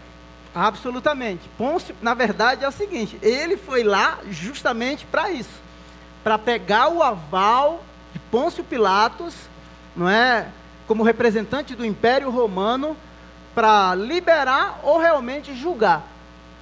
Absolutamente. 0.54 1.48
Pôncio, 1.56 1.94
na 2.02 2.14
verdade, 2.14 2.64
é 2.64 2.68
o 2.68 2.72
seguinte: 2.72 3.18
ele 3.22 3.56
foi 3.56 3.82
lá 3.82 4.18
justamente 4.28 5.06
para 5.06 5.30
isso 5.30 5.70
para 6.22 6.38
pegar 6.38 6.88
o 6.88 7.02
aval 7.02 7.82
de 8.12 8.18
Pôncio 8.18 8.62
Pilatos, 8.62 9.34
não 9.96 10.08
é, 10.08 10.48
como 10.86 11.02
representante 11.02 11.74
do 11.74 11.84
Império 11.84 12.30
Romano, 12.30 12.96
para 13.54 13.94
liberar 13.94 14.80
ou 14.82 14.98
realmente 14.98 15.54
julgar. 15.54 16.04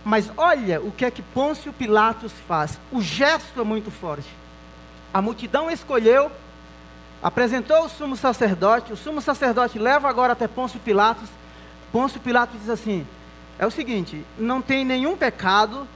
Mas 0.05 0.31
olha 0.37 0.81
o 0.81 0.91
que 0.91 1.05
é 1.05 1.11
que 1.11 1.23
Pôncio 1.23 1.73
Pilatos 1.73 2.33
faz. 2.47 2.79
O 2.91 3.03
gesto 3.03 3.61
é 3.61 3.65
muito 3.65 3.91
forte. 3.91 4.29
A 5.13 5.21
multidão 5.21 5.71
escolheu, 5.71 6.31
apresentou 7.23 7.85
o 7.85 7.89
sumo 7.89 8.17
sacerdote, 8.17 8.93
o 8.93 8.97
sumo 8.97 9.21
sacerdote 9.21 9.79
leva 9.79 10.09
agora 10.09 10.33
até 10.35 10.47
Pôncio 10.47 10.79
Pilatos. 10.81 11.29
Pôncio 11.91 12.21
Pilatos 12.21 12.61
diz 12.61 12.71
assim: 12.71 13.07
é 13.59 13.67
o 13.67 13.71
seguinte, 13.71 14.25
não 14.39 14.63
tem 14.63 14.85
nenhum 14.85 15.17
pecado, 15.17 15.87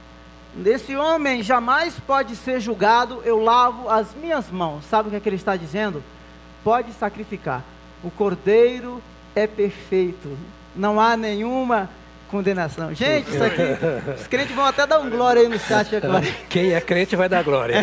esse 0.65 0.95
homem 0.95 1.41
jamais 1.41 1.95
pode 2.05 2.35
ser 2.35 2.59
julgado, 2.59 3.21
eu 3.25 3.39
lavo 3.39 3.89
as 3.89 4.13
minhas 4.13 4.51
mãos. 4.51 4.83
Sabe 4.85 5.07
o 5.07 5.11
que, 5.11 5.17
é 5.17 5.19
que 5.19 5.29
ele 5.29 5.37
está 5.37 5.55
dizendo? 5.55 6.03
Pode 6.63 6.91
sacrificar. 6.93 7.63
O 8.03 8.11
cordeiro 8.11 9.01
é 9.35 9.47
perfeito. 9.47 10.37
Não 10.75 10.99
há 10.99 11.17
nenhuma 11.17 11.89
condenação. 12.29 12.93
Gente, 12.93 13.29
isso 13.29 13.43
aqui, 13.43 13.61
os 14.19 14.27
crentes 14.27 14.55
vão 14.55 14.65
até 14.65 14.85
dar 14.85 14.99
um 14.99 15.09
glória 15.09 15.43
aí 15.43 15.47
no 15.47 15.59
chat 15.59 15.95
agora. 15.97 16.25
Quem 16.49 16.73
é 16.73 16.81
crente 16.81 17.15
vai 17.15 17.29
dar 17.29 17.43
glória. 17.43 17.81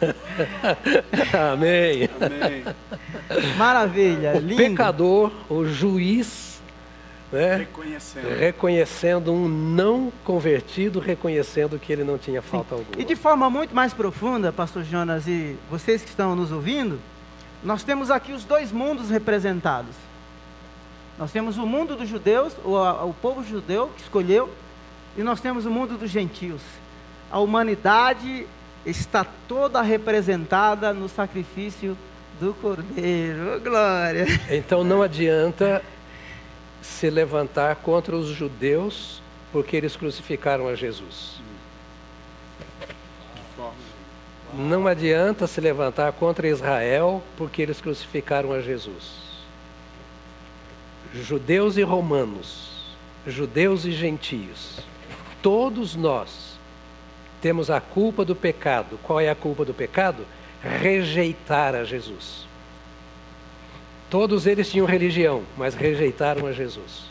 Amém. 1.52 2.08
Amém. 2.20 2.64
Maravilha, 3.56 4.34
o 4.34 4.38
lindo. 4.38 4.56
pecador, 4.56 5.32
o 5.48 5.64
juiz 5.64 6.43
né? 7.34 7.56
Reconhecendo. 7.56 8.38
reconhecendo 8.38 9.32
um 9.32 9.48
não 9.48 10.12
convertido, 10.24 11.00
reconhecendo 11.00 11.78
que 11.78 11.92
ele 11.92 12.04
não 12.04 12.16
tinha 12.16 12.40
falta 12.40 12.76
Sim. 12.76 12.80
alguma. 12.80 13.02
E 13.02 13.04
de 13.04 13.16
forma 13.16 13.50
muito 13.50 13.74
mais 13.74 13.92
profunda, 13.92 14.52
pastor 14.52 14.84
Jonas 14.84 15.26
e 15.26 15.56
vocês 15.68 16.02
que 16.02 16.10
estão 16.10 16.36
nos 16.36 16.52
ouvindo, 16.52 17.00
nós 17.62 17.82
temos 17.82 18.10
aqui 18.10 18.32
os 18.32 18.44
dois 18.44 18.70
mundos 18.70 19.10
representados. 19.10 19.94
Nós 21.18 21.32
temos 21.32 21.58
o 21.58 21.66
mundo 21.66 21.96
dos 21.96 22.08
judeus, 22.08 22.52
o, 22.64 22.76
o 22.76 23.14
povo 23.14 23.42
judeu 23.44 23.90
que 23.96 24.02
escolheu, 24.02 24.48
e 25.16 25.22
nós 25.22 25.40
temos 25.40 25.66
o 25.66 25.70
mundo 25.70 25.98
dos 25.98 26.10
gentios. 26.10 26.60
A 27.30 27.40
humanidade 27.40 28.46
está 28.86 29.24
toda 29.48 29.82
representada 29.82 30.92
no 30.92 31.08
sacrifício 31.08 31.96
do 32.40 32.54
Cordeiro. 32.54 33.60
Glória! 33.60 34.26
Então 34.50 34.84
não 34.84 35.02
adianta 35.02 35.82
se 36.84 37.08
levantar 37.08 37.76
contra 37.76 38.14
os 38.14 38.28
judeus 38.28 39.22
porque 39.50 39.74
eles 39.74 39.96
crucificaram 39.96 40.68
a 40.68 40.74
Jesus. 40.74 41.40
Não 44.52 44.86
adianta 44.86 45.46
se 45.46 45.60
levantar 45.60 46.12
contra 46.12 46.46
Israel 46.46 47.22
porque 47.38 47.62
eles 47.62 47.80
crucificaram 47.80 48.52
a 48.52 48.60
Jesus. 48.60 49.24
Judeus 51.14 51.78
e 51.78 51.82
romanos, 51.82 52.94
judeus 53.26 53.86
e 53.86 53.92
gentios, 53.92 54.80
todos 55.40 55.96
nós 55.96 56.58
temos 57.40 57.70
a 57.70 57.80
culpa 57.80 58.24
do 58.24 58.36
pecado. 58.36 58.98
Qual 59.02 59.18
é 59.18 59.30
a 59.30 59.34
culpa 59.34 59.64
do 59.64 59.72
pecado? 59.72 60.26
Rejeitar 60.62 61.74
a 61.74 61.84
Jesus. 61.84 62.46
Todos 64.14 64.46
eles 64.46 64.70
tinham 64.70 64.86
religião, 64.86 65.42
mas 65.56 65.74
rejeitaram 65.74 66.46
a 66.46 66.52
Jesus. 66.52 67.06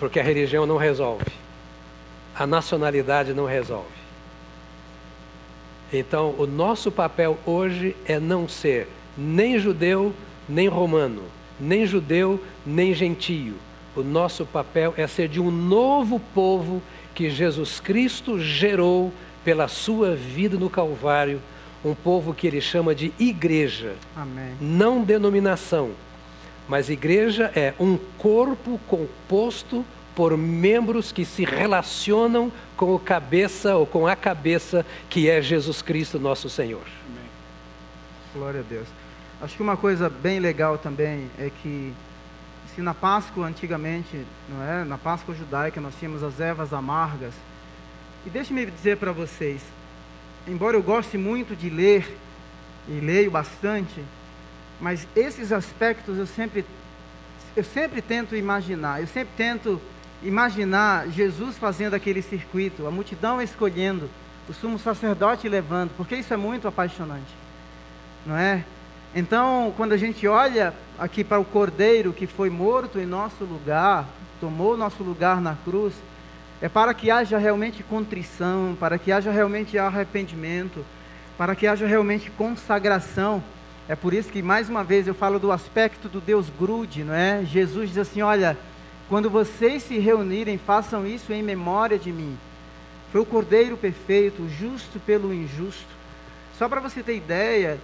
Porque 0.00 0.18
a 0.18 0.22
religião 0.22 0.64
não 0.64 0.78
resolve. 0.78 1.26
A 2.34 2.46
nacionalidade 2.46 3.34
não 3.34 3.44
resolve. 3.44 3.92
Então, 5.92 6.34
o 6.38 6.46
nosso 6.46 6.90
papel 6.90 7.36
hoje 7.44 7.94
é 8.06 8.18
não 8.18 8.48
ser 8.48 8.88
nem 9.18 9.58
judeu, 9.58 10.14
nem 10.48 10.66
romano, 10.66 11.24
nem 11.60 11.84
judeu, 11.84 12.42
nem 12.64 12.94
gentio. 12.94 13.56
O 13.94 14.02
nosso 14.02 14.46
papel 14.46 14.94
é 14.96 15.06
ser 15.06 15.28
de 15.28 15.42
um 15.42 15.50
novo 15.50 16.18
povo 16.34 16.82
que 17.14 17.28
Jesus 17.28 17.80
Cristo 17.80 18.40
gerou 18.40 19.12
pela 19.44 19.68
sua 19.68 20.14
vida 20.16 20.56
no 20.56 20.70
Calvário 20.70 21.38
um 21.84 21.94
povo 21.94 22.34
que 22.34 22.46
ele 22.46 22.60
chama 22.60 22.94
de 22.94 23.12
igreja. 23.18 23.94
Amém. 24.16 24.56
Não 24.60 25.02
denominação, 25.02 25.92
mas 26.68 26.90
igreja 26.90 27.50
é 27.54 27.74
um 27.78 27.96
corpo 28.18 28.80
composto 28.86 29.84
por 30.14 30.36
membros 30.36 31.12
que 31.12 31.24
se 31.24 31.44
relacionam 31.44 32.50
com 32.76 32.94
o 32.94 32.98
cabeça 32.98 33.76
ou 33.76 33.86
com 33.86 34.06
a 34.06 34.16
cabeça 34.16 34.84
que 35.08 35.30
é 35.30 35.40
Jesus 35.40 35.80
Cristo, 35.80 36.18
nosso 36.18 36.50
Senhor. 36.50 36.82
Amém. 37.06 37.30
Glória 38.34 38.60
a 38.60 38.62
Deus. 38.64 38.88
Acho 39.40 39.54
que 39.54 39.62
uma 39.62 39.76
coisa 39.76 40.10
bem 40.10 40.40
legal 40.40 40.76
também 40.76 41.30
é 41.38 41.50
que 41.62 41.94
se 42.74 42.82
na 42.82 42.92
Páscoa 42.92 43.46
antigamente, 43.46 44.24
não 44.48 44.62
é, 44.62 44.84
na 44.84 44.98
Páscoa 44.98 45.34
judaica 45.34 45.80
nós 45.80 45.94
tínhamos 45.98 46.22
as 46.24 46.40
ervas 46.40 46.72
amargas. 46.72 47.34
E 48.26 48.30
deixe-me 48.30 48.66
dizer 48.66 48.96
para 48.96 49.12
vocês, 49.12 49.62
embora 50.48 50.76
eu 50.76 50.82
goste 50.82 51.16
muito 51.18 51.54
de 51.54 51.70
ler, 51.70 52.16
e 52.88 53.00
leio 53.00 53.30
bastante, 53.30 54.02
mas 54.80 55.06
esses 55.14 55.52
aspectos 55.52 56.16
eu 56.16 56.26
sempre, 56.26 56.64
eu 57.54 57.62
sempre 57.62 58.00
tento 58.00 58.34
imaginar, 58.34 59.00
eu 59.00 59.06
sempre 59.06 59.30
tento 59.36 59.80
imaginar 60.22 61.08
Jesus 61.08 61.58
fazendo 61.58 61.94
aquele 61.94 62.22
circuito, 62.22 62.86
a 62.86 62.90
multidão 62.90 63.42
escolhendo, 63.42 64.08
o 64.48 64.54
sumo 64.54 64.78
sacerdote 64.78 65.48
levando, 65.48 65.90
porque 65.96 66.16
isso 66.16 66.32
é 66.32 66.36
muito 66.36 66.66
apaixonante, 66.66 67.34
não 68.24 68.36
é? 68.36 68.64
Então, 69.14 69.72
quando 69.76 69.92
a 69.92 69.96
gente 69.96 70.26
olha 70.26 70.74
aqui 70.98 71.22
para 71.22 71.38
o 71.38 71.44
cordeiro 71.44 72.12
que 72.12 72.26
foi 72.26 72.50
morto 72.50 72.98
em 72.98 73.06
nosso 73.06 73.44
lugar, 73.44 74.06
tomou 74.40 74.76
nosso 74.76 75.02
lugar 75.02 75.40
na 75.40 75.56
cruz, 75.64 75.94
é 76.60 76.68
para 76.68 76.92
que 76.92 77.10
haja 77.10 77.38
realmente 77.38 77.82
contrição, 77.82 78.76
para 78.78 78.98
que 78.98 79.12
haja 79.12 79.30
realmente 79.30 79.78
arrependimento, 79.78 80.84
para 81.36 81.54
que 81.54 81.66
haja 81.66 81.86
realmente 81.86 82.30
consagração. 82.32 83.42
É 83.88 83.94
por 83.94 84.12
isso 84.12 84.30
que, 84.30 84.42
mais 84.42 84.68
uma 84.68 84.82
vez, 84.82 85.06
eu 85.06 85.14
falo 85.14 85.38
do 85.38 85.52
aspecto 85.52 86.08
do 86.08 86.20
Deus 86.20 86.50
grude, 86.58 87.04
não 87.04 87.14
é? 87.14 87.44
Jesus 87.44 87.90
diz 87.90 87.98
assim: 87.98 88.22
olha, 88.22 88.58
quando 89.08 89.30
vocês 89.30 89.84
se 89.84 89.98
reunirem, 89.98 90.58
façam 90.58 91.06
isso 91.06 91.32
em 91.32 91.42
memória 91.42 91.98
de 91.98 92.12
mim. 92.12 92.36
Foi 93.12 93.20
o 93.20 93.26
cordeiro 93.26 93.76
perfeito, 93.76 94.48
justo 94.48 95.00
pelo 95.00 95.32
injusto. 95.32 95.86
Só 96.58 96.68
para 96.68 96.80
você 96.80 97.02
ter 97.02 97.16
ideia, 97.16 97.78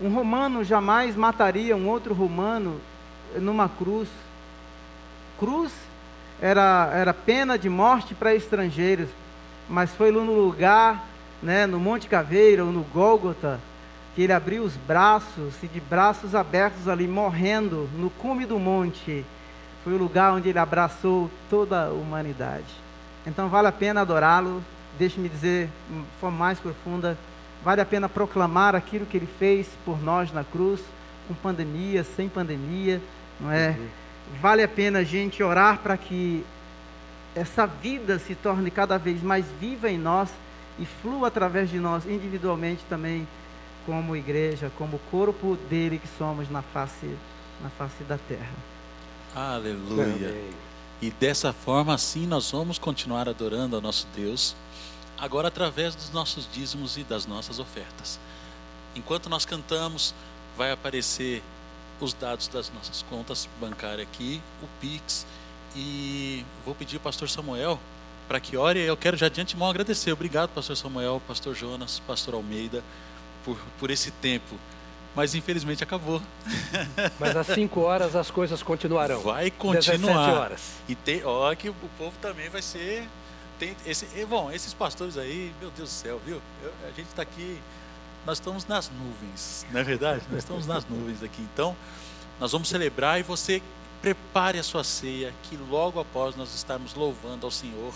um 0.00 0.10
romano 0.10 0.62
jamais 0.62 1.16
mataria 1.16 1.74
um 1.74 1.88
outro 1.88 2.14
romano 2.14 2.80
numa 3.36 3.68
cruz. 3.68 4.08
Cruz 5.38 5.72
era, 6.40 6.90
era 6.94 7.12
pena 7.12 7.58
de 7.58 7.68
morte 7.68 8.14
para 8.14 8.34
estrangeiros, 8.34 9.08
mas 9.68 9.90
foi 9.90 10.10
no 10.10 10.24
lugar, 10.24 11.06
né, 11.42 11.66
no 11.66 11.78
Monte 11.78 12.08
Caveira 12.08 12.64
ou 12.64 12.72
no 12.72 12.82
Gólgota, 12.82 13.60
que 14.14 14.22
ele 14.22 14.32
abriu 14.32 14.64
os 14.64 14.74
braços 14.76 15.54
e 15.62 15.66
de 15.66 15.80
braços 15.80 16.34
abertos 16.34 16.88
ali, 16.88 17.06
morrendo 17.06 17.88
no 17.96 18.10
cume 18.10 18.44
do 18.44 18.58
monte. 18.58 19.24
Foi 19.84 19.92
o 19.92 19.98
lugar 19.98 20.32
onde 20.32 20.48
ele 20.48 20.58
abraçou 20.58 21.30
toda 21.48 21.86
a 21.86 21.90
humanidade. 21.90 22.66
Então 23.26 23.48
vale 23.48 23.68
a 23.68 23.72
pena 23.72 24.00
adorá-lo. 24.00 24.62
Deixe-me 24.98 25.28
dizer 25.28 25.68
de 25.88 26.04
forma 26.20 26.36
mais 26.36 26.58
profunda: 26.58 27.16
vale 27.64 27.80
a 27.80 27.86
pena 27.86 28.08
proclamar 28.08 28.74
aquilo 28.74 29.06
que 29.06 29.16
ele 29.16 29.28
fez 29.38 29.68
por 29.84 30.02
nós 30.02 30.32
na 30.32 30.42
cruz, 30.42 30.80
com 31.28 31.34
pandemia, 31.34 32.04
sem 32.04 32.28
pandemia, 32.28 33.00
não 33.38 33.52
é? 33.52 33.68
Uhum. 33.70 33.86
Vale 34.40 34.62
a 34.62 34.68
pena 34.68 35.00
a 35.00 35.04
gente 35.04 35.42
orar 35.42 35.78
para 35.78 35.96
que 35.96 36.44
essa 37.34 37.66
vida 37.66 38.18
se 38.18 38.34
torne 38.34 38.70
cada 38.70 38.98
vez 38.98 39.22
mais 39.22 39.44
viva 39.60 39.90
em 39.90 39.98
nós 39.98 40.30
e 40.78 40.86
flua 41.02 41.28
através 41.28 41.70
de 41.70 41.78
nós 41.78 42.06
individualmente 42.06 42.82
também 42.88 43.26
como 43.86 44.16
igreja, 44.16 44.70
como 44.76 45.00
corpo 45.10 45.56
dele 45.68 45.98
que 45.98 46.08
somos 46.18 46.50
na 46.50 46.62
face, 46.62 47.16
na 47.62 47.70
face 47.70 48.02
da 48.04 48.18
terra. 48.18 48.54
Aleluia. 49.34 50.28
Amém. 50.28 50.50
E 51.00 51.10
dessa 51.10 51.52
forma, 51.52 51.94
assim, 51.94 52.26
nós 52.26 52.50
vamos 52.50 52.78
continuar 52.78 53.28
adorando 53.28 53.74
ao 53.74 53.82
nosso 53.82 54.06
Deus, 54.14 54.54
agora 55.18 55.48
através 55.48 55.94
dos 55.94 56.10
nossos 56.10 56.48
dízimos 56.52 56.98
e 56.98 57.04
das 57.04 57.26
nossas 57.26 57.58
ofertas. 57.58 58.20
Enquanto 58.94 59.30
nós 59.30 59.46
cantamos, 59.46 60.14
vai 60.56 60.72
aparecer 60.72 61.42
os 62.04 62.12
dados 62.14 62.48
das 62.48 62.70
nossas 62.72 63.02
contas 63.02 63.48
bancárias 63.60 64.06
aqui, 64.06 64.40
o 64.62 64.66
Pix, 64.80 65.26
e 65.76 66.44
vou 66.64 66.74
pedir 66.74 66.96
ao 66.96 67.02
pastor 67.02 67.28
Samuel 67.28 67.78
para 68.26 68.40
que 68.40 68.56
ore. 68.56 68.80
Eu 68.80 68.96
quero 68.96 69.16
já 69.16 69.28
de 69.28 69.40
antemão 69.40 69.68
agradecer. 69.68 70.12
Obrigado, 70.12 70.50
pastor 70.50 70.76
Samuel, 70.76 71.20
pastor 71.26 71.54
Jonas, 71.54 72.00
pastor 72.06 72.34
Almeida 72.34 72.82
por, 73.44 73.58
por 73.78 73.90
esse 73.90 74.10
tempo. 74.10 74.56
Mas 75.14 75.34
infelizmente 75.34 75.82
acabou. 75.82 76.22
Mas 77.18 77.36
às 77.36 77.48
5 77.48 77.80
horas 77.80 78.14
as 78.14 78.30
coisas 78.30 78.62
continuarão. 78.62 79.20
Vai 79.22 79.50
continuar. 79.50 80.34
horas. 80.34 80.74
E 80.88 80.94
tem, 80.94 81.24
ó, 81.24 81.52
que 81.54 81.68
o 81.68 81.74
povo 81.98 82.16
também 82.22 82.48
vai 82.48 82.62
ser. 82.62 83.08
Tem 83.58 83.76
esse, 83.84 84.06
bom, 84.24 84.50
esses 84.50 84.72
pastores 84.72 85.18
aí, 85.18 85.52
meu 85.60 85.70
Deus 85.70 85.88
do 85.88 85.92
céu, 85.92 86.20
viu? 86.24 86.40
Eu, 86.62 86.72
a 86.84 86.92
gente 86.92 87.08
está 87.08 87.22
aqui, 87.22 87.58
nós 88.26 88.38
estamos 88.38 88.66
nas 88.66 88.90
nuvens, 88.90 89.66
não 89.70 89.80
é 89.80 89.84
verdade? 89.84 90.22
Nós 90.30 90.40
estamos 90.40 90.66
nas 90.66 90.84
nuvens 90.86 91.22
aqui. 91.22 91.42
Então, 91.52 91.76
nós 92.38 92.52
vamos 92.52 92.68
celebrar 92.68 93.18
e 93.18 93.22
você 93.22 93.62
prepare 94.00 94.58
a 94.58 94.62
sua 94.62 94.82
ceia, 94.82 95.32
que 95.44 95.56
logo 95.56 96.00
após 96.00 96.36
nós 96.36 96.54
estarmos 96.54 96.94
louvando 96.94 97.46
ao 97.46 97.50
Senhor, 97.50 97.94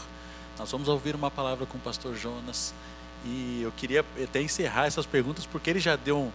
nós 0.58 0.70
vamos 0.70 0.88
ouvir 0.88 1.14
uma 1.14 1.30
palavra 1.30 1.66
com 1.66 1.78
o 1.78 1.80
pastor 1.80 2.14
Jonas. 2.14 2.74
E 3.24 3.62
eu 3.62 3.72
queria 3.72 4.04
até 4.22 4.42
encerrar 4.42 4.86
essas 4.86 5.06
perguntas 5.06 5.46
porque 5.46 5.70
ele 5.70 5.80
já 5.80 5.96
deu 5.96 6.18
um, 6.18 6.32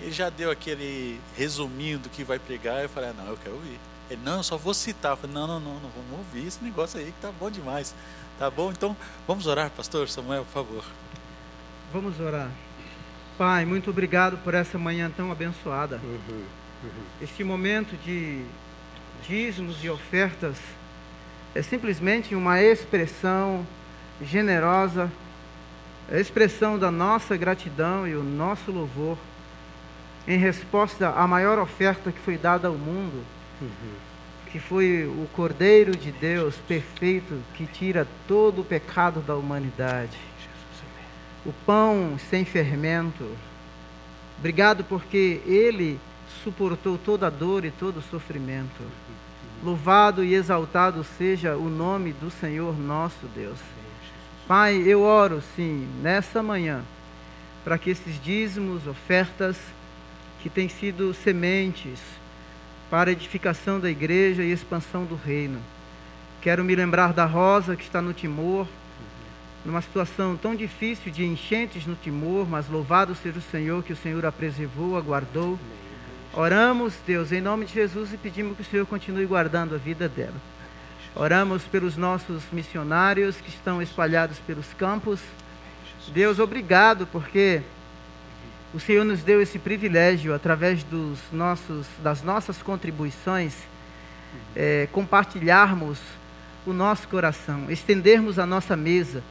ele 0.00 0.12
já 0.12 0.28
deu 0.28 0.50
aquele 0.50 1.18
resuminho 1.36 1.98
do 1.98 2.08
que 2.08 2.22
vai 2.22 2.38
pregar. 2.38 2.82
Eu 2.82 2.88
falei, 2.88 3.10
ah, 3.10 3.14
não, 3.14 3.26
eu 3.28 3.36
quero 3.38 3.54
ouvir. 3.54 3.78
Ele, 4.10 4.20
não, 4.22 4.36
eu 4.36 4.42
só 4.42 4.56
vou 4.56 4.74
citar. 4.74 5.12
Eu 5.12 5.16
falei, 5.16 5.34
não, 5.34 5.46
não, 5.46 5.60
não, 5.60 5.74
não 5.74 5.90
vamos 5.90 6.18
ouvir 6.18 6.46
esse 6.46 6.62
negócio 6.62 7.00
aí 7.00 7.06
que 7.06 7.20
tá 7.20 7.32
bom 7.32 7.50
demais. 7.50 7.94
Tá 8.38 8.50
bom? 8.50 8.70
Então, 8.70 8.94
vamos 9.26 9.46
orar, 9.46 9.70
pastor 9.70 10.08
Samuel, 10.08 10.44
por 10.44 10.52
favor. 10.52 10.84
Vamos 11.92 12.20
orar. 12.20 12.50
Pai, 13.38 13.64
muito 13.64 13.90
obrigado 13.90 14.38
por 14.38 14.54
essa 14.54 14.78
manhã 14.78 15.10
tão 15.14 15.30
abençoada. 15.30 16.00
Uhum, 16.02 16.42
uhum. 16.84 16.90
Este 17.20 17.44
momento 17.44 17.96
de 18.04 18.42
dízimos 19.26 19.82
e 19.84 19.90
ofertas 19.90 20.56
é 21.54 21.62
simplesmente 21.62 22.34
uma 22.34 22.62
expressão 22.62 23.66
generosa 24.22 25.10
a 26.10 26.18
expressão 26.18 26.78
da 26.78 26.90
nossa 26.90 27.36
gratidão 27.36 28.06
e 28.06 28.14
o 28.14 28.22
nosso 28.22 28.70
louvor 28.70 29.18
em 30.26 30.38
resposta 30.38 31.08
à 31.08 31.26
maior 31.26 31.58
oferta 31.58 32.12
que 32.12 32.20
foi 32.20 32.36
dada 32.36 32.68
ao 32.68 32.74
mundo, 32.74 33.24
uhum. 33.60 33.94
que 34.50 34.58
foi 34.58 35.04
o 35.04 35.28
Cordeiro 35.34 35.96
de 35.96 36.12
Deus 36.12 36.56
perfeito 36.68 37.40
que 37.54 37.66
tira 37.66 38.06
todo 38.26 38.62
o 38.62 38.64
pecado 38.64 39.20
da 39.20 39.34
humanidade. 39.34 40.16
O 41.46 41.52
pão 41.64 42.18
sem 42.28 42.44
fermento. 42.44 43.24
Obrigado 44.36 44.82
porque 44.82 45.40
ele 45.46 45.98
suportou 46.42 46.98
toda 46.98 47.28
a 47.28 47.30
dor 47.30 47.64
e 47.64 47.70
todo 47.70 47.98
o 47.98 48.02
sofrimento. 48.02 48.82
Louvado 49.62 50.24
e 50.24 50.34
exaltado 50.34 51.04
seja 51.16 51.56
o 51.56 51.70
nome 51.70 52.12
do 52.12 52.30
Senhor 52.30 52.76
nosso 52.76 53.26
Deus. 53.32 53.58
Pai, 54.48 54.76
eu 54.84 55.02
oro 55.02 55.40
sim 55.54 55.88
nessa 56.02 56.42
manhã 56.42 56.82
para 57.64 57.78
que 57.78 57.90
esses 57.90 58.20
dízimos, 58.20 58.86
ofertas 58.86 59.56
que 60.40 60.50
têm 60.50 60.68
sido 60.68 61.14
sementes 61.14 62.00
para 62.90 63.10
edificação 63.10 63.80
da 63.80 63.90
igreja 63.90 64.42
e 64.42 64.52
expansão 64.52 65.04
do 65.04 65.14
reino. 65.14 65.60
Quero 66.40 66.62
me 66.62 66.74
lembrar 66.74 67.12
da 67.12 67.24
Rosa 67.24 67.74
que 67.74 67.82
está 67.82 68.02
no 68.02 68.12
Timor, 68.12 68.66
numa 69.66 69.82
situação 69.82 70.36
tão 70.36 70.54
difícil 70.54 71.10
de 71.10 71.24
enchentes 71.24 71.86
no 71.86 71.96
Timor, 71.96 72.46
mas 72.48 72.68
louvado 72.68 73.16
seja 73.16 73.40
o 73.40 73.42
Senhor 73.42 73.82
que 73.82 73.92
o 73.92 73.96
Senhor 73.96 74.24
a 74.24 74.30
preservou, 74.30 74.96
a 74.96 75.00
guardou. 75.00 75.58
Oramos, 76.32 76.94
Deus, 77.04 77.32
em 77.32 77.40
nome 77.40 77.66
de 77.66 77.74
Jesus 77.74 78.12
e 78.12 78.16
pedimos 78.16 78.54
que 78.54 78.62
o 78.62 78.64
Senhor 78.64 78.86
continue 78.86 79.26
guardando 79.26 79.74
a 79.74 79.78
vida 79.78 80.08
dela. 80.08 80.36
Oramos 81.16 81.64
pelos 81.64 81.96
nossos 81.96 82.44
missionários 82.52 83.40
que 83.40 83.48
estão 83.48 83.82
espalhados 83.82 84.38
pelos 84.38 84.72
campos. 84.74 85.18
Deus, 86.08 86.38
obrigado 86.38 87.04
porque 87.08 87.60
o 88.72 88.78
Senhor 88.78 89.04
nos 89.04 89.24
deu 89.24 89.42
esse 89.42 89.58
privilégio 89.58 90.32
através 90.32 90.84
dos 90.84 91.18
nossos, 91.32 91.88
das 92.04 92.22
nossas 92.22 92.62
contribuições, 92.62 93.54
é, 94.54 94.86
compartilharmos 94.92 95.98
o 96.66 96.72
nosso 96.72 97.06
coração, 97.08 97.70
estendermos 97.70 98.38
a 98.38 98.44
nossa 98.44 98.76
mesa. 98.76 99.22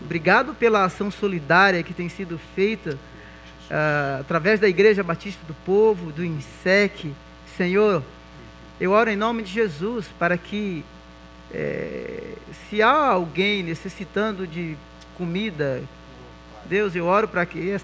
Obrigado 0.00 0.54
pela 0.54 0.84
ação 0.84 1.10
solidária 1.10 1.82
que 1.82 1.94
tem 1.94 2.08
sido 2.08 2.38
feita 2.54 2.98
uh, 3.70 4.20
através 4.20 4.60
da 4.60 4.68
Igreja 4.68 5.02
Batista 5.02 5.40
do 5.46 5.54
Povo, 5.64 6.12
do 6.12 6.24
INSEC. 6.24 7.12
Senhor, 7.56 8.02
eu 8.78 8.92
oro 8.92 9.10
em 9.10 9.16
nome 9.16 9.42
de 9.42 9.52
Jesus 9.52 10.06
para 10.18 10.36
que 10.36 10.84
é, 11.52 12.34
se 12.68 12.82
há 12.82 13.06
alguém 13.08 13.62
necessitando 13.62 14.46
de 14.46 14.76
comida, 15.16 15.82
Deus, 16.66 16.94
eu 16.94 17.06
oro 17.06 17.26
para 17.26 17.46
que 17.46 17.74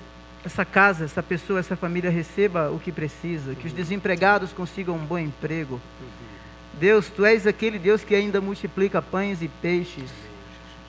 essa 0.45 0.65
casa, 0.65 1.05
essa 1.05 1.23
pessoa, 1.23 1.61
essa 1.61 1.77
família 1.77 2.11
receba 2.11 2.71
o 2.71 2.79
que 2.79 2.93
precisa, 2.93 3.55
que 3.55 3.67
os 3.67 3.73
desempregados 3.73 4.53
consigam 4.53 4.97
um 4.97 5.07
bom 5.07 5.19
emprego. 5.19 5.81
Deus, 6.75 7.09
tu 7.09 7.25
és 7.25 7.47
aquele 7.47 7.79
Deus 7.79 8.03
que 8.03 8.15
ainda 8.15 8.41
multiplica 8.41 9.01
pães 9.01 9.43
e 9.43 9.49
peixes. 9.49 10.11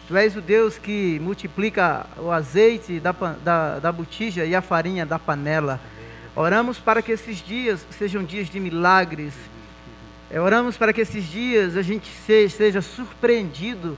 Tu 0.07 0.17
és 0.17 0.36
o 0.36 0.41
Deus 0.41 0.77
que 0.77 1.19
multiplica 1.19 2.05
o 2.17 2.29
azeite 2.31 2.99
da, 2.99 3.11
da, 3.11 3.79
da 3.79 3.91
botija 3.91 4.45
e 4.45 4.55
a 4.55 4.61
farinha 4.61 5.05
da 5.05 5.17
panela. 5.17 5.79
Oramos 6.36 6.79
para 6.79 7.01
que 7.01 7.11
esses 7.11 7.38
dias 7.38 7.86
sejam 7.91 8.23
dias 8.23 8.49
de 8.49 8.59
milagres, 8.59 9.34
é, 10.34 10.41
oramos 10.41 10.75
para 10.77 10.91
que 10.91 11.01
esses 11.01 11.25
dias 11.25 11.77
a 11.77 11.84
gente 11.84 12.09
seja, 12.25 12.57
seja 12.57 12.81
surpreendido 12.81 13.95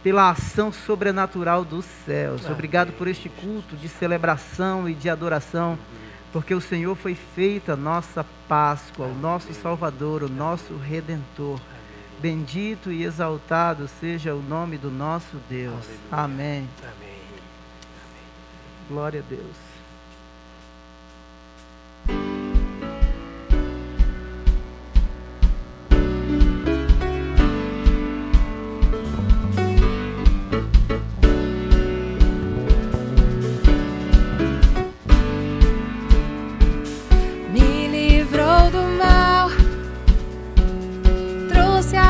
pela 0.00 0.30
ação 0.30 0.72
sobrenatural 0.72 1.64
dos 1.64 1.84
céus. 2.06 2.48
Obrigado 2.48 2.92
por 2.92 3.08
este 3.08 3.28
culto 3.28 3.74
de 3.74 3.88
celebração 3.88 4.88
e 4.88 4.94
de 4.94 5.10
adoração, 5.10 5.76
porque 6.32 6.54
o 6.54 6.60
Senhor 6.60 6.96
foi 6.96 7.14
feita 7.14 7.74
a 7.74 7.76
nossa 7.76 8.24
Páscoa, 8.48 9.06
o 9.06 9.14
nosso 9.14 9.52
Salvador, 9.52 10.22
o 10.22 10.28
nosso 10.28 10.76
Redentor. 10.76 11.60
Bendito 12.20 12.90
e 12.90 13.04
exaltado 13.04 13.88
seja 14.00 14.34
o 14.34 14.40
nome 14.40 14.78
do 14.78 14.90
nosso 14.90 15.36
Deus. 15.48 15.84
Amém. 16.10 16.68
Amém. 16.82 17.12
Glória 18.88 19.20
a 19.20 19.28
Deus. 19.28 19.72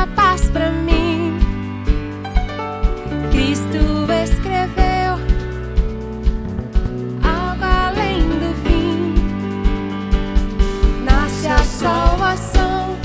paz 0.07 0.51
para 0.51 0.71
mim. 0.71 1.39
Cristo 3.31 3.79
escreveu 4.25 5.15
algo 7.23 7.65
além 7.65 8.21
do 8.21 8.55
fim. 8.65 9.15
Nasce 11.05 11.47
a 11.49 11.59
salvação, 11.59 12.97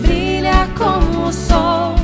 brilha 0.00 0.68
como 0.76 1.28
o 1.28 1.32
sol. 1.32 2.01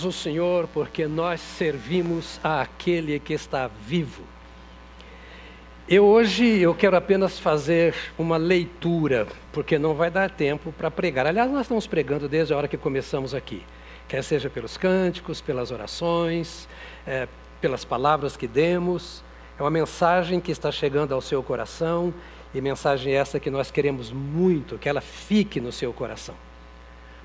Louvamos 0.00 0.04
o 0.04 0.12
Senhor 0.12 0.66
porque 0.68 1.06
nós 1.06 1.40
servimos 1.40 2.40
àquele 2.42 3.18
que 3.18 3.34
está 3.34 3.68
vivo. 3.86 4.22
Eu 5.86 6.06
hoje 6.06 6.58
eu 6.58 6.74
quero 6.74 6.96
apenas 6.96 7.38
fazer 7.38 7.94
uma 8.18 8.36
leitura, 8.36 9.26
porque 9.52 9.78
não 9.78 9.94
vai 9.94 10.10
dar 10.10 10.30
tempo 10.30 10.72
para 10.72 10.90
pregar. 10.90 11.26
Aliás, 11.26 11.50
nós 11.50 11.62
estamos 11.62 11.86
pregando 11.86 12.28
desde 12.28 12.54
a 12.54 12.56
hora 12.56 12.68
que 12.68 12.78
começamos 12.78 13.34
aqui, 13.34 13.62
quer 14.08 14.22
seja 14.22 14.48
pelos 14.48 14.78
cânticos, 14.78 15.40
pelas 15.40 15.70
orações, 15.70 16.68
eh, 17.06 17.28
pelas 17.60 17.84
palavras 17.84 18.36
que 18.36 18.46
demos. 18.46 19.22
É 19.58 19.62
uma 19.62 19.70
mensagem 19.70 20.40
que 20.40 20.50
está 20.52 20.72
chegando 20.72 21.14
ao 21.14 21.20
seu 21.20 21.42
coração 21.42 22.14
e 22.54 22.60
mensagem 22.60 23.12
essa 23.12 23.38
que 23.38 23.50
nós 23.50 23.70
queremos 23.70 24.10
muito 24.10 24.78
que 24.78 24.88
ela 24.88 25.00
fique 25.00 25.60
no 25.60 25.72
seu 25.72 25.92
coração. 25.92 26.49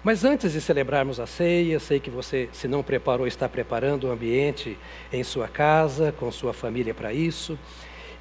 Mas 0.05 0.23
antes 0.23 0.53
de 0.53 0.61
celebrarmos 0.61 1.19
a 1.19 1.25
ceia, 1.25 1.79
sei 1.79 1.99
que 1.99 2.11
você, 2.11 2.47
se 2.53 2.67
não 2.67 2.83
preparou, 2.83 3.25
está 3.25 3.49
preparando 3.49 4.03
o 4.03 4.11
ambiente 4.11 4.77
em 5.11 5.23
sua 5.23 5.47
casa, 5.47 6.11
com 6.11 6.31
sua 6.31 6.53
família 6.53 6.93
para 6.93 7.11
isso. 7.11 7.57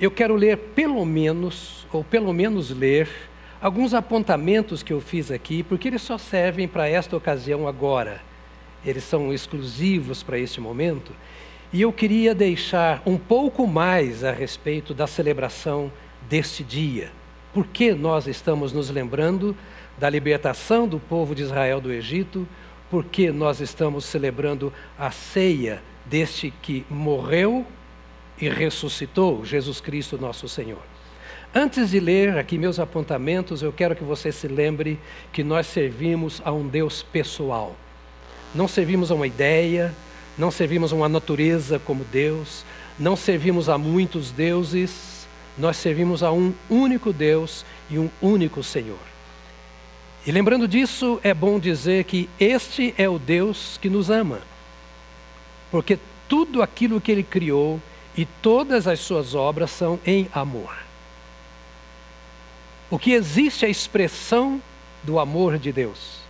Eu 0.00 0.10
quero 0.10 0.34
ler 0.34 0.56
pelo 0.74 1.04
menos, 1.04 1.86
ou 1.92 2.02
pelo 2.02 2.32
menos 2.32 2.70
ler, 2.70 3.06
alguns 3.60 3.92
apontamentos 3.92 4.82
que 4.82 4.94
eu 4.94 5.00
fiz 5.02 5.30
aqui, 5.30 5.62
porque 5.62 5.88
eles 5.88 6.00
só 6.00 6.16
servem 6.16 6.66
para 6.66 6.88
esta 6.88 7.18
ocasião 7.18 7.68
agora. 7.68 8.22
Eles 8.82 9.04
são 9.04 9.30
exclusivos 9.30 10.22
para 10.22 10.38
este 10.38 10.62
momento. 10.62 11.12
E 11.70 11.82
eu 11.82 11.92
queria 11.92 12.34
deixar 12.34 13.02
um 13.04 13.18
pouco 13.18 13.66
mais 13.66 14.24
a 14.24 14.32
respeito 14.32 14.94
da 14.94 15.06
celebração 15.06 15.92
deste 16.30 16.64
dia. 16.64 17.12
Por 17.52 17.66
que 17.66 17.92
nós 17.92 18.26
estamos 18.26 18.72
nos 18.72 18.88
lembrando 18.88 19.54
da 19.98 20.10
libertação 20.10 20.86
do 20.86 20.98
povo 20.98 21.34
de 21.34 21.42
Israel 21.42 21.80
do 21.80 21.92
Egito, 21.92 22.46
porque 22.90 23.30
nós 23.30 23.60
estamos 23.60 24.04
celebrando 24.04 24.72
a 24.98 25.10
ceia 25.10 25.82
deste 26.04 26.52
que 26.62 26.84
morreu 26.90 27.66
e 28.40 28.48
ressuscitou, 28.48 29.44
Jesus 29.44 29.80
Cristo, 29.80 30.18
nosso 30.18 30.48
Senhor. 30.48 30.82
Antes 31.54 31.90
de 31.90 32.00
ler 32.00 32.36
aqui 32.36 32.58
meus 32.58 32.80
apontamentos, 32.80 33.62
eu 33.62 33.72
quero 33.72 33.94
que 33.94 34.02
você 34.02 34.32
se 34.32 34.48
lembre 34.48 34.98
que 35.32 35.44
nós 35.44 35.68
servimos 35.68 36.42
a 36.44 36.50
um 36.50 36.66
Deus 36.66 37.02
pessoal. 37.02 37.76
Não 38.52 38.66
servimos 38.66 39.10
a 39.10 39.14
uma 39.14 39.26
ideia, 39.26 39.94
não 40.36 40.50
servimos 40.50 40.92
a 40.92 40.96
uma 40.96 41.08
natureza 41.08 41.78
como 41.78 42.04
Deus, 42.04 42.64
não 42.98 43.14
servimos 43.14 43.68
a 43.68 43.78
muitos 43.78 44.32
deuses, 44.32 45.28
nós 45.56 45.76
servimos 45.76 46.24
a 46.24 46.32
um 46.32 46.52
único 46.68 47.12
Deus 47.12 47.64
e 47.88 47.98
um 47.98 48.10
único 48.20 48.62
Senhor. 48.62 49.13
E 50.26 50.32
lembrando 50.32 50.66
disso, 50.66 51.20
é 51.22 51.34
bom 51.34 51.58
dizer 51.58 52.04
que 52.04 52.30
este 52.40 52.94
é 52.96 53.08
o 53.08 53.18
Deus 53.18 53.78
que 53.80 53.90
nos 53.90 54.08
ama. 54.08 54.40
Porque 55.70 55.98
tudo 56.28 56.62
aquilo 56.62 57.00
que 57.00 57.12
ele 57.12 57.22
criou 57.22 57.80
e 58.16 58.24
todas 58.24 58.86
as 58.86 59.00
suas 59.00 59.34
obras 59.34 59.70
são 59.70 60.00
em 60.06 60.28
amor. 60.32 60.74
O 62.90 62.98
que 62.98 63.12
existe 63.12 63.64
é 63.64 63.68
a 63.68 63.70
expressão 63.70 64.62
do 65.02 65.18
amor 65.18 65.58
de 65.58 65.72
Deus. 65.72 66.20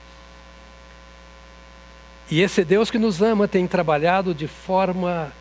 E 2.30 2.40
esse 2.40 2.64
Deus 2.64 2.90
que 2.90 2.99
nos 2.99 3.22
ama 3.22 3.47
tem 3.47 3.66
trabalhado 3.66 4.34
de 4.34 4.49
forma 4.49 5.32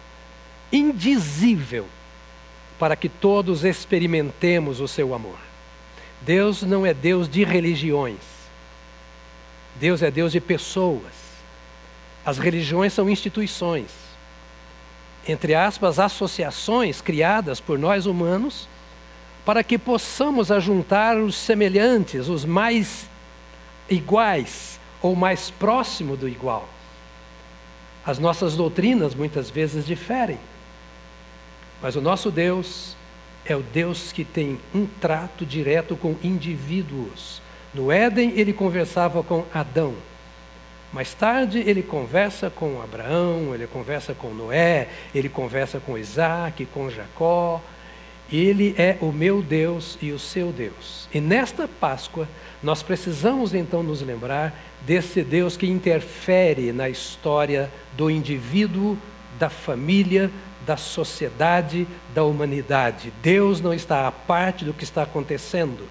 indizível 0.71 1.87
para 2.77 2.95
que 2.95 3.07
todos 3.07 3.63
experimentemos 3.63 4.79
o 4.79 4.87
seu 4.87 5.13
amor. 5.15 5.37
Deus 6.21 6.61
não 6.61 6.85
é 6.85 6.93
Deus 6.93 7.29
de 7.29 7.43
religiões. 7.43 8.32
Deus 9.75 10.01
é 10.01 10.11
Deus 10.11 10.31
de 10.31 10.39
pessoas. 10.39 11.23
As 12.25 12.37
religiões 12.37 12.93
são 12.93 13.09
instituições, 13.09 13.91
entre 15.27 15.53
aspas, 15.53 15.99
associações 15.99 17.01
criadas 17.01 17.59
por 17.59 17.77
nós 17.77 18.05
humanos 18.05 18.67
para 19.45 19.63
que 19.63 19.77
possamos 19.77 20.51
ajuntar 20.51 21.17
os 21.17 21.35
semelhantes, 21.35 22.29
os 22.29 22.45
mais 22.45 23.09
iguais 23.89 24.79
ou 25.01 25.15
mais 25.15 25.49
próximo 25.49 26.15
do 26.15 26.29
igual. 26.29 26.67
As 28.05 28.19
nossas 28.19 28.55
doutrinas 28.55 29.13
muitas 29.13 29.49
vezes 29.49 29.85
diferem, 29.85 30.39
mas 31.81 31.95
o 31.95 32.01
nosso 32.01 32.31
Deus 32.31 32.95
é 33.45 33.55
o 33.55 33.61
Deus 33.61 34.13
que 34.13 34.23
tem 34.23 34.59
um 34.73 34.85
trato 34.85 35.45
direto 35.45 35.97
com 35.97 36.15
indivíduos. 36.23 37.41
No 37.73 37.91
Éden, 37.91 38.33
ele 38.35 38.53
conversava 38.53 39.23
com 39.23 39.45
Adão. 39.53 39.95
Mais 40.91 41.11
tarde, 41.11 41.57
ele 41.65 41.81
conversa 41.81 42.51
com 42.51 42.79
Abraão, 42.79 43.55
ele 43.55 43.65
conversa 43.65 44.13
com 44.13 44.29
Noé, 44.29 44.87
ele 45.13 45.27
conversa 45.27 45.79
com 45.79 45.97
Isaac, 45.97 46.67
com 46.67 46.87
Jacó. 46.89 47.59
Ele 48.31 48.75
é 48.77 48.97
o 49.01 49.11
meu 49.11 49.41
Deus 49.41 49.97
e 50.01 50.11
o 50.11 50.19
seu 50.19 50.51
Deus. 50.51 51.09
E 51.11 51.19
nesta 51.19 51.67
Páscoa, 51.67 52.27
nós 52.61 52.83
precisamos 52.83 53.55
então 53.55 53.81
nos 53.81 54.01
lembrar 54.01 54.53
desse 54.81 55.23
Deus 55.23 55.57
que 55.57 55.67
interfere 55.67 56.71
na 56.71 56.89
história 56.89 57.71
do 57.97 58.09
indivíduo, 58.09 58.95
da 59.39 59.49
família, 59.49 60.29
da 60.63 60.77
sociedade, 60.77 61.87
da 62.13 62.23
humanidade. 62.23 63.11
Deus 63.21 63.59
não 63.59 63.73
está 63.73 64.07
à 64.07 64.11
parte 64.11 64.63
do 64.63 64.73
que 64.73 64.83
está 64.83 65.03
acontecendo. 65.03 65.87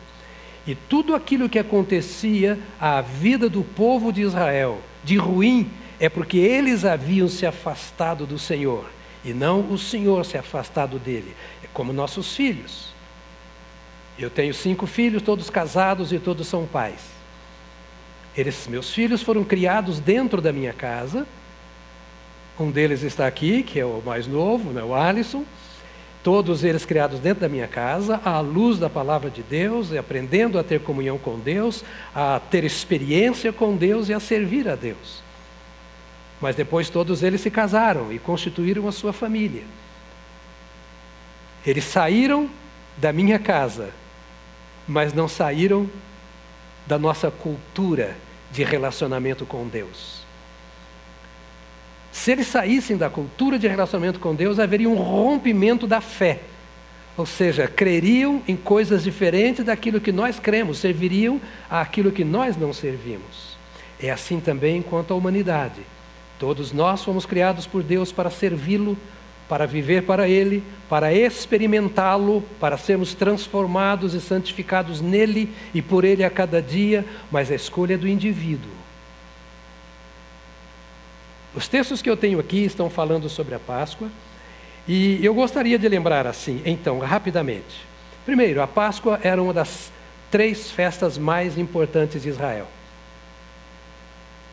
E 0.66 0.74
tudo 0.74 1.14
aquilo 1.14 1.48
que 1.48 1.58
acontecia 1.58 2.58
à 2.80 3.00
vida 3.00 3.48
do 3.48 3.62
povo 3.62 4.12
de 4.12 4.22
Israel, 4.22 4.80
de 5.02 5.16
ruim, 5.16 5.70
é 5.98 6.08
porque 6.08 6.38
eles 6.38 6.84
haviam 6.84 7.28
se 7.28 7.46
afastado 7.46 8.26
do 8.26 8.38
Senhor, 8.38 8.84
e 9.24 9.32
não 9.32 9.72
o 9.72 9.78
Senhor 9.78 10.24
se 10.24 10.36
afastado 10.36 10.98
dele. 10.98 11.34
É 11.64 11.68
como 11.72 11.92
nossos 11.92 12.34
filhos. 12.34 12.92
Eu 14.18 14.30
tenho 14.30 14.52
cinco 14.52 14.86
filhos, 14.86 15.22
todos 15.22 15.50
casados 15.50 16.12
e 16.12 16.18
todos 16.18 16.46
são 16.46 16.66
pais. 16.66 17.00
Eles, 18.36 18.66
meus 18.66 18.92
filhos 18.92 19.22
foram 19.22 19.44
criados 19.44 19.98
dentro 19.98 20.40
da 20.40 20.52
minha 20.52 20.72
casa. 20.72 21.26
Um 22.58 22.70
deles 22.70 23.02
está 23.02 23.26
aqui, 23.26 23.62
que 23.62 23.80
é 23.80 23.84
o 23.84 24.02
mais 24.04 24.26
novo, 24.26 24.70
né, 24.70 24.82
o 24.82 24.94
Alisson. 24.94 25.44
Todos 26.22 26.62
eles 26.62 26.84
criados 26.84 27.18
dentro 27.18 27.40
da 27.40 27.48
minha 27.48 27.66
casa, 27.66 28.20
à 28.24 28.38
luz 28.38 28.78
da 28.78 28.88
palavra 28.88 29.28
de 29.28 29.42
Deus, 29.42 29.90
e 29.90 29.98
aprendendo 29.98 30.58
a 30.58 30.62
ter 30.62 30.80
comunhão 30.80 31.18
com 31.18 31.38
Deus, 31.38 31.84
a 32.14 32.38
ter 32.38 32.62
experiência 32.62 33.52
com 33.52 33.76
Deus 33.76 34.08
e 34.08 34.14
a 34.14 34.20
servir 34.20 34.68
a 34.68 34.76
Deus. 34.76 35.22
Mas 36.40 36.54
depois 36.54 36.88
todos 36.88 37.22
eles 37.22 37.40
se 37.40 37.50
casaram 37.50 38.12
e 38.12 38.18
constituíram 38.18 38.86
a 38.86 38.92
sua 38.92 39.12
família. 39.12 39.64
Eles 41.66 41.84
saíram 41.84 42.48
da 42.96 43.12
minha 43.12 43.38
casa, 43.38 43.90
mas 44.86 45.12
não 45.12 45.28
saíram 45.28 45.88
da 46.86 46.98
nossa 46.98 47.30
cultura 47.30 48.16
de 48.50 48.62
relacionamento 48.64 49.46
com 49.46 49.66
Deus. 49.66 50.21
Se 52.12 52.30
eles 52.30 52.46
saíssem 52.46 52.96
da 52.96 53.08
cultura 53.08 53.58
de 53.58 53.66
relacionamento 53.66 54.20
com 54.20 54.34
Deus, 54.34 54.58
haveria 54.58 54.88
um 54.88 54.94
rompimento 54.94 55.86
da 55.86 56.02
fé. 56.02 56.40
Ou 57.16 57.26
seja, 57.26 57.66
creriam 57.66 58.42
em 58.46 58.54
coisas 58.54 59.02
diferentes 59.02 59.64
daquilo 59.64 60.00
que 60.00 60.12
nós 60.12 60.38
cremos, 60.38 60.78
serviriam 60.78 61.40
àquilo 61.68 62.12
que 62.12 62.24
nós 62.24 62.56
não 62.56 62.72
servimos. 62.72 63.56
É 64.00 64.10
assim 64.10 64.40
também 64.40 64.82
quanto 64.82 65.12
à 65.12 65.16
humanidade. 65.16 65.80
Todos 66.38 66.72
nós 66.72 67.02
fomos 67.02 67.24
criados 67.24 67.66
por 67.66 67.82
Deus 67.82 68.12
para 68.12 68.30
servi-lo, 68.30 68.96
para 69.48 69.66
viver 69.66 70.02
para 70.02 70.28
Ele, 70.28 70.62
para 70.88 71.12
experimentá-lo, 71.12 72.42
para 72.58 72.76
sermos 72.76 73.14
transformados 73.14 74.14
e 74.14 74.20
santificados 74.20 75.00
nele 75.00 75.50
e 75.74 75.80
por 75.80 76.04
Ele 76.04 76.24
a 76.24 76.30
cada 76.30 76.60
dia, 76.60 77.04
mas 77.30 77.50
a 77.50 77.54
escolha 77.54 77.94
é 77.94 77.98
do 77.98 78.08
indivíduo. 78.08 78.81
Os 81.54 81.68
textos 81.68 82.00
que 82.00 82.08
eu 82.08 82.16
tenho 82.16 82.40
aqui 82.40 82.64
estão 82.64 82.88
falando 82.88 83.28
sobre 83.28 83.54
a 83.54 83.58
Páscoa, 83.58 84.08
e 84.88 85.24
eu 85.24 85.34
gostaria 85.34 85.78
de 85.78 85.88
lembrar 85.88 86.26
assim, 86.26 86.62
então, 86.64 86.98
rapidamente. 86.98 87.86
Primeiro, 88.24 88.62
a 88.62 88.66
Páscoa 88.66 89.20
era 89.22 89.42
uma 89.42 89.52
das 89.52 89.92
três 90.30 90.70
festas 90.70 91.18
mais 91.18 91.58
importantes 91.58 92.22
de 92.22 92.28
Israel. 92.28 92.66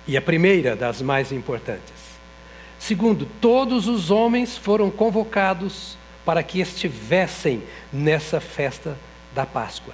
E 0.07 0.17
a 0.17 0.21
primeira 0.21 0.75
das 0.75 1.01
mais 1.01 1.31
importantes. 1.31 1.93
Segundo, 2.77 3.27
todos 3.39 3.87
os 3.87 4.11
homens 4.11 4.57
foram 4.57 4.89
convocados 4.89 5.97
para 6.25 6.43
que 6.43 6.59
estivessem 6.59 7.63
nessa 7.91 8.39
festa 8.39 8.97
da 9.33 9.45
Páscoa. 9.45 9.93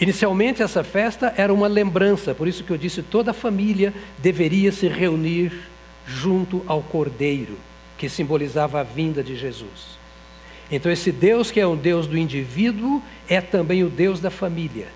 Inicialmente, 0.00 0.62
essa 0.62 0.82
festa 0.82 1.34
era 1.36 1.52
uma 1.52 1.66
lembrança, 1.66 2.34
por 2.34 2.48
isso 2.48 2.64
que 2.64 2.70
eu 2.70 2.78
disse 2.78 3.02
toda 3.02 3.32
a 3.32 3.34
família 3.34 3.92
deveria 4.18 4.72
se 4.72 4.88
reunir 4.88 5.52
junto 6.06 6.62
ao 6.66 6.82
cordeiro, 6.82 7.58
que 7.98 8.08
simbolizava 8.08 8.80
a 8.80 8.82
vinda 8.82 9.22
de 9.22 9.36
Jesus. 9.36 9.98
Então, 10.72 10.90
esse 10.90 11.12
Deus 11.12 11.50
que 11.50 11.60
é 11.60 11.66
um 11.66 11.76
Deus 11.76 12.06
do 12.06 12.16
indivíduo 12.16 13.02
é 13.28 13.40
também 13.40 13.84
o 13.84 13.90
Deus 13.90 14.20
da 14.20 14.30
família. 14.30 14.86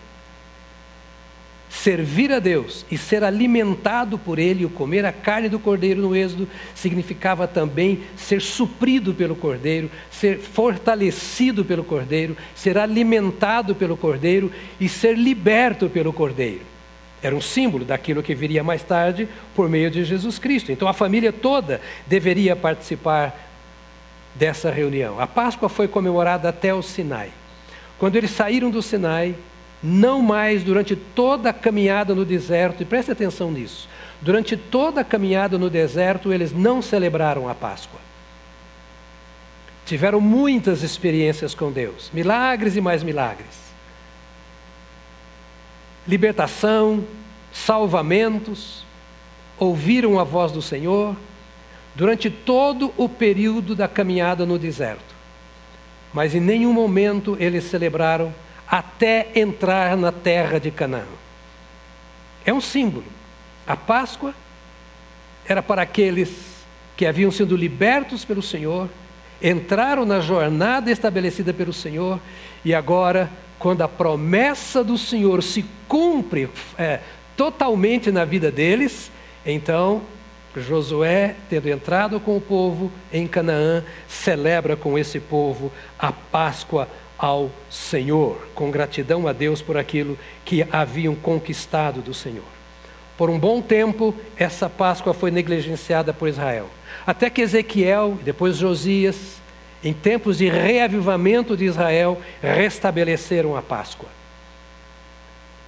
Servir 1.85 2.33
a 2.33 2.39
Deus 2.39 2.87
e 2.91 2.97
ser 2.97 3.23
alimentado 3.23 4.19
por 4.19 4.39
Ele, 4.39 4.65
o 4.65 4.71
comer 4.71 5.05
a 5.05 5.13
carne 5.13 5.51
do 5.51 5.59
cordeiro 5.59 6.01
no 6.01 6.17
Êxodo, 6.17 6.49
significava 6.75 7.47
também 7.47 8.05
ser 8.17 8.41
suprido 8.41 9.13
pelo 9.13 9.37
cordeiro, 9.37 9.91
ser 10.11 10.39
fortalecido 10.39 11.63
pelo 11.63 11.85
cordeiro, 11.85 12.39
ser 12.55 12.79
alimentado 12.79 13.75
pelo 13.75 13.99
cordeiro 13.99 14.51
e 14.81 14.89
ser 14.89 15.15
liberto 15.15 15.91
pelo 15.91 16.11
cordeiro. 16.11 16.63
Era 17.23 17.37
um 17.37 17.41
símbolo 17.43 17.85
daquilo 17.85 18.23
que 18.23 18.35
viria 18.35 18.65
mais 18.65 18.83
tarde 18.83 19.29
por 19.55 19.69
meio 19.69 19.91
de 19.91 20.05
Jesus 20.05 20.39
Cristo. 20.39 20.73
Então 20.73 20.89
a 20.89 20.95
família 20.95 21.35
toda 21.35 21.83
deveria 22.07 22.57
participar 22.57 23.39
dessa 24.35 24.71
reunião. 24.71 25.21
A 25.21 25.27
Páscoa 25.27 25.69
foi 25.69 25.87
comemorada 25.87 26.49
até 26.49 26.73
o 26.73 26.81
Sinai. 26.81 27.29
Quando 27.99 28.17
eles 28.17 28.31
saíram 28.31 28.71
do 28.71 28.81
Sinai, 28.81 29.35
não 29.87 30.23
mais 30.23 30.65
durante 30.65 30.97
toda 30.97 31.51
a 31.51 31.53
caminhada 31.53 32.15
no 32.15 32.25
deserto, 32.25 32.83
e 32.83 32.87
preste 32.87 33.13
atenção 33.13 33.53
nisso, 33.53 33.87
durante 34.23 34.57
toda 34.57 35.03
a 35.03 35.05
caminhada 35.05 35.59
no 35.59 35.69
deserto, 35.69 36.33
eles 36.33 36.53
não 36.53 36.81
celebraram 36.81 37.47
a 37.47 37.55
Páscoa. 37.55 38.01
Tiveram 39.85 40.23
muitas 40.23 40.83
experiências 40.83 41.55
com 41.55 41.71
Deus, 41.71 42.11
milagres 42.15 42.75
e 42.77 42.81
mais 42.81 43.03
milagres. 43.03 43.63
Libertação, 46.09 47.05
salvamentos, 47.53 48.87
ouviram 49.59 50.19
a 50.19 50.25
voz 50.25 50.51
do 50.51 50.63
Senhor 50.63 51.15
durante 51.95 52.31
todo 52.31 52.91
o 52.97 53.07
período 53.07 53.75
da 53.75 53.87
caminhada 53.87 54.47
no 54.47 54.59
deserto. 54.59 55.15
Mas 56.11 56.35
em 56.35 56.41
nenhum 56.41 56.73
momento 56.73 57.37
eles 57.39 57.65
celebraram 57.65 58.33
até 58.67 59.29
entrar 59.35 59.97
na 59.97 60.11
terra 60.11 60.59
de 60.59 60.71
Canaã. 60.71 61.07
É 62.45 62.53
um 62.53 62.61
símbolo. 62.61 63.07
A 63.67 63.77
Páscoa 63.77 64.35
era 65.47 65.63
para 65.63 65.83
aqueles 65.83 66.55
que 66.97 67.07
haviam 67.07 67.31
sido 67.31 67.57
libertos 67.57 68.25
pelo 68.25 68.43
Senhor, 68.43 68.89
entraram 69.43 70.05
na 70.05 70.21
jornada 70.21 70.91
estabelecida 70.91 71.53
pelo 71.53 71.73
Senhor, 71.73 72.21
e 72.65 72.75
agora, 72.75 73.31
quando 73.59 73.83
a 73.83 73.89
promessa 73.89 74.83
do 74.85 74.97
Senhor 74.97 75.43
se 75.43 75.65
cumpre 75.89 76.49
é, 76.79 77.01
totalmente 77.37 78.11
na 78.11 78.25
vida 78.25 78.51
deles, 78.51 79.11
então 79.45 80.03
Josué, 80.57 81.35
tendo 81.51 81.69
entrado 81.69 82.21
com 82.21 82.37
o 82.37 82.41
povo 82.41 82.91
em 83.13 83.27
Canaã, 83.27 83.83
celebra 84.09 84.77
com 84.77 84.97
esse 84.97 85.19
povo 85.19 85.73
a 85.99 86.13
Páscoa 86.13 86.89
ao 87.19 87.51
Senhor, 87.71 88.49
com 88.55 88.71
gratidão 88.71 89.27
a 89.27 89.33
Deus 89.33 89.63
por 89.63 89.77
aquilo 89.77 90.19
que 90.45 90.67
haviam 90.71 91.15
conquistado 91.15 92.01
do 92.01 92.13
Senhor. 92.13 92.45
Por 93.17 93.31
um 93.31 93.39
bom 93.39 93.63
tempo, 93.63 94.15
essa 94.37 94.69
Páscoa 94.69 95.15
foi 95.15 95.31
negligenciada 95.31 96.13
por 96.13 96.29
Israel. 96.29 96.69
Até 97.07 97.31
que 97.31 97.43
Ezequiel, 97.43 98.19
depois 98.25 98.57
Josias, 98.57 99.37
em 99.85 99.93
tempos 99.93 100.39
de 100.39 100.49
reavivamento 100.49 101.57
de 101.57 101.65
Israel, 101.65 102.21
restabeleceram 102.43 103.57
a 103.57 103.63
Páscoa. 103.63 104.09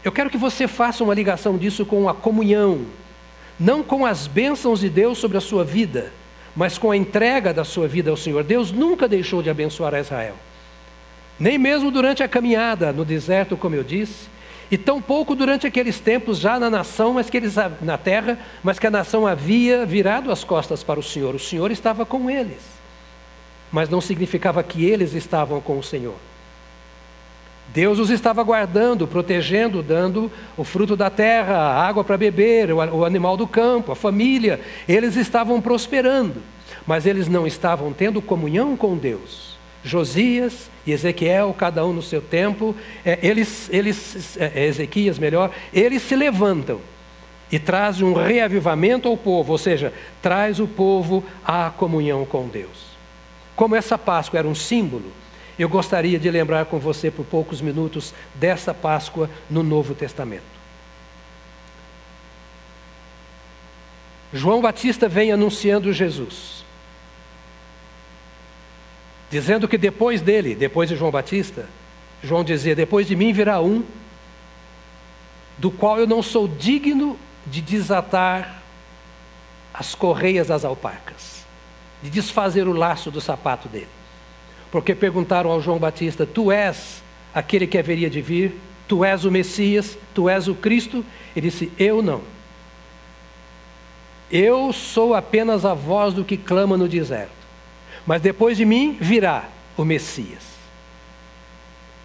Eu 0.03 0.11
quero 0.11 0.31
que 0.31 0.39
você 0.39 0.67
faça 0.67 1.05
uma 1.05 1.15
ligação 1.15 1.57
disso 1.57 1.85
com 1.85 2.09
a 2.09 2.15
comunhão, 2.15 2.87
não 3.59 3.83
com 3.83 4.05
as 4.05 4.27
bênçãos 4.27 4.81
de 4.81 4.89
Deus 4.89 5.19
sobre 5.19 5.37
a 5.37 5.41
sua 5.41 5.65
vida, 5.65 6.13
mas 6.55 6.79
com 6.79 6.91
a 6.91 6.97
entrega 6.97 7.53
da 7.53 7.65
sua 7.65 7.87
vida 7.87 8.11
ao 8.11 8.17
Senhor. 8.17 8.43
Deus 8.43 8.73
nunca 8.73 9.07
deixou 9.07 9.43
de 9.43 9.51
abençoar 9.51 9.95
Israel. 9.95 10.35
Nem 11.39 11.59
mesmo 11.59 11.91
durante 11.91 12.23
a 12.23 12.29
caminhada 12.29 12.93
no 12.93 13.05
deserto, 13.05 13.57
como 13.57 13.75
eu 13.75 13.85
disse, 13.85 14.29
e 14.71 14.77
tampouco 14.77 15.35
durante 15.35 15.67
aqueles 15.67 16.01
tempos 16.01 16.39
já 16.39 16.59
na 16.59 16.69
nação, 16.69 17.15
mas 17.15 17.31
que 17.31 17.37
eles 17.37 17.55
na 17.81 17.97
terra, 17.97 18.39
mas 18.63 18.79
que 18.79 18.87
a 18.87 18.91
nação 18.91 19.27
havia 19.27 19.87
virado 19.87 20.33
as 20.33 20.43
costas 20.43 20.83
para 20.83 20.99
o 20.99 21.03
Senhor. 21.03 21.35
O 21.35 21.39
Senhor 21.39 21.71
estava 21.71 22.05
com 22.05 22.29
eles. 22.29 22.63
Mas 23.71 23.89
não 23.89 24.01
significava 24.01 24.63
que 24.63 24.85
eles 24.85 25.13
estavam 25.13 25.61
com 25.61 25.79
o 25.79 25.83
Senhor. 25.83 26.17
Deus 27.69 27.99
os 27.99 28.11
estava 28.11 28.43
guardando, 28.43 29.07
protegendo, 29.07 29.83
dando 29.83 30.31
o 30.57 30.65
fruto 30.65 30.97
da 30.97 31.11
terra, 31.11 31.57
a 31.57 31.87
água 31.87 32.03
para 32.03 32.17
beber, 32.17 32.73
o 32.73 33.05
animal 33.05 33.37
do 33.37 33.47
campo, 33.47 33.93
a 33.93 33.97
família. 33.97 34.61
Eles 34.89 35.17
estavam 35.17 35.61
prosperando, 35.61 36.43
mas 36.87 37.07
eles 37.07 37.29
não 37.29 37.47
estavam 37.47 37.93
tendo 37.93 38.23
comunhão 38.23 38.77
com 38.77 38.97
Deus. 38.97 39.56
Josias 39.87 40.69
e 40.85 40.91
Ezequiel, 40.91 41.55
cada 41.57 41.87
um 41.87 41.93
no 41.93 42.03
seu 42.03 42.21
tempo, 42.21 42.75
é, 43.05 43.21
eles, 43.23 43.71
eles 43.73 44.37
é, 44.37 44.53
é, 44.57 44.67
Ezequias 44.67 45.17
melhor, 45.17 45.53
eles 45.73 46.03
se 46.03 46.17
levantam 46.17 46.81
e 47.53 47.59
trazem 47.61 48.05
um 48.05 48.13
reavivamento 48.13 49.07
ao 49.07 49.17
povo, 49.17 49.53
ou 49.53 49.59
seja, 49.59 49.93
traz 50.21 50.59
o 50.59 50.67
povo 50.67 51.25
à 51.45 51.71
comunhão 51.71 52.25
com 52.25 52.49
Deus. 52.49 52.97
Como 53.55 53.77
essa 53.77 53.97
Páscoa 53.97 54.41
era 54.41 54.49
um 54.49 54.57
símbolo, 54.57 55.13
eu 55.57 55.69
gostaria 55.69 56.19
de 56.19 56.29
lembrar 56.29 56.67
com 56.67 56.81
você 56.81 57.09
por 57.09 57.25
poucos 57.25 57.61
minutos 57.61 58.13
dessa 58.35 58.75
Páscoa 58.75 59.31
no 59.49 59.63
Novo 59.63 59.95
Testamento. 59.95 60.57
João 64.33 64.61
Batista 64.61 65.09
vem 65.09 65.31
anunciando 65.31 65.93
Jesus 65.93 66.66
dizendo 69.31 69.67
que 69.67 69.79
depois 69.79 70.21
dele, 70.21 70.55
depois 70.55 70.89
de 70.89 70.97
João 70.97 71.11
Batista, 71.11 71.67
João 72.23 72.45
dizia: 72.45 72.75
Depois 72.75 73.07
de 73.07 73.17
mim 73.17 73.33
virá 73.33 73.61
um, 73.61 73.85
do 75.59 75.71
qual 75.71 75.99
eu 75.99 76.07
não 76.07 76.23
sou 76.23 76.47
digno 76.47 77.19
de 77.47 77.61
desatar 77.61 78.63
as 79.73 79.95
correias 79.95 80.49
das 80.49 80.65
alpacas, 80.65 81.45
de 82.03 82.11
desfazer 82.11 82.67
o 82.67 82.73
laço 82.73 83.11
do 83.11 83.21
sapato 83.21 83.69
dele. 83.69 83.89
Porque 84.71 84.95
perguntaram 84.95 85.51
ao 85.51 85.61
João 85.61 85.79
Batista: 85.79 86.27
Tu 86.27 86.51
és 86.51 87.03
aquele 87.35 87.67
que 87.67 87.79
haveria 87.79 88.11
de 88.11 88.21
vir? 88.21 88.55
Tu 88.89 89.05
és 89.05 89.25
o 89.25 89.31
Messias? 89.31 89.99
Tu 90.15 90.29
és 90.29 90.49
o 90.49 90.55
Cristo? 90.55 91.05
Ele 91.35 91.49
disse: 91.51 91.73
Eu 91.79 92.03
não. 92.03 92.23
Eu 94.31 94.73
sou 94.73 95.15
apenas 95.15 95.65
a 95.65 95.73
voz 95.73 96.13
do 96.13 96.25
que 96.25 96.37
clama 96.37 96.77
no 96.77 96.89
deserto. 96.89 97.46
Mas 98.07 98.23
depois 98.23 98.57
de 98.57 98.65
mim 98.65 98.97
virá 99.01 99.49
o 99.77 99.85
Messias. 99.85 100.47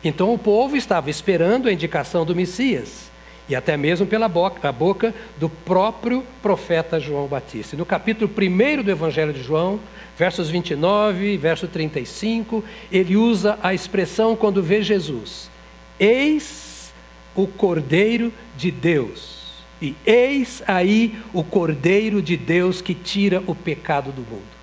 Então 0.04 0.34
o 0.34 0.38
povo 0.38 0.76
estava 0.76 1.10
esperando 1.10 1.70
a 1.70 1.74
indicação 1.74 2.26
do 2.26 2.36
Messias, 2.36 3.12
e 3.48 3.56
até 3.56 3.78
mesmo 3.78 4.08
pela 4.08 4.28
boca, 4.28 4.72
boca 4.72 5.14
do 5.38 5.48
próprio 5.48 6.24
profeta 6.42 7.00
João 7.00 7.28
Batista. 7.28 7.78
no 7.78 7.86
capítulo 7.86 8.32
1 8.32 8.84
do 8.84 8.90
Evangelho 8.90 9.34
de 9.34 9.44
João, 9.44 9.80
versos 10.18 10.50
29 10.50 11.34
e 11.34 11.38
verso 11.38 11.68
35, 11.68 12.64
ele 12.92 13.16
usa 13.16 13.60
a 13.62 13.74
expressão 13.74 14.36
quando 14.36 14.64
vê 14.64 14.82
Jesus: 14.82 15.52
Eis 16.00 16.92
o 17.36 17.46
Cordeiro 17.46 18.34
de 18.58 18.72
Deus. 18.72 19.40
E 19.82 19.96
eis 20.06 20.64
aí 20.68 21.20
o 21.34 21.44
Cordeiro 21.44 22.22
de 22.22 22.38
Deus 22.38 22.82
que 22.82 22.94
tira 22.94 23.44
o 23.48 23.56
pecado 23.56 24.12
do 24.12 24.22
mundo. 24.22 24.61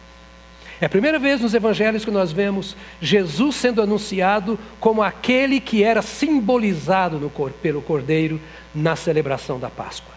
É 0.80 0.86
a 0.86 0.88
primeira 0.88 1.18
vez 1.18 1.40
nos 1.40 1.54
evangelhos 1.54 2.04
que 2.04 2.10
nós 2.10 2.30
vemos 2.30 2.76
Jesus 3.00 3.56
sendo 3.56 3.82
anunciado 3.82 4.58
como 4.78 5.02
aquele 5.02 5.60
que 5.60 5.82
era 5.82 6.02
simbolizado 6.02 7.18
no, 7.18 7.30
pelo 7.50 7.82
cordeiro 7.82 8.40
na 8.72 8.94
celebração 8.94 9.58
da 9.58 9.68
Páscoa. 9.68 10.14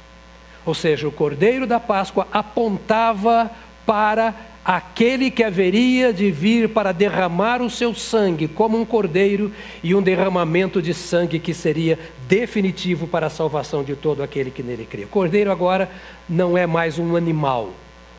Ou 0.64 0.76
seja, 0.76 1.08
o 1.08 1.12
cordeiro 1.12 1.66
da 1.66 1.80
Páscoa 1.80 2.28
apontava 2.32 3.50
para 3.86 4.36
aquele 4.64 5.32
que 5.32 5.44
haveria 5.44 6.14
de 6.14 6.30
vir 6.30 6.70
para 6.70 6.92
derramar 6.92 7.64
o 7.64 7.70
seu 7.70 7.96
sangue 7.96 8.48
como 8.48 8.80
um 8.80 8.86
cordeiro 8.86 9.52
e 9.84 9.96
um 9.96 10.02
derramamento 10.04 10.80
de 10.80 10.94
sangue 10.94 11.40
que 11.40 11.56
seria 11.56 11.98
definitivo 12.28 13.08
para 13.08 13.26
a 13.26 13.32
salvação 13.32 13.84
de 13.84 13.96
todo 13.96 14.22
aquele 14.22 14.52
que 14.52 14.62
nele 14.62 14.86
crê. 14.86 15.06
O 15.06 15.08
cordeiro 15.08 15.52
agora 15.52 15.90
não 16.30 16.56
é 16.56 16.68
mais 16.68 17.00
um 17.00 17.16
animal. 17.16 17.72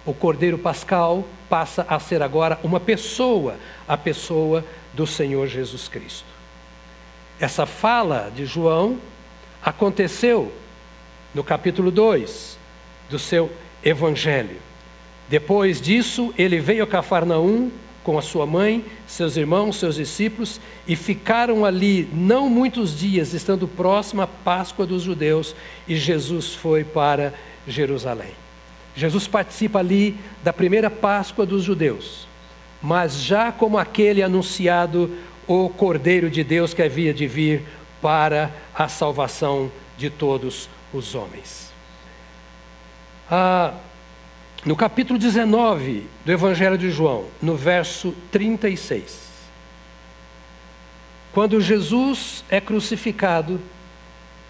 O 0.05 0.13
cordeiro 0.13 0.59
pascal 0.59 1.25
passa 1.49 1.87
a 1.89 1.99
ser 2.01 2.23
agora 2.23 2.59
uma 2.63 2.81
pessoa, 2.81 3.57
a 3.87 3.97
pessoa 3.97 4.65
do 4.93 5.07
Senhor 5.07 5.47
Jesus 5.47 5.87
Cristo. 5.89 6.27
Essa 7.39 7.67
fala 7.67 8.31
de 8.35 8.45
João 8.45 8.99
aconteceu 9.63 10.53
no 11.35 11.45
capítulo 11.45 11.91
2 11.91 12.59
do 13.09 13.19
seu 13.19 13.51
evangelho. 13.85 14.57
Depois 15.29 15.81
disso, 15.81 16.35
ele 16.37 16.59
veio 16.59 16.85
a 16.85 16.87
Cafarnaum 16.87 17.71
com 18.03 18.19
a 18.19 18.23
sua 18.23 18.45
mãe, 18.45 18.85
seus 19.07 19.37
irmãos, 19.37 19.77
seus 19.77 19.95
discípulos, 19.95 20.61
e 20.87 20.97
ficaram 20.97 21.65
ali 21.65 22.09
não 22.13 22.51
muitos 22.51 22.99
dias, 22.99 23.33
estando 23.33 23.69
próxima 23.69 24.25
à 24.25 24.27
Páscoa 24.27 24.85
dos 24.85 25.03
judeus, 25.03 25.55
e 25.87 25.97
Jesus 25.97 26.55
foi 26.55 26.83
para 26.83 27.33
Jerusalém. 27.67 28.42
Jesus 28.95 29.27
participa 29.27 29.79
ali 29.79 30.17
da 30.43 30.53
primeira 30.53 30.91
Páscoa 30.91 31.47
dos 31.47 31.63
judeus, 31.63 32.27
mas 32.81 33.23
já 33.23 33.51
como 33.51 33.79
aquele 33.79 34.23
anunciado 34.23 35.11
o 35.47 35.69
Cordeiro 35.69 36.31
de 36.31 36.45
Deus 36.45 36.75
que 36.75 36.83
havia 36.83 37.13
de 37.13 37.27
vir 37.27 37.63
para 38.01 38.51
a 38.75 38.89
salvação 38.89 39.71
de 39.97 40.11
todos 40.11 40.69
os 40.93 41.15
homens. 41.15 41.73
Ah, 43.31 43.75
no 44.65 44.77
capítulo 44.77 45.19
19 45.19 46.07
do 46.25 46.33
Evangelho 46.33 46.79
de 46.79 46.91
João, 46.91 47.27
no 47.41 47.57
verso 47.57 48.15
36, 48.31 49.31
quando 51.33 51.61
Jesus 51.61 52.45
é 52.51 52.61
crucificado, 52.61 53.61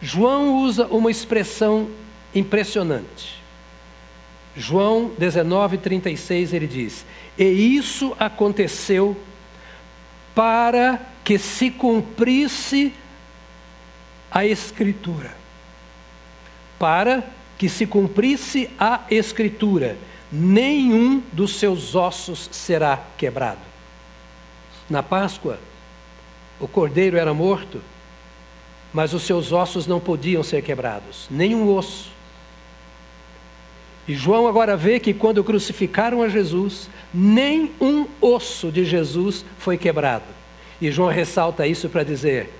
João 0.01 0.57
usa 0.65 0.87
uma 0.87 1.11
expressão 1.11 1.89
impressionante. 2.35 3.42
João 4.57 5.11
19, 5.19 5.79
36, 5.79 6.53
ele 6.53 6.67
diz: 6.67 7.07
E 7.39 7.45
isso 7.45 8.15
aconteceu 8.19 9.17
para 10.35 11.01
que 11.25 11.39
se 11.39 11.71
cumprisse 11.71 12.93
a 14.31 14.45
Escritura. 14.45 15.35
Para 16.79 17.25
que 17.57 17.69
se 17.69 17.87
cumprisse 17.87 18.69
a 18.79 19.03
Escritura, 19.11 19.97
nenhum 20.31 21.23
dos 21.33 21.57
seus 21.57 21.95
ossos 21.95 22.49
será 22.51 23.01
quebrado. 23.17 23.61
Na 24.91 25.03
Páscoa, 25.03 25.59
o 26.59 26.67
cordeiro 26.67 27.17
era 27.17 27.33
morto, 27.33 27.81
mas 28.93 29.15
os 29.15 29.23
seus 29.23 29.53
ossos 29.53 29.87
não 29.87 30.01
podiam 30.01 30.43
ser 30.43 30.63
quebrados, 30.63 31.27
nenhum 31.31 31.73
osso. 31.75 32.11
E 34.07 34.15
João 34.15 34.49
agora 34.49 34.77
vê 34.77 34.99
que 34.99 35.15
quando 35.15 35.45
crucificaram 35.45 36.23
a 36.23 36.29
Jesus, 36.29 36.89
nem 37.15 37.71
um 37.81 38.07
osso 38.21 38.71
de 38.71 38.85
Jesus 38.85 39.45
foi 39.59 39.79
quebrado. 39.79 40.25
E 40.81 40.91
João 40.91 41.09
ressalta 41.09 41.67
isso 41.67 41.89
para 41.89 42.03
dizer: 42.03 42.51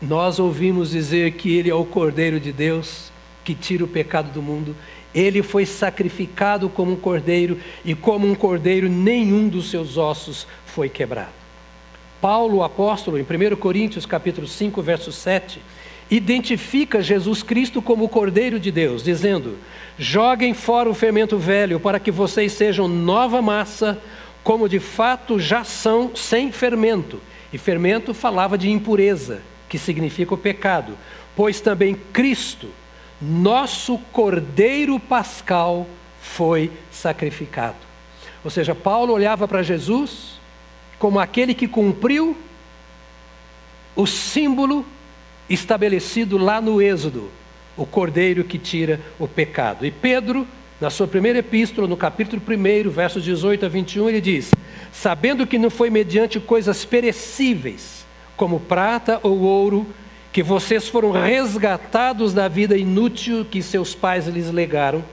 nós 0.00 0.38
ouvimos 0.38 0.90
dizer 0.90 1.32
que 1.32 1.56
ele 1.56 1.70
é 1.70 1.74
o 1.74 1.84
Cordeiro 1.84 2.40
de 2.40 2.52
Deus 2.52 3.12
que 3.44 3.54
tira 3.54 3.84
o 3.84 3.88
pecado 3.88 4.32
do 4.32 4.42
mundo. 4.42 4.74
Ele 5.14 5.42
foi 5.42 5.66
sacrificado 5.66 6.68
como 6.68 6.92
um 6.92 6.96
cordeiro 6.96 7.58
e 7.84 7.94
como 7.94 8.26
um 8.26 8.34
cordeiro 8.34 8.88
nenhum 8.88 9.48
dos 9.48 9.68
seus 9.70 9.96
ossos 9.96 10.46
foi 10.64 10.88
quebrado. 10.88 11.42
Paulo, 12.20 12.62
apóstolo, 12.62 13.18
em 13.18 13.22
1 13.22 13.56
Coríntios 13.56 14.06
capítulo 14.06 14.46
5, 14.46 14.80
verso 14.80 15.12
7, 15.12 15.60
identifica 16.10 17.02
Jesus 17.02 17.42
Cristo 17.42 17.80
como 17.80 18.04
o 18.04 18.08
Cordeiro 18.08 18.60
de 18.60 18.70
Deus, 18.70 19.02
dizendo: 19.02 19.58
Joguem 19.98 20.54
fora 20.54 20.90
o 20.90 20.94
fermento 20.94 21.38
velho, 21.38 21.80
para 21.80 22.00
que 22.00 22.10
vocês 22.10 22.52
sejam 22.52 22.88
nova 22.88 23.40
massa, 23.40 23.98
como 24.42 24.68
de 24.68 24.80
fato 24.80 25.38
já 25.38 25.64
são 25.64 26.14
sem 26.14 26.50
fermento. 26.52 27.20
E 27.52 27.58
fermento 27.58 28.14
falava 28.14 28.56
de 28.56 28.70
impureza, 28.70 29.42
que 29.68 29.78
significa 29.78 30.34
o 30.34 30.38
pecado, 30.38 30.96
pois 31.36 31.60
também 31.60 31.94
Cristo, 32.12 32.68
nosso 33.20 33.98
Cordeiro 34.12 34.98
Pascal, 34.98 35.86
foi 36.20 36.70
sacrificado. 36.90 37.76
Ou 38.44 38.50
seja, 38.50 38.74
Paulo 38.74 39.12
olhava 39.12 39.46
para 39.46 39.62
Jesus 39.62 40.40
como 40.98 41.18
aquele 41.18 41.52
que 41.52 41.66
cumpriu 41.66 42.36
o 43.94 44.06
símbolo 44.06 44.86
estabelecido 45.52 46.38
lá 46.38 46.60
no 46.60 46.80
Êxodo, 46.80 47.30
o 47.76 47.86
cordeiro 47.86 48.44
que 48.44 48.58
tira 48.58 49.00
o 49.18 49.26
pecado. 49.26 49.84
E 49.84 49.90
Pedro, 49.90 50.46
na 50.80 50.90
sua 50.90 51.06
primeira 51.06 51.38
epístola, 51.38 51.86
no 51.86 51.96
capítulo 51.96 52.42
1, 52.42 52.90
versos 52.90 53.22
18 53.22 53.66
a 53.66 53.68
21, 53.68 54.08
ele 54.08 54.20
diz: 54.20 54.50
Sabendo 54.92 55.46
que 55.46 55.58
não 55.58 55.70
foi 55.70 55.90
mediante 55.90 56.40
coisas 56.40 56.84
perecíveis, 56.84 58.04
como 58.36 58.60
prata 58.60 59.20
ou 59.22 59.40
ouro, 59.40 59.86
que 60.32 60.42
vocês 60.42 60.88
foram 60.88 61.10
resgatados 61.10 62.32
da 62.32 62.48
vida 62.48 62.76
inútil 62.76 63.44
que 63.44 63.62
seus 63.62 63.94
pais 63.94 64.26
lhes 64.26 64.50
legaram, 64.50 65.04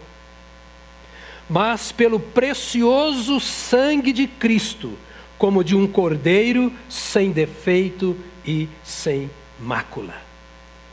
mas 1.49 1.91
pelo 1.91 2.19
precioso 2.19 3.39
sangue 3.39 4.13
de 4.13 4.27
Cristo, 4.27 4.93
como 5.37 5.63
de 5.63 5.75
um 5.75 5.87
cordeiro 5.87 6.71
sem 6.87 7.31
defeito 7.31 8.15
e 8.45 8.69
sem 8.83 9.29
mácula. 9.59 10.28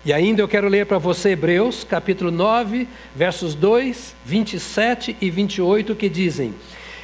E 0.06 0.12
ainda 0.12 0.40
eu 0.40 0.46
quero 0.46 0.68
ler 0.68 0.86
para 0.86 0.98
você 0.98 1.30
Hebreus, 1.30 1.82
capítulo 1.82 2.30
9, 2.30 2.86
versos 3.12 3.56
2, 3.56 4.14
27 4.24 5.16
e 5.20 5.28
28, 5.28 5.96
que 5.96 6.08
dizem: 6.08 6.54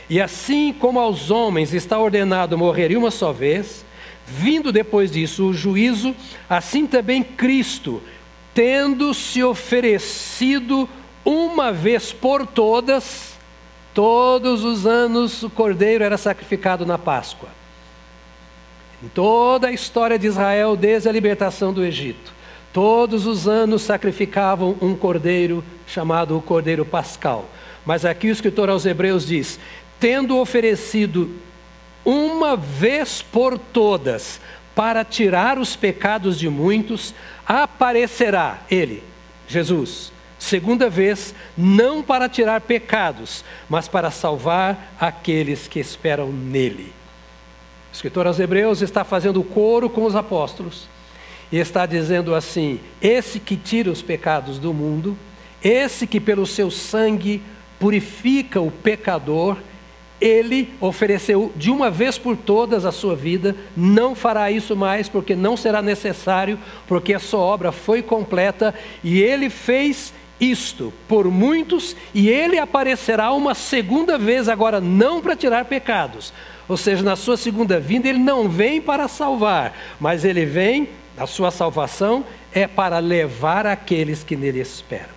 E 0.08 0.20
assim 0.20 0.72
como 0.72 1.00
aos 1.00 1.28
homens 1.28 1.74
está 1.74 1.98
ordenado 1.98 2.56
morrer 2.56 2.96
uma 2.96 3.10
só 3.10 3.32
vez, 3.32 3.84
vindo 4.24 4.70
depois 4.70 5.10
disso 5.10 5.48
o 5.48 5.52
juízo, 5.52 6.14
assim 6.48 6.86
também 6.86 7.24
Cristo, 7.24 8.00
tendo 8.54 9.12
se 9.12 9.42
oferecido 9.42 10.88
uma 11.24 11.72
vez 11.72 12.12
por 12.12 12.46
todas, 12.46 13.36
todos 13.92 14.62
os 14.62 14.86
anos 14.86 15.42
o 15.42 15.50
cordeiro 15.50 16.04
era 16.04 16.16
sacrificado 16.16 16.86
na 16.86 16.98
Páscoa. 16.98 17.48
Em 19.02 19.08
toda 19.08 19.66
a 19.66 19.72
história 19.72 20.16
de 20.16 20.28
Israel, 20.28 20.76
desde 20.76 21.08
a 21.08 21.12
libertação 21.12 21.72
do 21.72 21.84
Egito, 21.84 22.41
todos 22.72 23.26
os 23.26 23.46
anos 23.46 23.82
sacrificavam 23.82 24.76
um 24.80 24.94
cordeiro 24.94 25.62
chamado 25.86 26.36
o 26.36 26.42
Cordeiro 26.42 26.84
Pascal. 26.84 27.48
Mas 27.84 28.04
aqui 28.04 28.28
o 28.28 28.32
escritor 28.32 28.70
aos 28.70 28.86
Hebreus 28.86 29.26
diz: 29.26 29.58
tendo 30.00 30.38
oferecido 30.38 31.30
uma 32.04 32.56
vez 32.56 33.22
por 33.22 33.58
todas, 33.58 34.40
para 34.74 35.04
tirar 35.04 35.58
os 35.58 35.76
pecados 35.76 36.38
de 36.38 36.48
muitos, 36.48 37.14
aparecerá 37.46 38.60
ele, 38.70 39.02
Jesus, 39.46 40.10
segunda 40.38 40.88
vez, 40.88 41.34
não 41.56 42.02
para 42.02 42.28
tirar 42.28 42.62
pecados, 42.62 43.44
mas 43.68 43.86
para 43.86 44.10
salvar 44.10 44.94
aqueles 44.98 45.68
que 45.68 45.78
esperam 45.78 46.32
nele. 46.32 46.92
O 47.92 47.94
escritor 47.94 48.26
aos 48.26 48.40
Hebreus 48.40 48.80
está 48.80 49.04
fazendo 49.04 49.44
coro 49.44 49.90
com 49.90 50.04
os 50.04 50.16
apóstolos 50.16 50.88
e 51.52 51.58
está 51.58 51.84
dizendo 51.84 52.34
assim: 52.34 52.80
esse 53.00 53.38
que 53.38 53.56
tira 53.56 53.90
os 53.90 54.00
pecados 54.00 54.58
do 54.58 54.72
mundo, 54.72 55.16
esse 55.62 56.06
que 56.06 56.18
pelo 56.18 56.46
seu 56.46 56.70
sangue 56.70 57.42
purifica 57.78 58.60
o 58.60 58.70
pecador, 58.70 59.58
ele 60.20 60.72
ofereceu 60.80 61.52
de 61.56 61.70
uma 61.70 61.90
vez 61.90 62.16
por 62.16 62.36
todas 62.36 62.84
a 62.84 62.92
sua 62.92 63.14
vida, 63.14 63.56
não 63.76 64.14
fará 64.14 64.50
isso 64.50 64.76
mais, 64.76 65.08
porque 65.08 65.34
não 65.34 65.56
será 65.56 65.82
necessário, 65.82 66.58
porque 66.86 67.12
a 67.12 67.18
sua 67.18 67.40
obra 67.40 67.72
foi 67.72 68.02
completa, 68.02 68.72
e 69.02 69.20
ele 69.20 69.50
fez 69.50 70.14
isto 70.40 70.92
por 71.08 71.28
muitos, 71.28 71.96
e 72.14 72.28
ele 72.28 72.58
aparecerá 72.58 73.32
uma 73.32 73.54
segunda 73.54 74.16
vez, 74.16 74.48
agora 74.48 74.80
não 74.80 75.20
para 75.20 75.36
tirar 75.36 75.64
pecados. 75.64 76.32
Ou 76.68 76.76
seja, 76.76 77.02
na 77.02 77.16
sua 77.16 77.36
segunda 77.36 77.80
vinda, 77.80 78.08
ele 78.08 78.18
não 78.18 78.48
vem 78.48 78.80
para 78.80 79.08
salvar, 79.08 79.76
mas 80.00 80.24
ele 80.24 80.44
vem, 80.44 80.88
a 81.16 81.26
sua 81.26 81.50
salvação 81.50 82.24
é 82.52 82.66
para 82.66 82.98
levar 82.98 83.66
aqueles 83.66 84.24
que 84.24 84.36
nele 84.36 84.60
esperam. 84.60 85.14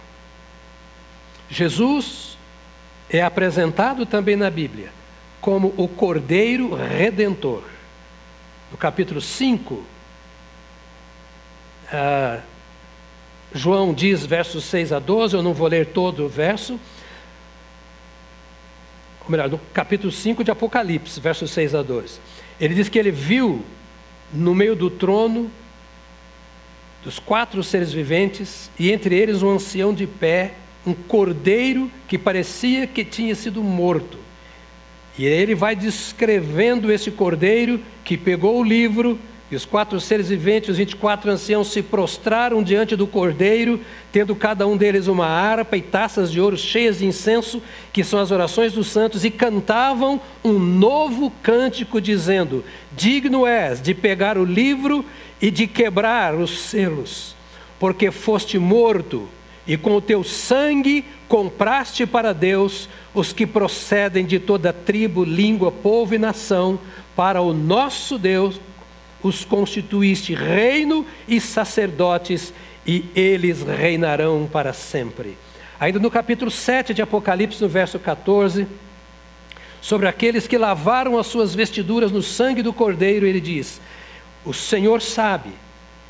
Jesus 1.50 2.38
é 3.10 3.22
apresentado 3.22 4.06
também 4.06 4.36
na 4.36 4.50
Bíblia 4.50 4.90
como 5.46 5.74
o 5.78 5.88
Cordeiro 5.88 6.74
Redentor. 6.74 7.62
No 8.72 8.78
capítulo 8.78 9.22
5, 9.22 9.84
ah, 11.94 12.40
João 13.54 13.94
diz, 13.94 14.26
versos 14.26 14.64
6 14.66 14.92
a 14.92 14.98
12, 14.98 15.36
eu 15.36 15.44
não 15.44 15.54
vou 15.54 15.68
ler 15.68 15.86
todo 15.88 16.26
o 16.26 16.28
verso. 16.28 16.80
Ou 19.24 19.30
melhor, 19.30 19.48
no 19.48 19.60
capítulo 19.72 20.12
5 20.12 20.44
de 20.44 20.50
Apocalipse, 20.50 21.20
versos 21.20 21.52
6 21.52 21.76
a 21.76 21.84
12. 21.84 22.20
Ele 22.60 22.74
diz 22.74 22.90
que 22.90 22.98
ele 22.98 23.12
viu 23.12 23.64
no 24.34 24.56
meio 24.56 24.76
do 24.76 24.90
trono 24.90 25.52
dos 27.06 27.20
quatro 27.20 27.64
seres 27.64 27.94
viventes, 27.94 28.72
e 28.80 28.92
entre 28.92 29.16
eles 29.16 29.44
um 29.44 29.52
ancião 29.52 29.94
de 29.94 30.08
pé, 30.08 30.56
um 30.86 30.94
cordeiro 30.94 31.90
que 32.08 32.18
parecia 32.18 32.88
que 32.88 33.06
tinha 33.06 33.36
sido 33.36 33.64
morto. 33.64 34.18
E 35.18 35.24
ele 35.24 35.54
vai 35.54 35.76
descrevendo 35.76 36.92
esse 36.92 37.12
cordeiro 37.12 37.80
que 38.04 38.18
pegou 38.18 38.60
o 38.60 38.64
livro, 38.64 39.20
e 39.52 39.56
os 39.56 39.64
quatro 39.64 40.02
seres 40.02 40.30
viventes, 40.30 40.72
os 40.72 40.78
24 40.78 41.30
anciãos, 41.30 41.72
se 41.72 41.84
prostraram 41.84 42.64
diante 42.64 42.96
do 42.96 43.06
cordeiro, 43.06 43.80
tendo 44.12 44.36
cada 44.36 44.66
um 44.66 44.76
deles 44.76 45.06
uma 45.06 45.28
harpa 45.28 45.78
e 45.78 45.84
taças 45.84 46.32
de 46.32 46.42
ouro 46.42 46.58
cheias 46.58 46.98
de 46.98 47.06
incenso, 47.06 47.62
que 47.94 48.04
são 48.04 48.20
as 48.20 48.32
orações 48.32 48.74
dos 48.74 48.88
santos, 48.88 49.24
e 49.24 49.30
cantavam 49.30 50.20
um 50.44 50.54
novo 50.58 51.32
cântico, 51.44 52.02
dizendo: 52.02 52.66
Digno 52.98 53.46
és 53.46 53.80
de 53.80 53.94
pegar 53.94 54.36
o 54.36 54.44
livro 54.44 55.06
e 55.42 55.52
de 55.52 55.68
quebrar 55.68 56.36
os 56.36 56.60
selos, 56.60 57.36
porque 57.80 58.12
foste 58.12 58.58
morto, 58.58 59.28
e 59.68 59.76
com 59.78 59.96
o 59.96 60.02
teu 60.02 60.24
sangue 60.24 61.04
compraste 61.28 62.06
para 62.06 62.34
Deus 62.34 62.88
os 63.14 63.34
que 63.34 63.48
procedem 63.48 64.26
de 64.26 64.40
toda 64.40 64.72
tribo, 64.72 65.24
língua, 65.24 65.72
povo 65.72 66.14
e 66.14 66.20
nação, 66.20 66.80
para 67.16 67.42
o 67.42 67.54
nosso 67.54 68.18
Deus 68.18 68.60
os 69.24 69.44
constituíste 69.44 70.36
reino 70.36 71.06
e 71.28 71.42
sacerdotes, 71.42 72.54
e 72.86 73.06
eles 73.16 73.64
reinarão 73.64 74.48
para 74.52 74.72
sempre. 74.72 75.36
Ainda 75.80 76.00
no 76.00 76.12
capítulo 76.12 76.52
7 76.52 76.94
de 76.94 77.02
Apocalipse, 77.02 77.62
no 77.62 77.68
verso 77.68 77.98
14, 77.98 78.68
sobre 79.82 80.08
aqueles 80.08 80.48
que 80.48 80.58
lavaram 80.58 81.18
as 81.18 81.28
suas 81.28 81.56
vestiduras 81.56 82.12
no 82.12 82.22
sangue 82.22 82.62
do 82.62 82.72
Cordeiro, 82.72 83.26
ele 83.26 83.42
diz: 83.42 83.82
O 84.46 84.54
Senhor 84.54 85.02
sabe. 85.02 85.50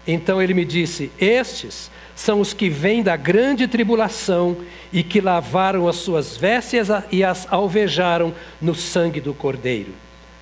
Então 0.07 0.41
ele 0.41 0.53
me 0.53 0.66
disse: 0.66 1.12
Estes 1.20 1.90
são 2.16 2.40
os 2.40 2.53
que 2.53 2.70
vêm 2.70 3.02
da 3.02 3.16
grande 3.16 3.68
tribulação 3.68 4.57
e 4.91 5.03
que 5.03 5.20
lavaram 5.20 5.88
as 5.88 5.98
suas 5.98 6.38
vestes 6.38 6.88
e 7.12 7.24
as 7.24 7.52
alvejaram 7.52 8.34
no 8.62 8.76
sangue 8.76 9.20
do 9.20 9.34
Cordeiro. 9.34 9.94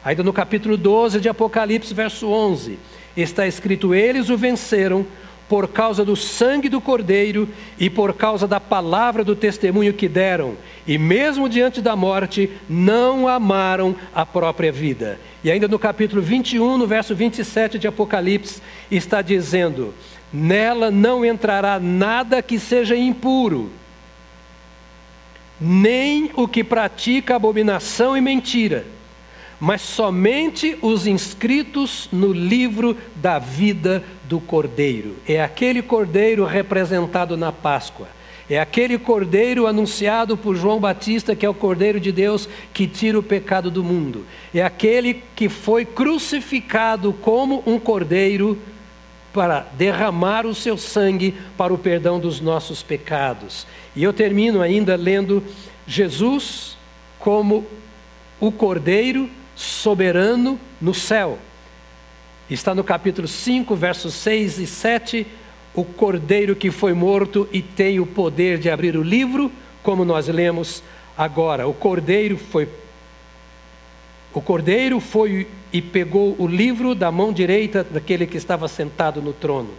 Ainda 0.04 0.22
no 0.22 0.34
capítulo 0.34 0.76
12 0.76 1.22
de 1.22 1.30
Apocalipse, 1.30 1.94
verso 1.94 2.28
11, 2.28 2.78
está 3.16 3.48
escrito: 3.48 3.96
Eles 3.96 4.30
o 4.30 4.38
venceram 4.38 5.06
por 5.54 5.68
causa 5.68 6.04
do 6.04 6.16
sangue 6.16 6.68
do 6.68 6.82
Cordeiro 6.82 7.48
e 7.78 7.88
por 7.88 8.16
causa 8.16 8.48
da 8.48 8.60
palavra 8.60 9.24
do 9.24 9.36
testemunho 9.36 9.94
que 9.94 10.08
deram, 10.08 10.58
e 10.88 10.98
mesmo 10.98 11.48
diante 11.48 11.80
da 11.80 11.96
morte, 11.96 12.50
não 12.68 13.28
amaram 13.28 13.96
a 14.16 14.26
própria 14.26 14.72
vida. 14.72 15.20
E 15.44 15.52
ainda 15.52 15.68
no 15.68 15.78
capítulo 15.78 16.24
21, 16.24 16.76
no 16.76 16.88
verso 16.88 17.14
27 17.14 17.78
de 17.78 17.88
Apocalipse, 17.88 18.64
está 18.90 19.22
dizendo: 19.22 19.94
Nela 20.34 20.90
não 20.90 21.24
entrará 21.24 21.80
nada 21.80 22.42
que 22.42 22.58
seja 22.58 22.98
impuro, 22.98 23.70
nem 25.62 26.32
o 26.34 26.48
que 26.48 26.64
pratica 26.64 27.36
abominação 27.36 28.18
e 28.18 28.22
mentira 28.22 28.88
mas 29.60 29.82
somente 29.82 30.78
os 30.82 31.08
inscritos 31.08 32.10
no 32.12 32.34
livro 32.34 32.98
da 33.16 33.40
vida 33.40 34.04
do 34.26 34.40
Cordeiro. 34.40 35.16
É 35.28 35.42
aquele 35.42 35.82
Cordeiro 35.82 36.46
representado 36.46 37.38
na 37.38 37.52
Páscoa. 37.52 38.08
É 38.50 38.60
aquele 38.60 38.98
Cordeiro 38.98 39.66
anunciado 39.66 40.36
por 40.36 40.56
João 40.56 40.80
Batista, 40.80 41.36
que 41.36 41.46
é 41.46 41.50
o 41.50 41.54
Cordeiro 41.54 42.00
de 42.00 42.12
Deus 42.12 42.50
que 42.74 42.86
tira 42.88 43.18
o 43.18 43.24
pecado 43.24 43.72
do 43.72 43.84
mundo. 43.84 44.26
É 44.54 44.62
aquele 44.62 45.24
que 45.36 45.48
foi 45.48 45.86
crucificado 45.86 47.14
como 47.14 47.64
um 47.66 47.80
Cordeiro 47.80 48.58
para 49.32 49.66
derramar 49.74 50.46
o 50.46 50.54
seu 50.54 50.78
sangue 50.78 51.34
para 51.58 51.74
o 51.74 51.78
perdão 51.78 52.20
dos 52.20 52.40
nossos 52.40 52.84
pecados. 52.84 53.66
E 53.96 54.04
eu 54.04 54.14
termino 54.14 54.62
ainda 54.62 54.96
lendo 54.96 55.44
Jesus 55.88 56.78
como 57.18 57.66
o 58.40 58.52
Cordeiro 58.52 59.30
soberano 59.56 60.60
no 60.82 60.94
céu. 60.94 61.38
Está 62.50 62.76
no 62.76 62.84
capítulo 62.84 63.28
5, 63.28 63.76
versos 63.76 64.14
6 64.16 64.60
e 64.60 64.68
7, 64.68 65.28
o 65.74 65.84
cordeiro 65.84 66.56
que 66.56 66.70
foi 66.72 66.94
morto 66.94 67.48
e 67.52 67.62
tem 67.62 68.00
o 68.00 68.06
poder 68.06 68.58
de 68.58 68.70
abrir 68.70 68.96
o 68.96 69.02
livro, 69.02 69.52
como 69.82 70.06
nós 70.06 70.28
lemos 70.28 70.84
agora. 71.18 71.68
O 71.68 71.74
cordeiro 71.74 72.38
foi 72.38 72.68
o 74.34 74.42
cordeiro 74.42 75.00
foi 75.00 75.48
e 75.72 75.80
pegou 75.80 76.36
o 76.40 76.48
livro 76.48 76.96
da 76.96 77.12
mão 77.12 77.32
direita 77.32 77.84
daquele 77.84 78.26
que 78.26 78.36
estava 78.36 78.68
sentado 78.68 79.22
no 79.22 79.32
trono. 79.32 79.70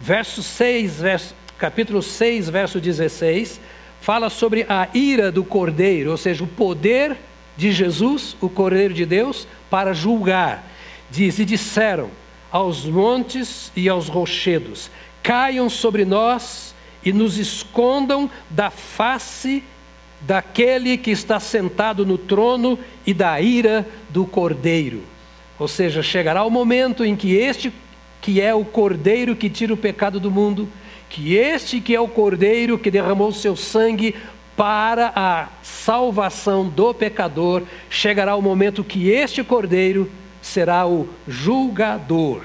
Verso 0.00 0.40
6, 0.40 1.00
verso, 1.00 1.34
capítulo 1.58 2.00
6, 2.00 2.48
verso 2.48 2.80
16, 2.80 3.60
fala 4.00 4.30
sobre 4.30 4.64
a 4.68 4.88
ira 4.94 5.32
do 5.32 5.42
cordeiro, 5.42 6.12
ou 6.12 6.16
seja, 6.16 6.44
o 6.44 6.46
poder 6.46 7.16
de 7.58 7.72
Jesus, 7.72 8.36
o 8.40 8.48
Cordeiro 8.48 8.94
de 8.94 9.04
Deus, 9.04 9.48
para 9.68 9.92
julgar. 9.92 10.64
Diz: 11.10 11.40
E 11.40 11.44
disseram 11.44 12.08
aos 12.52 12.84
montes 12.84 13.72
e 13.74 13.88
aos 13.88 14.08
rochedos: 14.08 14.88
Caiam 15.24 15.68
sobre 15.68 16.04
nós 16.04 16.72
e 17.04 17.12
nos 17.12 17.36
escondam 17.36 18.30
da 18.48 18.70
face 18.70 19.64
daquele 20.20 20.96
que 20.96 21.10
está 21.10 21.40
sentado 21.40 22.06
no 22.06 22.16
trono 22.16 22.78
e 23.04 23.12
da 23.12 23.40
ira 23.40 23.86
do 24.08 24.24
Cordeiro. 24.24 25.02
Ou 25.58 25.66
seja, 25.66 26.00
chegará 26.00 26.44
o 26.44 26.50
momento 26.50 27.04
em 27.04 27.16
que 27.16 27.34
este 27.34 27.72
que 28.20 28.40
é 28.40 28.54
o 28.54 28.64
Cordeiro 28.64 29.34
que 29.34 29.50
tira 29.50 29.74
o 29.74 29.76
pecado 29.76 30.20
do 30.20 30.30
mundo, 30.30 30.68
que 31.08 31.34
este 31.34 31.80
que 31.80 31.94
é 31.94 32.00
o 32.00 32.08
Cordeiro 32.08 32.78
que 32.78 32.90
derramou 32.90 33.32
seu 33.32 33.56
sangue 33.56 34.14
para 34.58 35.12
a 35.14 35.46
salvação 35.62 36.68
do 36.68 36.92
pecador, 36.92 37.62
chegará 37.88 38.34
o 38.34 38.42
momento 38.42 38.82
que 38.82 39.08
este 39.08 39.44
cordeiro 39.44 40.10
será 40.42 40.84
o 40.84 41.08
julgador. 41.28 42.42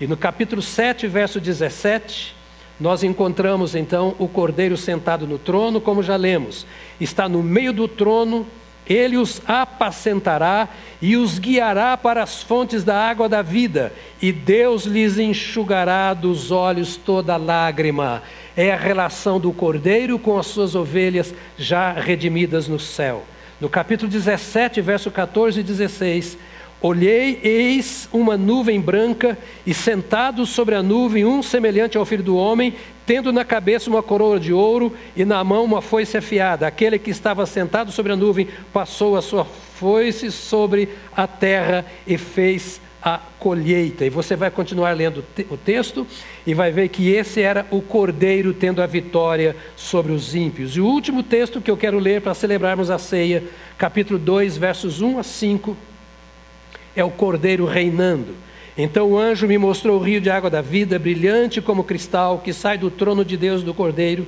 E 0.00 0.06
no 0.06 0.16
capítulo 0.16 0.62
7, 0.62 1.08
verso 1.08 1.40
17, 1.40 2.32
nós 2.78 3.02
encontramos 3.02 3.74
então 3.74 4.14
o 4.20 4.28
cordeiro 4.28 4.76
sentado 4.76 5.26
no 5.26 5.36
trono, 5.36 5.80
como 5.80 6.00
já 6.00 6.14
lemos. 6.14 6.64
Está 7.00 7.28
no 7.28 7.42
meio 7.42 7.72
do 7.72 7.88
trono, 7.88 8.46
ele 8.88 9.16
os 9.16 9.42
apacentará 9.48 10.68
e 11.02 11.16
os 11.16 11.40
guiará 11.40 11.96
para 11.96 12.22
as 12.22 12.40
fontes 12.40 12.84
da 12.84 12.96
água 12.96 13.28
da 13.28 13.42
vida, 13.42 13.92
e 14.22 14.30
Deus 14.30 14.84
lhes 14.84 15.18
enxugará 15.18 16.14
dos 16.14 16.52
olhos 16.52 16.96
toda 16.96 17.36
lágrima 17.36 18.22
é 18.56 18.72
a 18.72 18.76
relação 18.76 19.38
do 19.38 19.52
cordeiro 19.52 20.18
com 20.18 20.38
as 20.38 20.46
suas 20.46 20.74
ovelhas 20.74 21.34
já 21.58 21.92
redimidas 21.92 22.66
no 22.66 22.80
céu. 22.80 23.24
No 23.60 23.68
capítulo 23.68 24.10
17, 24.10 24.80
verso 24.80 25.10
14 25.10 25.60
e 25.60 25.62
16, 25.62 26.38
olhei, 26.80 27.38
eis 27.42 28.08
uma 28.12 28.36
nuvem 28.36 28.80
branca, 28.80 29.38
e 29.66 29.74
sentado 29.74 30.46
sobre 30.46 30.74
a 30.74 30.82
nuvem 30.82 31.24
um 31.24 31.42
semelhante 31.42 31.98
ao 31.98 32.04
filho 32.04 32.22
do 32.22 32.36
homem, 32.36 32.74
tendo 33.04 33.32
na 33.32 33.44
cabeça 33.44 33.90
uma 33.90 34.02
coroa 34.02 34.40
de 34.40 34.52
ouro 34.52 34.92
e 35.14 35.24
na 35.24 35.42
mão 35.44 35.64
uma 35.64 35.82
foice 35.82 36.16
afiada. 36.16 36.66
Aquele 36.66 36.98
que 36.98 37.10
estava 37.10 37.46
sentado 37.46 37.92
sobre 37.92 38.12
a 38.12 38.16
nuvem 38.16 38.48
passou 38.72 39.16
a 39.16 39.22
sua 39.22 39.44
foice 39.44 40.30
sobre 40.32 40.88
a 41.14 41.26
terra 41.26 41.84
e 42.06 42.16
fez 42.16 42.80
a 43.06 43.20
colheita. 43.38 44.04
E 44.04 44.10
você 44.10 44.34
vai 44.34 44.50
continuar 44.50 44.90
lendo 44.90 45.24
o 45.48 45.56
texto 45.56 46.04
e 46.44 46.52
vai 46.52 46.72
ver 46.72 46.88
que 46.88 47.12
esse 47.12 47.40
era 47.40 47.64
o 47.70 47.80
cordeiro 47.80 48.52
tendo 48.52 48.82
a 48.82 48.86
vitória 48.86 49.54
sobre 49.76 50.10
os 50.10 50.34
ímpios. 50.34 50.76
E 50.76 50.80
o 50.80 50.86
último 50.86 51.22
texto 51.22 51.60
que 51.60 51.70
eu 51.70 51.76
quero 51.76 52.00
ler 52.00 52.20
para 52.20 52.34
celebrarmos 52.34 52.90
a 52.90 52.98
ceia, 52.98 53.44
capítulo 53.78 54.18
2, 54.18 54.56
versos 54.56 55.00
1 55.00 55.20
a 55.20 55.22
5, 55.22 55.76
é 56.96 57.04
o 57.04 57.10
cordeiro 57.10 57.64
reinando. 57.64 58.34
Então 58.76 59.12
o 59.12 59.16
anjo 59.16 59.46
me 59.46 59.56
mostrou 59.56 60.00
o 60.00 60.02
rio 60.02 60.20
de 60.20 60.28
água 60.28 60.50
da 60.50 60.60
vida, 60.60 60.98
brilhante 60.98 61.62
como 61.62 61.84
cristal, 61.84 62.40
que 62.40 62.52
sai 62.52 62.76
do 62.76 62.90
trono 62.90 63.24
de 63.24 63.36
Deus 63.36 63.62
do 63.62 63.72
cordeiro, 63.72 64.26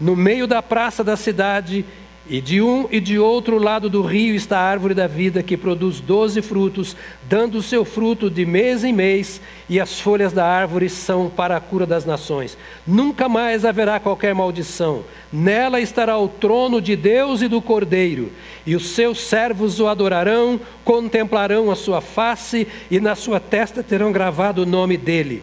no 0.00 0.14
meio 0.14 0.46
da 0.46 0.62
praça 0.62 1.02
da 1.02 1.16
cidade 1.16 1.84
e 2.30 2.40
de 2.40 2.62
um 2.62 2.86
e 2.92 3.00
de 3.00 3.18
outro 3.18 3.58
lado 3.58 3.90
do 3.90 4.02
rio 4.02 4.36
está 4.36 4.60
a 4.60 4.62
árvore 4.62 4.94
da 4.94 5.08
vida, 5.08 5.42
que 5.42 5.56
produz 5.56 5.98
doze 5.98 6.40
frutos, 6.40 6.96
dando 7.28 7.58
o 7.58 7.62
seu 7.62 7.84
fruto 7.84 8.30
de 8.30 8.46
mês 8.46 8.84
em 8.84 8.92
mês, 8.92 9.40
e 9.68 9.80
as 9.80 9.98
folhas 9.98 10.32
da 10.32 10.46
árvore 10.46 10.88
são 10.88 11.28
para 11.28 11.56
a 11.56 11.60
cura 11.60 11.84
das 11.84 12.04
nações. 12.04 12.56
Nunca 12.86 13.28
mais 13.28 13.64
haverá 13.64 13.98
qualquer 13.98 14.32
maldição. 14.32 15.02
Nela 15.32 15.80
estará 15.80 16.16
o 16.16 16.28
trono 16.28 16.80
de 16.80 16.94
Deus 16.94 17.42
e 17.42 17.48
do 17.48 17.60
Cordeiro, 17.60 18.30
e 18.64 18.76
os 18.76 18.90
seus 18.90 19.22
servos 19.22 19.80
o 19.80 19.88
adorarão, 19.88 20.60
contemplarão 20.84 21.68
a 21.68 21.74
sua 21.74 22.00
face, 22.00 22.64
e 22.88 23.00
na 23.00 23.16
sua 23.16 23.40
testa 23.40 23.82
terão 23.82 24.12
gravado 24.12 24.62
o 24.62 24.66
nome 24.66 24.96
dele. 24.96 25.42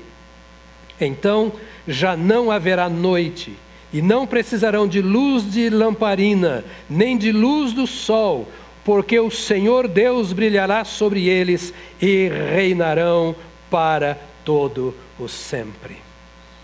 Então 1.02 1.52
já 1.86 2.16
não 2.16 2.50
haverá 2.50 2.88
noite 2.88 3.67
e 3.92 4.02
não 4.02 4.28
precisarão 4.28 4.88
de 4.88 5.02
luz 5.02 5.50
de 5.52 5.70
lamparina, 5.70 6.64
nem 6.90 7.18
de 7.18 7.32
luz 7.32 7.74
do 7.74 7.88
sol, 7.88 8.48
porque 8.84 9.20
o 9.20 9.32
Senhor 9.32 9.88
Deus 9.88 10.34
brilhará 10.34 10.84
sobre 10.84 11.28
eles 11.28 11.74
e 12.02 12.30
reinarão 12.30 13.36
para 13.70 14.18
todo 14.44 14.96
o 15.20 15.28
sempre. 15.28 15.98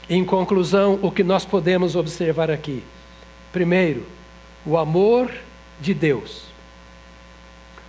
Em 0.10 0.24
conclusão, 0.24 1.00
o 1.02 1.10
que 1.10 1.24
nós 1.24 1.46
podemos 1.46 1.96
observar 1.96 2.52
aqui? 2.52 2.84
Primeiro, 3.52 4.06
o 4.66 4.78
amor 4.78 5.32
de 5.80 5.94
Deus. 5.94 6.44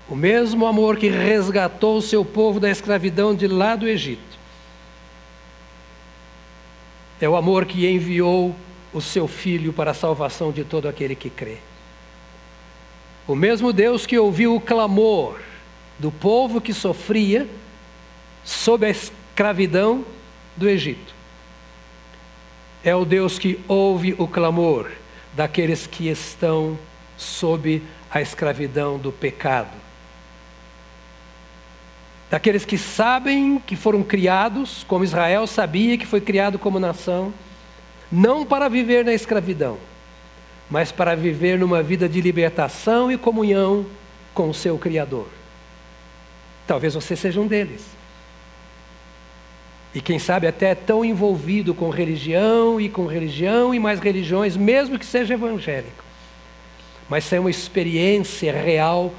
O 0.08 0.14
mesmo 0.14 0.66
amor 0.66 0.96
que 0.96 1.08
resgatou 1.08 1.96
o 1.96 2.02
seu 2.02 2.24
povo 2.24 2.60
da 2.60 2.70
escravidão 2.70 3.34
de 3.34 3.48
lá 3.48 3.74
do 3.74 3.88
Egito. 3.88 4.38
É 7.20 7.28
o 7.28 7.36
amor 7.36 7.64
que 7.64 7.88
enviou 7.88 8.54
o 8.94 9.00
seu 9.00 9.28
filho 9.28 9.72
para 9.72 9.90
a 9.90 9.94
salvação 9.94 10.52
de 10.52 10.64
todo 10.64 10.88
aquele 10.88 11.14
que 11.14 11.28
crê. 11.28 11.58
O 13.26 13.34
mesmo 13.34 13.72
Deus 13.72 14.06
que 14.06 14.18
ouviu 14.18 14.54
o 14.54 14.60
clamor 14.60 15.40
do 15.98 16.10
povo 16.10 16.60
que 16.60 16.72
sofria 16.72 17.48
sob 18.44 18.86
a 18.86 18.90
escravidão 18.90 20.04
do 20.56 20.68
Egito. 20.68 21.12
É 22.84 22.94
o 22.94 23.04
Deus 23.04 23.38
que 23.38 23.58
ouve 23.66 24.14
o 24.18 24.28
clamor 24.28 24.90
daqueles 25.32 25.86
que 25.86 26.08
estão 26.08 26.78
sob 27.16 27.82
a 28.10 28.20
escravidão 28.20 28.98
do 28.98 29.10
pecado. 29.10 29.84
Daqueles 32.30 32.64
que 32.64 32.76
sabem 32.76 33.58
que 33.58 33.74
foram 33.74 34.02
criados, 34.02 34.84
como 34.86 35.04
Israel 35.04 35.46
sabia 35.46 35.96
que 35.96 36.06
foi 36.06 36.20
criado 36.20 36.58
como 36.58 36.78
nação, 36.78 37.32
não 38.14 38.46
para 38.46 38.68
viver 38.68 39.04
na 39.04 39.12
escravidão, 39.12 39.76
mas 40.70 40.92
para 40.92 41.16
viver 41.16 41.58
numa 41.58 41.82
vida 41.82 42.08
de 42.08 42.20
libertação 42.20 43.10
e 43.10 43.18
comunhão 43.18 43.84
com 44.32 44.48
o 44.48 44.54
seu 44.54 44.78
Criador. 44.78 45.26
Talvez 46.64 46.94
você 46.94 47.16
seja 47.16 47.40
um 47.40 47.46
deles. 47.48 47.84
E 49.92 50.00
quem 50.00 50.20
sabe 50.20 50.46
até 50.46 50.76
tão 50.76 51.04
envolvido 51.04 51.74
com 51.74 51.90
religião 51.90 52.80
e 52.80 52.88
com 52.88 53.06
religião 53.06 53.74
e 53.74 53.80
mais 53.80 53.98
religiões, 53.98 54.56
mesmo 54.56 54.96
que 54.96 55.06
seja 55.06 55.34
evangélico. 55.34 56.04
Mas 57.08 57.32
é 57.32 57.40
uma 57.40 57.50
experiência 57.50 58.52
real 58.52 59.12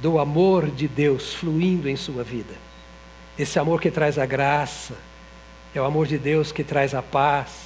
do 0.00 0.18
amor 0.18 0.70
de 0.70 0.88
Deus 0.88 1.34
fluindo 1.34 1.88
em 1.88 1.96
sua 1.96 2.24
vida. 2.24 2.54
Esse 3.38 3.58
amor 3.58 3.78
que 3.78 3.90
traz 3.90 4.18
a 4.18 4.24
graça, 4.24 4.94
é 5.74 5.80
o 5.80 5.84
amor 5.84 6.06
de 6.06 6.16
Deus 6.16 6.50
que 6.50 6.64
traz 6.64 6.94
a 6.94 7.02
paz, 7.02 7.63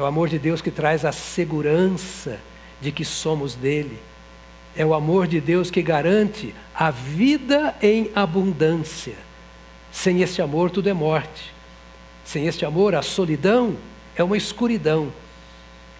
é 0.00 0.02
o 0.02 0.06
amor 0.06 0.30
de 0.30 0.38
Deus 0.38 0.62
que 0.62 0.70
traz 0.70 1.04
a 1.04 1.12
segurança 1.12 2.40
de 2.80 2.90
que 2.90 3.04
somos 3.04 3.54
dele. 3.54 3.98
É 4.74 4.84
o 4.84 4.94
amor 4.94 5.26
de 5.26 5.40
Deus 5.40 5.70
que 5.70 5.82
garante 5.82 6.54
a 6.74 6.90
vida 6.90 7.76
em 7.82 8.10
abundância. 8.14 9.16
Sem 9.92 10.22
esse 10.22 10.40
amor, 10.40 10.70
tudo 10.70 10.88
é 10.88 10.94
morte. 10.94 11.52
Sem 12.24 12.46
este 12.46 12.64
amor, 12.64 12.94
a 12.94 13.02
solidão 13.02 13.76
é 14.16 14.24
uma 14.24 14.38
escuridão. 14.38 15.12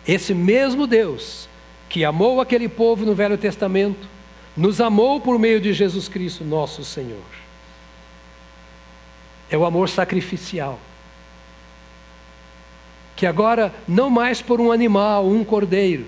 Esse 0.08 0.32
mesmo 0.32 0.86
Deus 0.86 1.46
que 1.90 2.02
amou 2.02 2.40
aquele 2.40 2.70
povo 2.70 3.04
no 3.04 3.14
Velho 3.14 3.36
Testamento, 3.36 4.08
nos 4.56 4.80
amou 4.80 5.20
por 5.20 5.38
meio 5.38 5.60
de 5.60 5.74
Jesus 5.74 6.08
Cristo, 6.08 6.42
nosso 6.42 6.84
Senhor. 6.84 7.18
É 9.50 9.58
o 9.58 9.64
amor 9.66 9.88
sacrificial. 9.90 10.78
Que 13.20 13.26
agora, 13.26 13.70
não 13.86 14.08
mais 14.08 14.40
por 14.40 14.62
um 14.62 14.72
animal, 14.72 15.28
um 15.28 15.44
cordeiro, 15.44 16.06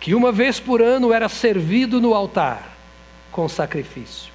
que 0.00 0.14
uma 0.14 0.32
vez 0.32 0.58
por 0.58 0.80
ano 0.80 1.12
era 1.12 1.28
servido 1.28 2.00
no 2.00 2.14
altar 2.14 2.74
com 3.30 3.46
sacrifício. 3.50 4.32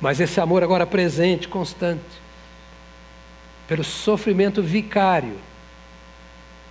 Mas 0.00 0.18
esse 0.18 0.40
amor 0.40 0.64
agora 0.64 0.86
presente, 0.86 1.46
constante, 1.46 2.02
pelo 3.68 3.84
sofrimento 3.84 4.62
vicário, 4.62 5.36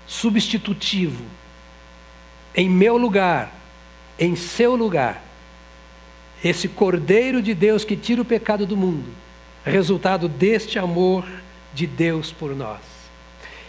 substitutivo, 0.08 1.24
em 2.56 2.68
meu 2.68 2.98
lugar, 2.98 3.54
em 4.18 4.36
seu 4.36 4.76
lugar, 4.76 5.24
esse 6.44 6.68
Cordeiro 6.68 7.40
de 7.40 7.54
Deus 7.54 7.86
que 7.86 7.96
tira 7.96 8.24
o 8.24 8.26
pecado 8.26 8.66
do 8.66 8.76
mundo, 8.76 9.22
resultado 9.70 10.28
deste 10.28 10.80
amor 10.80 11.26
de 11.74 11.86
Deus 11.86 12.32
por 12.32 12.56
nós. 12.56 12.80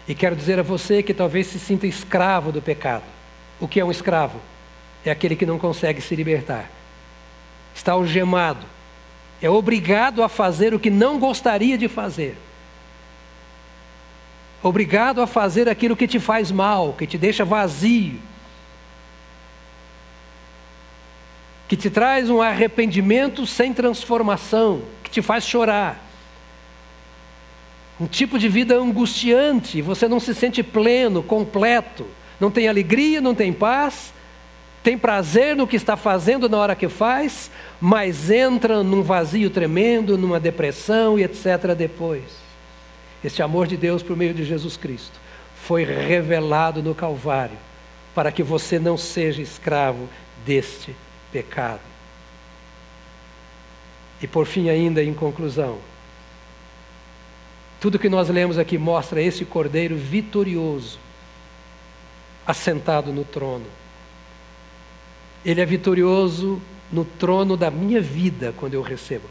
E 0.09 0.14
quero 0.14 0.35
dizer 0.35 0.59
a 0.59 0.62
você 0.62 1.02
que 1.02 1.14
talvez 1.14 1.47
se 1.47 1.59
sinta 1.59 1.86
escravo 1.86 2.51
do 2.51 2.62
pecado. 2.62 3.05
O 3.60 3.69
que 3.69 3.78
é 3.78 3.85
um 3.85 3.90
escravo? 3.90 4.40
É 5.05 5.10
aquele 5.10 5.36
que 5.36 5.47
não 5.47 5.59
consegue 5.59 6.01
se 6.01 6.16
libertar. 6.16 6.70
Está 7.74 7.93
algemado, 7.93 8.66
é 9.40 9.51
obrigado 9.51 10.23
a 10.23 10.28
fazer 10.28 10.73
o 10.73 10.78
que 10.78 10.89
não 10.89 11.19
gostaria 11.19 11.77
de 11.77 11.89
fazer. 11.89 12.36
Obrigado 14.62 15.20
a 15.20 15.27
fazer 15.27 15.69
aquilo 15.69 15.97
que 15.97 16.06
te 16.06 16.20
faz 16.20 16.52
mal, 16.52 16.93
que 16.93 17.06
te 17.06 17.19
deixa 17.19 17.44
vazio. 17.44 18.20
Que 21.66 21.77
te 21.77 21.90
traz 21.90 22.31
um 22.31 22.40
arrependimento 22.40 23.44
sem 23.44 23.74
transformação, 23.74 24.82
te 25.13 25.23
faz 25.23 25.45
chorar. 25.45 26.03
Um 28.01 28.07
tipo 28.07 28.39
de 28.39 28.49
vida 28.49 28.75
angustiante, 28.75 29.81
você 29.81 30.09
não 30.09 30.19
se 30.19 30.35
sente 30.35 30.63
pleno, 30.63 31.23
completo, 31.23 32.07
não 32.41 32.51
tem 32.51 32.67
alegria, 32.67 33.21
não 33.21 33.35
tem 33.35 33.53
paz, 33.53 34.13
tem 34.83 34.99
prazer 34.99 35.55
no 35.55 35.67
que 35.67 35.77
está 35.77 35.97
fazendo 35.97 36.49
na 36.49 36.57
hora 36.59 36.75
que 36.75 36.89
faz, 36.89 37.51
mas 37.81 38.31
entra 38.31 38.83
num 38.83 39.03
vazio 39.03 39.49
tremendo, 39.51 40.19
numa 40.19 40.41
depressão 40.41 41.17
e 41.19 41.23
etc. 41.23 41.75
depois. 41.77 42.25
Este 43.23 43.43
amor 43.43 43.69
de 43.69 43.77
Deus 43.77 44.03
por 44.03 44.17
meio 44.17 44.35
de 44.35 44.45
Jesus 44.45 44.77
Cristo 44.77 45.21
foi 45.55 45.85
revelado 45.85 46.83
no 46.83 46.95
Calvário, 46.95 47.57
para 48.13 48.33
que 48.33 48.43
você 48.43 48.81
não 48.81 48.97
seja 48.97 49.41
escravo 49.41 50.09
deste 50.45 50.97
pecado. 51.31 51.91
E 54.23 54.27
por 54.27 54.47
fim, 54.47 54.69
ainda 54.69 55.03
em 55.03 55.12
conclusão, 55.12 55.78
tudo 57.81 57.99
que 57.99 58.09
nós 58.09 58.28
lemos 58.28 58.57
aqui 58.57 58.78
mostra 58.78 59.20
esse 59.20 59.44
cordeiro 59.44 59.97
vitorioso, 59.97 61.01
assentado 62.47 63.12
no 63.12 63.24
trono. 63.24 63.66
Ele 65.44 65.61
é 65.61 65.66
vitorioso 65.66 66.62
no 66.93 67.05
trono 67.05 67.57
da 67.57 67.70
minha 67.70 68.01
vida 68.01 68.55
quando 68.57 68.74
eu 68.74 68.82
recebo. 68.82 69.28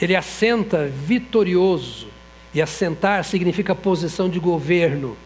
Ele 0.00 0.14
assenta 0.14 0.86
vitorioso, 0.86 2.12
e 2.54 2.60
assentar 2.60 3.24
significa 3.24 3.74
posição 3.74 4.28
de 4.28 4.38
governo. 4.38 5.16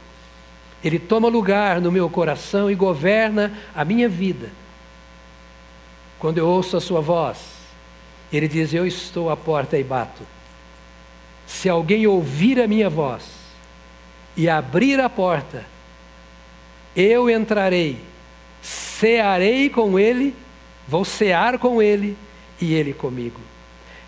Ele 0.82 0.98
toma 0.98 1.28
lugar 1.28 1.80
no 1.80 1.90
meu 1.90 2.08
coração 2.08 2.70
e 2.70 2.74
governa 2.74 3.52
a 3.74 3.84
minha 3.84 4.08
vida. 4.08 4.50
Quando 6.18 6.38
eu 6.38 6.48
ouço 6.48 6.76
a 6.76 6.80
sua 6.80 7.01
voz, 7.01 7.38
ele 8.32 8.48
diz: 8.48 8.72
Eu 8.72 8.86
estou 8.86 9.30
à 9.30 9.36
porta 9.36 9.78
e 9.78 9.84
bato. 9.84 10.22
Se 11.47 11.68
alguém 11.68 12.06
ouvir 12.06 12.60
a 12.60 12.66
minha 12.66 12.90
voz 12.90 13.24
e 14.36 14.48
abrir 14.48 15.01
a 15.01 15.09
porta, 15.09 15.64
eu 16.94 17.30
entrarei 17.30 18.01
cearei 18.66 19.68
com 19.68 19.98
ele, 19.98 20.34
vou 20.88 21.05
cear 21.05 21.59
com 21.59 21.82
ele 21.82 22.16
e 22.60 22.72
ele 22.74 22.93
comigo. 22.93 23.40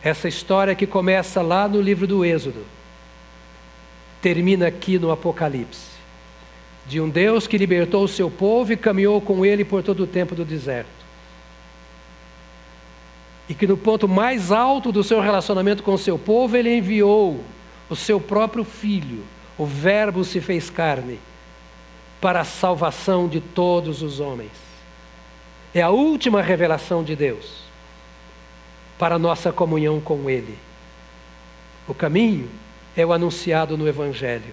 Essa 0.02 0.28
história 0.28 0.74
que 0.74 0.86
começa 0.86 1.42
lá 1.42 1.68
no 1.68 1.80
livro 1.80 2.06
do 2.06 2.24
Êxodo, 2.24 2.64
termina 4.22 4.66
aqui 4.66 4.98
no 4.98 5.10
Apocalipse. 5.10 5.98
De 6.86 7.00
um 7.00 7.08
Deus 7.08 7.46
que 7.46 7.58
libertou 7.58 8.04
o 8.04 8.08
seu 8.08 8.30
povo 8.30 8.72
e 8.72 8.76
caminhou 8.76 9.20
com 9.20 9.44
ele 9.44 9.64
por 9.64 9.82
todo 9.82 10.04
o 10.04 10.06
tempo 10.06 10.34
do 10.34 10.44
deserto. 10.44 10.97
E 13.48 13.54
que 13.54 13.66
no 13.66 13.76
ponto 13.76 14.06
mais 14.06 14.52
alto 14.52 14.92
do 14.92 15.02
seu 15.02 15.20
relacionamento 15.20 15.82
com 15.82 15.94
o 15.94 15.98
seu 15.98 16.18
povo, 16.18 16.56
ele 16.56 16.76
enviou 16.76 17.42
o 17.88 17.96
seu 17.96 18.20
próprio 18.20 18.64
filho, 18.64 19.24
o 19.56 19.64
Verbo 19.64 20.24
se 20.24 20.40
fez 20.40 20.68
carne, 20.68 21.18
para 22.20 22.40
a 22.40 22.44
salvação 22.44 23.28
de 23.28 23.40
todos 23.40 24.02
os 24.02 24.20
homens. 24.20 24.52
É 25.74 25.80
a 25.80 25.90
última 25.90 26.42
revelação 26.42 27.02
de 27.02 27.14
Deus 27.14 27.62
para 28.98 29.14
a 29.14 29.18
nossa 29.18 29.52
comunhão 29.52 30.00
com 30.00 30.28
Ele. 30.28 30.58
O 31.86 31.94
caminho 31.94 32.48
é 32.96 33.06
o 33.06 33.12
anunciado 33.12 33.78
no 33.78 33.88
Evangelho. 33.88 34.52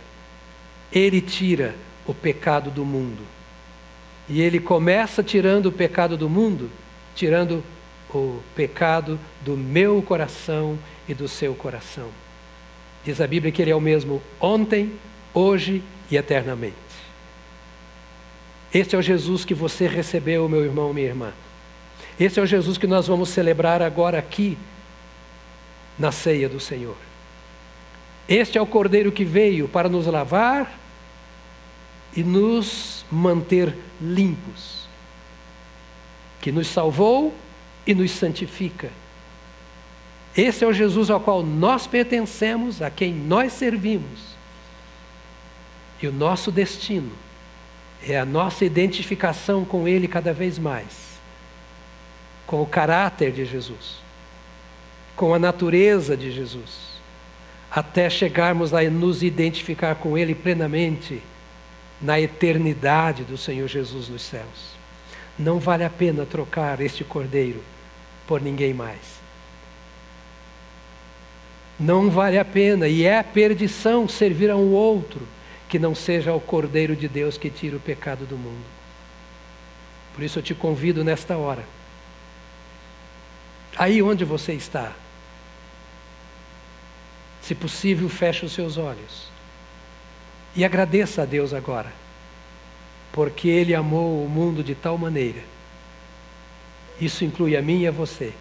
Ele 0.91 1.19
tira 1.19 1.75
o 2.05 2.13
pecado 2.13 2.69
do 2.69 2.85
mundo. 2.85 3.23
E 4.29 4.41
ele 4.41 4.59
começa 4.59 5.23
tirando 5.23 5.67
o 5.67 5.71
pecado 5.71 6.15
do 6.15 6.29
mundo, 6.29 6.69
tirando 7.15 7.57
o 7.57 7.63
pecado 8.55 9.19
do 9.41 9.55
meu 9.55 10.01
coração 10.01 10.77
e 11.07 11.13
do 11.13 11.27
seu 11.27 11.53
coração. 11.55 12.09
Diz 13.03 13.21
a 13.21 13.27
Bíblia 13.27 13.51
que 13.51 13.61
ele 13.61 13.71
é 13.71 13.75
o 13.75 13.81
mesmo 13.81 14.21
ontem, 14.39 14.93
hoje 15.33 15.83
e 16.09 16.17
eternamente. 16.17 16.75
Este 18.73 18.95
é 18.95 18.99
o 18.99 19.01
Jesus 19.01 19.45
que 19.45 19.53
você 19.53 19.87
recebeu, 19.87 20.49
meu 20.49 20.63
irmão, 20.63 20.93
minha 20.93 21.07
irmã. 21.07 21.33
Esse 22.19 22.39
é 22.39 22.43
o 22.43 22.45
Jesus 22.45 22.77
que 22.77 22.87
nós 22.87 23.07
vamos 23.07 23.29
celebrar 23.29 23.81
agora 23.81 24.17
aqui, 24.17 24.57
na 25.97 26.11
ceia 26.11 26.49
do 26.49 26.59
Senhor. 26.59 26.97
Este 28.27 28.57
é 28.57 28.61
o 28.61 28.65
Cordeiro 28.65 29.11
que 29.11 29.23
veio 29.23 29.67
para 29.67 29.87
nos 29.87 30.07
lavar 30.07 30.79
e 32.15 32.23
nos 32.23 33.05
manter 33.11 33.75
limpos, 34.01 34.87
que 36.41 36.51
nos 36.51 36.67
salvou 36.67 37.33
e 37.85 37.93
nos 37.93 38.11
santifica. 38.11 38.89
Esse 40.35 40.63
é 40.63 40.67
o 40.67 40.73
Jesus 40.73 41.09
ao 41.09 41.19
qual 41.19 41.43
nós 41.43 41.87
pertencemos, 41.87 42.81
a 42.81 42.89
quem 42.89 43.13
nós 43.13 43.53
servimos. 43.53 44.35
E 46.01 46.07
o 46.07 46.11
nosso 46.11 46.51
destino 46.51 47.11
é 48.05 48.19
a 48.19 48.25
nossa 48.25 48.65
identificação 48.65 49.63
com 49.63 49.87
Ele 49.87 50.07
cada 50.07 50.33
vez 50.33 50.59
mais, 50.59 51.19
com 52.45 52.61
o 52.61 52.65
caráter 52.65 53.31
de 53.31 53.45
Jesus, 53.45 53.99
com 55.15 55.33
a 55.33 55.39
natureza 55.39 56.17
de 56.17 56.31
Jesus, 56.31 56.95
até 57.71 58.09
chegarmos 58.09 58.73
a 58.73 58.83
nos 58.89 59.23
identificar 59.23 59.95
com 59.95 60.17
Ele 60.17 60.35
plenamente 60.35 61.21
na 62.01 62.19
eternidade 62.19 63.23
do 63.23 63.37
Senhor 63.37 63.67
Jesus 63.69 64.09
nos 64.09 64.21
céus. 64.21 64.75
Não 65.39 65.59
vale 65.59 65.85
a 65.85 65.89
pena 65.89 66.25
trocar 66.25 66.81
este 66.81 67.05
cordeiro 67.05 67.63
por 68.27 68.41
ninguém 68.41 68.73
mais. 68.73 69.15
Não 71.79 72.09
vale 72.09 72.37
a 72.37 72.45
pena, 72.45 72.87
e 72.87 73.03
é 73.03 73.19
a 73.19 73.23
perdição 73.23 74.07
servir 74.07 74.49
a 74.49 74.55
um 74.55 74.71
outro 74.71 75.27
que 75.67 75.77
não 75.77 75.93
seja 75.93 76.33
o 76.33 76.39
Cordeiro 76.39 76.95
de 76.95 77.07
Deus 77.07 77.37
que 77.37 77.49
tira 77.49 77.75
o 77.75 77.81
pecado 77.81 78.25
do 78.25 78.37
mundo. 78.37 78.63
Por 80.13 80.23
isso 80.23 80.39
eu 80.39 80.43
te 80.43 80.55
convido 80.55 81.03
nesta 81.03 81.35
hora, 81.35 81.65
aí 83.75 84.01
onde 84.01 84.23
você 84.23 84.53
está, 84.53 84.93
se 87.41 87.53
possível, 87.53 88.07
feche 88.07 88.45
os 88.45 88.53
seus 88.53 88.77
olhos 88.77 89.29
e 90.55 90.63
agradeça 90.63 91.23
a 91.23 91.25
Deus 91.25 91.53
agora, 91.53 91.91
porque 93.11 93.49
Ele 93.49 93.75
amou 93.75 94.23
o 94.23 94.29
mundo 94.29 94.63
de 94.63 94.73
tal 94.73 94.97
maneira, 94.97 95.41
isso 96.99 97.25
inclui 97.25 97.55
a 97.57 97.61
mim 97.61 97.81
e 97.81 97.87
a 97.87 97.91
você, 97.91 98.33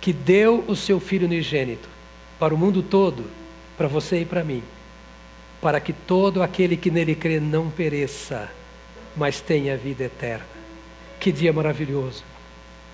que 0.00 0.12
deu 0.12 0.64
o 0.66 0.74
seu 0.74 0.98
Filho 1.00 1.26
unigênito 1.26 1.88
para 2.38 2.54
o 2.54 2.58
mundo 2.58 2.82
todo, 2.82 3.24
para 3.76 3.88
você 3.88 4.22
e 4.22 4.24
para 4.24 4.44
mim, 4.44 4.62
para 5.60 5.80
que 5.80 5.92
todo 5.92 6.42
aquele 6.42 6.76
que 6.76 6.90
nele 6.90 7.14
crê 7.14 7.40
não 7.40 7.70
pereça, 7.70 8.50
mas 9.16 9.40
tenha 9.40 9.76
vida 9.76 10.04
eterna. 10.04 10.46
Que 11.20 11.32
dia 11.32 11.52
maravilhoso, 11.52 12.24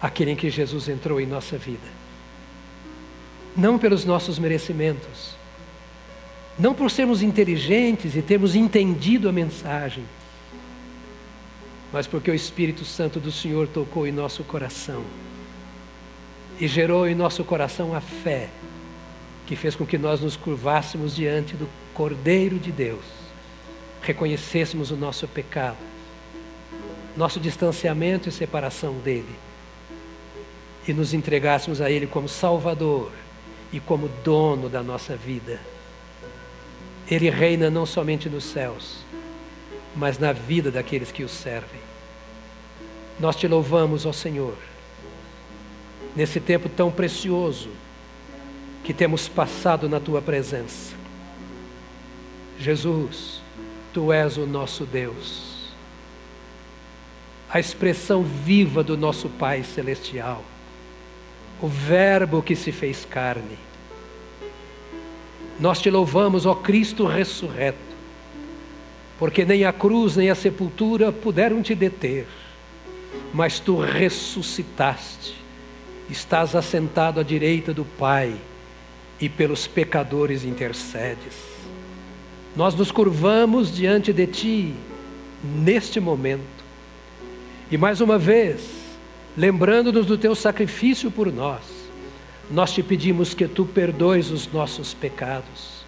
aquele 0.00 0.32
em 0.32 0.36
que 0.36 0.50
Jesus 0.50 0.88
entrou 0.88 1.20
em 1.20 1.26
nossa 1.26 1.58
vida. 1.58 2.00
Não 3.56 3.78
pelos 3.78 4.04
nossos 4.04 4.38
merecimentos, 4.38 5.34
não 6.58 6.74
por 6.74 6.90
sermos 6.90 7.22
inteligentes 7.22 8.14
e 8.14 8.22
termos 8.22 8.54
entendido 8.54 9.28
a 9.28 9.32
mensagem, 9.32 10.04
mas 11.92 12.06
porque 12.06 12.30
o 12.30 12.34
Espírito 12.34 12.84
Santo 12.84 13.18
do 13.18 13.32
Senhor 13.32 13.66
tocou 13.68 14.06
em 14.06 14.12
nosso 14.12 14.44
coração 14.44 15.04
e 16.60 16.68
gerou 16.68 17.08
em 17.08 17.14
nosso 17.14 17.42
coração 17.42 17.94
a 17.94 18.00
fé 18.00 18.48
que 19.50 19.56
fez 19.56 19.74
com 19.74 19.84
que 19.84 19.98
nós 19.98 20.20
nos 20.20 20.36
curvássemos 20.36 21.16
diante 21.16 21.56
do 21.56 21.68
Cordeiro 21.92 22.56
de 22.56 22.70
Deus, 22.70 23.04
reconhecêssemos 24.00 24.92
o 24.92 24.96
nosso 24.96 25.26
pecado, 25.26 25.76
nosso 27.16 27.40
distanciamento 27.40 28.28
e 28.28 28.32
separação 28.32 28.94
dele, 29.00 29.34
e 30.86 30.92
nos 30.92 31.12
entregássemos 31.12 31.80
a 31.80 31.90
Ele 31.90 32.06
como 32.06 32.28
Salvador 32.28 33.10
e 33.72 33.80
como 33.80 34.08
dono 34.22 34.68
da 34.68 34.84
nossa 34.84 35.16
vida. 35.16 35.58
Ele 37.10 37.28
reina 37.28 37.68
não 37.68 37.84
somente 37.84 38.28
nos 38.28 38.44
céus, 38.44 38.98
mas 39.94 40.18
na 40.18 40.32
vida 40.32 40.70
daqueles 40.70 41.10
que 41.10 41.24
o 41.24 41.28
servem. 41.28 41.80
Nós 43.18 43.36
te 43.36 43.46
louvamos, 43.46 44.06
ó 44.06 44.12
Senhor, 44.12 44.56
nesse 46.16 46.40
tempo 46.40 46.68
tão 46.68 46.90
precioso 46.90 47.70
que 48.82 48.94
temos 48.94 49.28
passado 49.28 49.88
na 49.88 50.00
tua 50.00 50.22
presença. 50.22 50.94
Jesus, 52.58 53.40
tu 53.92 54.12
és 54.12 54.36
o 54.36 54.46
nosso 54.46 54.84
Deus, 54.84 55.72
a 57.48 57.58
expressão 57.58 58.22
viva 58.22 58.82
do 58.82 58.96
nosso 58.96 59.28
Pai 59.28 59.62
Celestial, 59.64 60.44
o 61.60 61.66
Verbo 61.66 62.42
que 62.42 62.54
se 62.54 62.72
fez 62.72 63.04
carne. 63.04 63.58
Nós 65.58 65.80
te 65.80 65.90
louvamos, 65.90 66.46
ó 66.46 66.54
Cristo 66.54 67.06
ressurreto, 67.06 67.89
porque 69.20 69.44
nem 69.44 69.66
a 69.66 69.72
cruz 69.72 70.16
nem 70.16 70.30
a 70.30 70.34
sepultura 70.34 71.12
puderam 71.12 71.60
te 71.60 71.74
deter, 71.74 72.26
mas 73.34 73.60
tu 73.60 73.78
ressuscitaste, 73.78 75.34
estás 76.08 76.56
assentado 76.56 77.20
à 77.20 77.22
direita 77.22 77.74
do 77.74 77.84
Pai 77.84 78.34
e 79.20 79.28
pelos 79.28 79.66
pecadores 79.66 80.42
intercedes. 80.42 81.34
Nós 82.56 82.74
nos 82.74 82.90
curvamos 82.90 83.70
diante 83.70 84.10
de 84.10 84.26
Ti 84.26 84.74
neste 85.44 86.00
momento. 86.00 86.40
E 87.70 87.76
mais 87.76 88.00
uma 88.00 88.18
vez, 88.18 88.70
lembrando-nos 89.36 90.06
do 90.06 90.16
Teu 90.16 90.34
sacrifício 90.34 91.10
por 91.10 91.30
nós, 91.30 91.62
nós 92.50 92.72
te 92.72 92.82
pedimos 92.82 93.34
que 93.34 93.46
Tu 93.46 93.66
perdoes 93.66 94.30
os 94.30 94.50
nossos 94.50 94.94
pecados, 94.94 95.79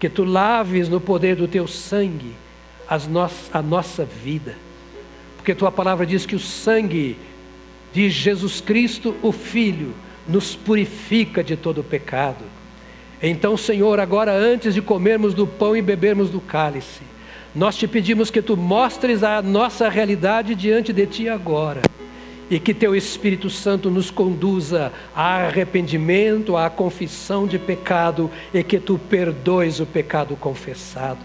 que 0.00 0.08
Tu 0.08 0.24
laves 0.24 0.88
no 0.88 1.00
poder 1.00 1.36
do 1.36 1.46
Teu 1.46 1.68
sangue 1.68 2.34
as 2.88 3.06
no 3.06 3.30
a 3.52 3.62
nossa 3.62 4.04
vida, 4.04 4.56
porque 5.36 5.54
Tua 5.54 5.70
palavra 5.70 6.04
diz 6.04 6.26
que 6.26 6.34
o 6.34 6.40
sangue 6.40 7.16
de 7.92 8.10
Jesus 8.10 8.60
Cristo, 8.60 9.14
o 9.22 9.30
Filho, 9.30 9.94
nos 10.26 10.56
purifica 10.56 11.44
de 11.44 11.56
todo 11.56 11.84
pecado. 11.84 12.44
Então, 13.22 13.56
Senhor, 13.56 14.00
agora 14.00 14.32
antes 14.32 14.74
de 14.74 14.80
comermos 14.80 15.34
do 15.34 15.46
pão 15.46 15.76
e 15.76 15.82
bebermos 15.82 16.30
do 16.30 16.40
cálice, 16.40 17.02
nós 17.54 17.76
te 17.76 17.86
pedimos 17.86 18.30
que 18.30 18.40
tu 18.40 18.56
mostres 18.56 19.22
a 19.22 19.42
nossa 19.42 19.88
realidade 19.88 20.54
diante 20.54 20.92
de 20.92 21.06
ti 21.06 21.28
agora 21.28 21.82
e 22.50 22.58
que 22.58 22.74
teu 22.74 22.96
Espírito 22.96 23.48
Santo 23.48 23.88
nos 23.90 24.10
conduza 24.10 24.92
a 25.14 25.46
arrependimento, 25.46 26.56
à 26.56 26.68
confissão 26.68 27.46
de 27.46 27.58
pecado 27.58 28.30
e 28.52 28.62
que 28.64 28.80
tu 28.80 28.98
perdoes 28.98 29.78
o 29.78 29.86
pecado 29.86 30.34
confessado. 30.36 31.20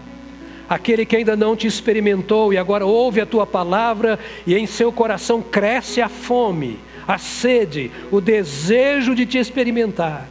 Aquele 0.68 1.04
que 1.04 1.16
ainda 1.16 1.36
não 1.36 1.56
te 1.56 1.66
experimentou 1.66 2.52
e 2.52 2.58
agora 2.58 2.86
ouve 2.86 3.20
a 3.20 3.26
tua 3.26 3.46
palavra 3.46 4.18
e 4.46 4.54
em 4.54 4.66
seu 4.66 4.92
coração 4.92 5.42
cresce 5.42 6.00
a 6.00 6.08
fome 6.08 6.78
a 7.06 7.18
sede, 7.18 7.90
o 8.10 8.20
desejo 8.20 9.14
de 9.14 9.24
te 9.24 9.38
experimentar. 9.38 10.28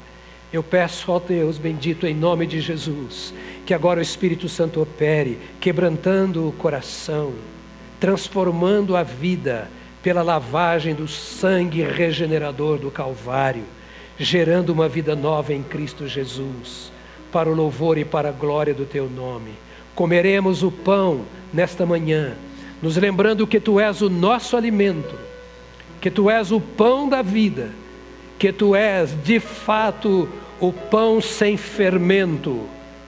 Eu 0.51 0.61
peço 0.61 1.11
ao 1.11 1.19
Deus 1.19 1.57
bendito 1.57 2.05
em 2.05 2.13
nome 2.13 2.45
de 2.45 2.59
Jesus, 2.59 3.33
que 3.65 3.73
agora 3.73 3.99
o 3.99 4.03
Espírito 4.03 4.49
Santo 4.49 4.81
opere, 4.81 5.39
quebrantando 5.59 6.47
o 6.47 6.51
coração, 6.51 7.33
transformando 7.99 8.95
a 8.95 9.03
vida 9.03 9.69
pela 10.05 10.21
lavagem 10.21 10.93
do 10.93 11.07
sangue 11.07 11.81
regenerador 11.81 12.77
do 12.77 12.91
Calvário, 12.91 13.63
gerando 14.17 14.69
uma 14.69 14.87
vida 14.87 15.17
nova 15.17 15.51
em 15.51 15.63
Cristo 15.63 16.07
Jesus, 16.07 16.93
para 17.31 17.49
o 17.49 17.55
louvor 17.55 17.97
e 17.97 18.05
para 18.05 18.29
a 18.29 18.31
glória 18.31 18.73
do 18.73 18.85
teu 18.85 19.09
nome. 19.09 19.51
Comeremos 19.93 20.63
o 20.63 20.71
pão 20.71 21.25
nesta 21.51 21.85
manhã, 21.85 22.35
nos 22.81 22.95
lembrando 22.95 23.47
que 23.47 23.59
tu 23.59 23.79
és 23.79 24.01
o 24.01 24.09
nosso 24.09 24.55
alimento 24.55 25.25
que 26.05 26.11
tu 26.11 26.29
és 26.29 26.51
o 26.51 26.61
pão 26.61 27.09
da 27.09 27.23
vida, 27.23 27.71
que 28.37 28.53
tu 28.53 28.75
és 28.75 29.09
de 29.23 29.39
fato 29.39 30.29
o 30.59 30.71
pão 30.71 31.19
sem 31.19 31.57
fermento, 31.57 32.61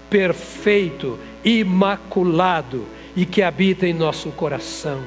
perfeito, 0.10 1.19
imaculado 1.45 2.86
e 3.15 3.24
que 3.24 3.44
habita 3.44 3.86
em 3.86 3.94
nosso 3.94 4.32
coração. 4.32 5.03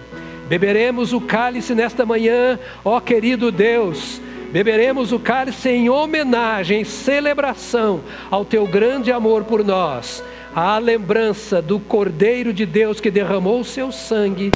Beberemos 0.50 1.12
o 1.12 1.20
cálice 1.20 1.76
nesta 1.76 2.04
manhã, 2.04 2.58
ó 2.84 2.98
querido 2.98 3.52
Deus. 3.52 4.20
Beberemos 4.50 5.12
o 5.12 5.20
cálice 5.20 5.68
em 5.68 5.88
homenagem, 5.88 6.80
em 6.80 6.84
celebração 6.84 8.00
ao 8.28 8.44
teu 8.44 8.66
grande 8.66 9.12
amor 9.12 9.44
por 9.44 9.64
nós, 9.64 10.24
à 10.52 10.76
lembrança 10.78 11.62
do 11.62 11.78
Cordeiro 11.78 12.52
de 12.52 12.66
Deus 12.66 12.98
que 12.98 13.12
derramou 13.12 13.60
o 13.60 13.64
seu 13.64 13.92
sangue 13.92 14.50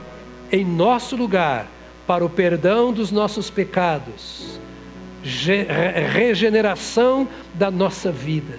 em 0.50 0.64
nosso 0.64 1.14
lugar 1.14 1.68
para 2.08 2.24
o 2.24 2.28
perdão 2.28 2.92
dos 2.92 3.12
nossos 3.12 3.48
pecados, 3.48 4.58
regeneração 6.12 7.28
da 7.54 7.70
nossa 7.70 8.10
vida. 8.10 8.58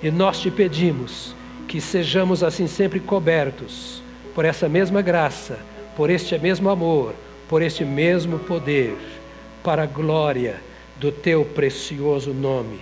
E 0.00 0.08
nós 0.08 0.38
te 0.38 0.52
pedimos 0.52 1.34
que 1.66 1.80
sejamos 1.80 2.44
assim 2.44 2.68
sempre 2.68 3.00
cobertos 3.00 4.00
por 4.36 4.44
essa 4.44 4.68
mesma 4.68 5.02
graça, 5.02 5.58
por 5.96 6.10
este 6.10 6.38
mesmo 6.38 6.68
amor, 6.68 7.14
por 7.48 7.62
este 7.62 7.84
mesmo 7.84 8.38
poder, 8.38 8.96
para 9.64 9.84
a 9.84 9.86
glória 9.86 10.62
do 10.96 11.10
teu 11.10 11.44
precioso 11.44 12.34
nome, 12.34 12.80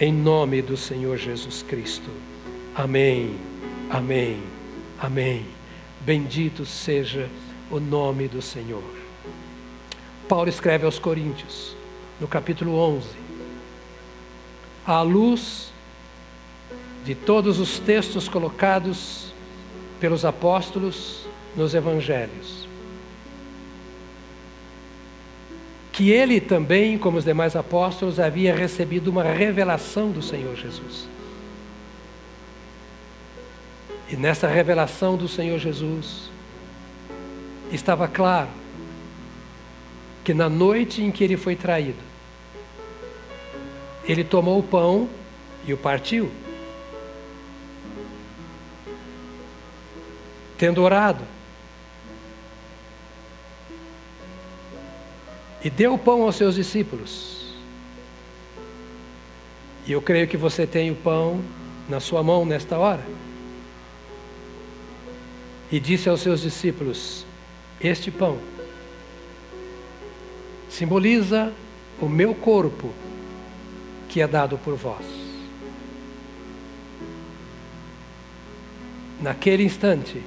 em 0.00 0.12
nome 0.12 0.62
do 0.62 0.76
Senhor 0.76 1.18
Jesus 1.18 1.62
Cristo. 1.62 2.10
Amém, 2.74 3.36
amém, 3.90 4.42
amém. 4.98 5.46
Bendito 6.00 6.64
seja 6.64 7.28
o 7.70 7.78
nome 7.78 8.26
do 8.26 8.40
Senhor. 8.40 8.82
Paulo 10.26 10.48
escreve 10.48 10.86
aos 10.86 10.98
Coríntios, 10.98 11.76
no 12.18 12.26
capítulo 12.26 12.74
11, 12.74 13.06
à 14.86 15.02
luz 15.02 15.70
de 17.04 17.14
todos 17.14 17.60
os 17.60 17.78
textos 17.78 18.28
colocados 18.28 19.32
pelos 20.00 20.24
apóstolos 20.24 21.25
nos 21.56 21.74
evangelhos. 21.74 22.68
Que 25.92 26.10
ele 26.10 26.40
também, 26.40 26.98
como 26.98 27.16
os 27.16 27.24
demais 27.24 27.56
apóstolos, 27.56 28.20
havia 28.20 28.54
recebido 28.54 29.08
uma 29.08 29.22
revelação 29.22 30.10
do 30.10 30.20
Senhor 30.20 30.54
Jesus. 30.54 31.08
E 34.08 34.16
nessa 34.16 34.46
revelação 34.46 35.16
do 35.16 35.26
Senhor 35.26 35.58
Jesus, 35.58 36.30
estava 37.72 38.06
claro 38.06 38.50
que 40.22 40.34
na 40.34 40.48
noite 40.48 41.02
em 41.02 41.10
que 41.10 41.24
ele 41.24 41.36
foi 41.36 41.56
traído, 41.56 41.98
ele 44.04 44.22
tomou 44.22 44.58
o 44.58 44.62
pão 44.62 45.08
e 45.66 45.72
o 45.72 45.76
partiu. 45.76 46.30
Tendo 50.56 50.82
orado, 50.82 51.24
e 55.66 55.70
deu 55.70 55.94
o 55.94 55.98
pão 55.98 56.22
aos 56.22 56.36
seus 56.36 56.54
discípulos. 56.54 57.44
E 59.84 59.90
eu 59.90 60.00
creio 60.00 60.28
que 60.28 60.36
você 60.36 60.64
tem 60.64 60.92
o 60.92 60.94
pão 60.94 61.42
na 61.88 61.98
sua 61.98 62.22
mão 62.22 62.46
nesta 62.46 62.78
hora. 62.78 63.04
E 65.72 65.80
disse 65.80 66.08
aos 66.08 66.20
seus 66.20 66.42
discípulos: 66.42 67.26
Este 67.80 68.12
pão 68.12 68.38
simboliza 70.70 71.52
o 72.00 72.08
meu 72.08 72.32
corpo 72.32 72.92
que 74.08 74.20
é 74.20 74.28
dado 74.28 74.56
por 74.58 74.76
vós. 74.76 75.04
Naquele 79.20 79.64
instante, 79.64 80.22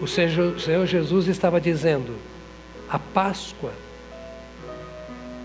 o 0.00 0.06
Senhor 0.06 0.86
Jesus 0.86 1.26
estava 1.26 1.60
dizendo: 1.60 2.29
Páscoa 3.12 3.72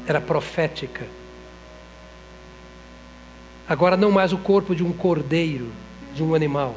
era 0.08 0.22
profética. 0.22 1.06
Agora, 3.68 3.98
não 3.98 4.12
mais 4.12 4.32
o 4.32 4.38
corpo 4.38 4.76
de 4.76 4.84
um 4.84 4.94
cordeiro, 4.94 5.72
de 6.14 6.24
um 6.24 6.36
animal, 6.36 6.76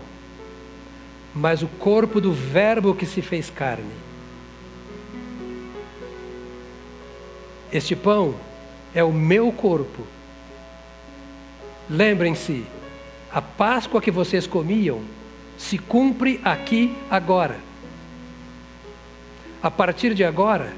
mas 1.35 1.63
o 1.63 1.69
corpo 1.69 2.21
do 2.21 2.33
Verbo 2.33 2.95
que 2.95 3.05
se 3.05 3.21
fez 3.21 3.51
carne. 3.51 3.93
Este 7.71 7.95
pão 7.95 8.35
é 8.95 9.05
o 9.05 9.13
meu 9.13 9.53
corpo. 9.53 10.07
Lembrem-se, 11.91 12.65
a 13.31 13.43
Páscoa 13.43 14.01
que 14.01 14.11
vocês 14.11 14.47
comiam 14.47 15.03
se 15.59 15.77
cumpre 15.77 16.41
aqui 16.43 16.97
agora. 17.11 17.68
A 19.63 19.71
partir 19.71 20.15
de 20.15 20.23
agora, 20.25 20.73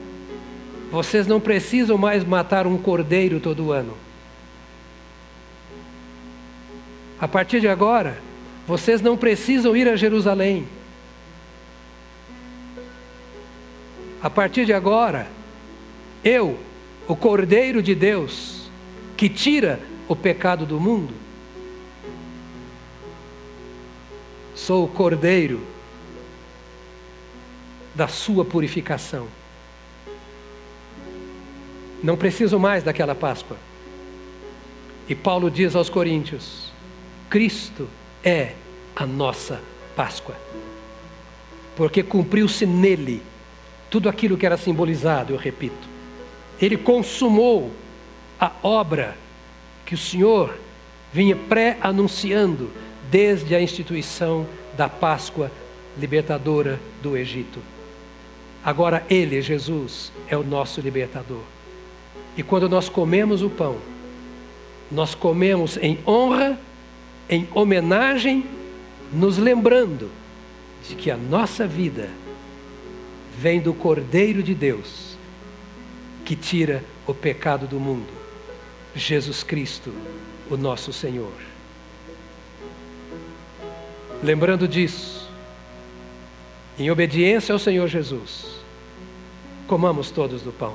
vocês 0.90 1.26
não 1.26 1.38
precisam 1.38 1.98
mais 1.98 2.24
matar 2.24 2.66
um 2.66 2.78
cordeiro 2.78 3.38
todo 3.38 3.72
ano. 3.72 3.96
A 7.20 7.28
partir 7.28 7.60
de 7.60 7.68
agora, 7.68 8.18
vocês 8.66 9.02
não 9.02 9.16
precisam 9.16 9.76
ir 9.76 9.86
a 9.86 9.96
Jerusalém. 9.96 10.66
A 14.22 14.30
partir 14.30 14.64
de 14.64 14.72
agora, 14.72 15.26
eu, 16.24 16.58
o 17.06 17.14
Cordeiro 17.14 17.82
de 17.82 17.94
Deus, 17.94 18.70
que 19.16 19.28
tira 19.28 19.80
o 20.08 20.16
pecado 20.16 20.64
do 20.64 20.80
mundo, 20.80 21.14
sou 24.54 24.84
o 24.84 24.88
Cordeiro 24.88 25.60
da 27.94 28.08
sua 28.08 28.44
purificação. 28.44 29.26
Não 32.02 32.16
preciso 32.16 32.58
mais 32.58 32.82
daquela 32.82 33.14
Páscoa. 33.14 33.56
E 35.08 35.14
Paulo 35.14 35.50
diz 35.50 35.74
aos 35.74 35.90
Coríntios: 35.90 36.72
Cristo 37.28 37.88
é 38.24 38.54
a 38.94 39.06
nossa 39.06 39.60
Páscoa. 39.94 40.36
Porque 41.76 42.02
cumpriu-se 42.02 42.64
nele 42.64 43.22
tudo 43.90 44.08
aquilo 44.08 44.36
que 44.36 44.46
era 44.46 44.56
simbolizado, 44.56 45.32
eu 45.32 45.36
repito. 45.36 45.88
Ele 46.60 46.76
consumou 46.76 47.70
a 48.38 48.52
obra 48.62 49.16
que 49.84 49.94
o 49.94 49.98
Senhor 49.98 50.56
vinha 51.12 51.34
pré-anunciando 51.34 52.70
desde 53.10 53.54
a 53.54 53.60
instituição 53.60 54.46
da 54.76 54.88
Páscoa 54.88 55.50
libertadora 55.98 56.78
do 57.02 57.16
Egito. 57.16 57.58
Agora 58.64 59.04
Ele, 59.08 59.40
Jesus, 59.40 60.12
é 60.28 60.36
o 60.36 60.42
nosso 60.42 60.80
libertador. 60.80 61.42
E 62.36 62.42
quando 62.42 62.68
nós 62.68 62.88
comemos 62.88 63.42
o 63.42 63.50
pão, 63.50 63.78
nós 64.90 65.14
comemos 65.14 65.76
em 65.78 65.98
honra, 66.06 66.58
em 67.28 67.48
homenagem, 67.54 68.44
nos 69.12 69.38
lembrando 69.38 70.10
de 70.88 70.94
que 70.94 71.10
a 71.10 71.16
nossa 71.16 71.66
vida 71.66 72.10
vem 73.38 73.60
do 73.60 73.72
Cordeiro 73.72 74.42
de 74.42 74.54
Deus, 74.54 75.16
que 76.24 76.36
tira 76.36 76.84
o 77.06 77.14
pecado 77.14 77.66
do 77.66 77.80
mundo, 77.80 78.12
Jesus 78.94 79.42
Cristo, 79.42 79.92
o 80.50 80.56
nosso 80.56 80.92
Senhor. 80.92 81.32
Lembrando 84.22 84.68
disso, 84.68 85.30
em 86.78 86.90
obediência 86.90 87.52
ao 87.52 87.58
Senhor 87.58 87.88
Jesus, 87.88 88.49
comamos 89.70 90.10
todos 90.10 90.42
do 90.42 90.50
pão. 90.50 90.74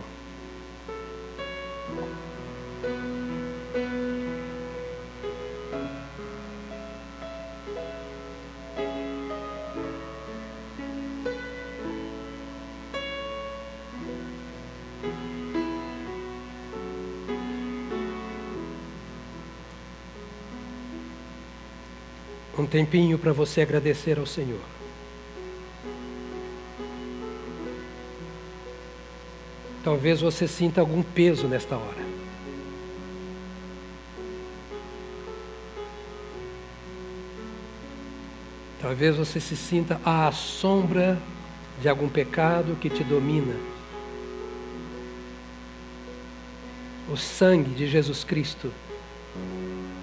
Um 22.57 22.65
tempinho 22.65 23.19
para 23.19 23.33
você 23.33 23.59
agradecer 23.59 24.17
ao 24.17 24.25
Senhor. 24.25 24.84
Talvez 29.85 30.19
você 30.19 30.47
sinta 30.47 30.81
algum 30.81 31.03
peso 31.03 31.47
nesta 31.47 31.77
hora. 31.77 32.03
Talvez 38.81 39.15
você 39.15 39.39
se 39.39 39.55
sinta 39.55 40.01
à 40.03 40.31
sombra 40.31 41.21
de 41.79 41.87
algum 41.87 42.09
pecado 42.09 42.75
que 42.81 42.89
te 42.89 43.03
domina. 43.03 43.55
O 47.07 47.15
sangue 47.15 47.69
de 47.69 47.85
Jesus 47.85 48.23
Cristo 48.23 48.73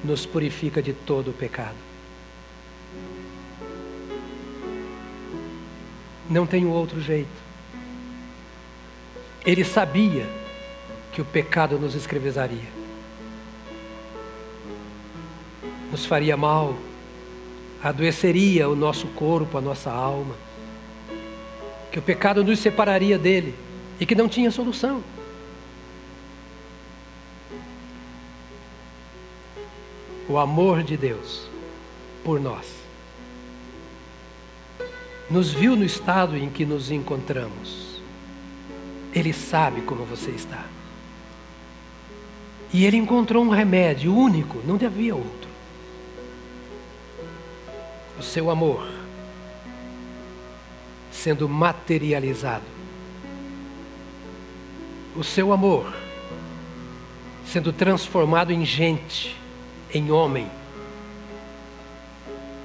nos 0.05 0.25
purifica 0.25 0.81
de 0.81 0.93
todo 0.93 1.33
o 1.33 1.35
pecado. 1.35 1.75
Não 6.31 6.47
tem 6.47 6.67
outro 6.67 7.01
jeito. 7.01 7.42
Ele 9.45 9.65
sabia 9.65 10.29
que 11.13 11.21
o 11.21 11.25
pecado 11.25 11.79
nos 11.79 11.95
escravizaria, 11.95 12.69
nos 15.91 16.07
faria 16.07 16.37
mal, 16.37 16.77
adoeceria 17.83 18.69
o 18.69 18.77
nosso 18.77 19.09
corpo, 19.09 19.59
a 19.59 19.61
nossa 19.61 19.91
alma, 19.91 20.37
que 21.91 21.99
o 21.99 22.03
pecado 22.03 22.45
nos 22.45 22.61
separaria 22.61 23.19
dele 23.19 23.55
e 23.99 24.07
que 24.07 24.15
não 24.15 24.29
tinha 24.29 24.51
solução. 24.51 25.03
O 30.29 30.39
amor 30.39 30.83
de 30.83 30.97
Deus 30.97 31.49
por 32.25 32.41
nós 32.41 32.65
nos 35.29 35.51
viu 35.51 35.75
no 35.75 35.85
estado 35.85 36.37
em 36.37 36.49
que 36.49 36.65
nos 36.65 36.91
encontramos. 36.91 37.92
Ele 39.13 39.33
sabe 39.33 39.83
como 39.83 40.05
você 40.05 40.31
está. 40.31 40.65
E 42.73 42.87
ele 42.87 42.97
encontrou 42.97 43.45
um 43.45 43.51
remédio 43.51 44.15
único, 44.15 44.63
não 44.67 44.77
havia 44.77 45.15
outro. 45.15 45.51
O 48.19 48.23
seu 48.23 48.51
amor. 48.51 48.89
sendo 51.11 51.49
materializado. 51.49 52.65
O 55.15 55.23
seu 55.23 55.53
amor 55.53 55.93
sendo 57.53 57.71
transformado 57.71 58.51
em 58.51 58.65
gente, 58.65 59.37
em 59.93 60.11
homem. 60.11 60.51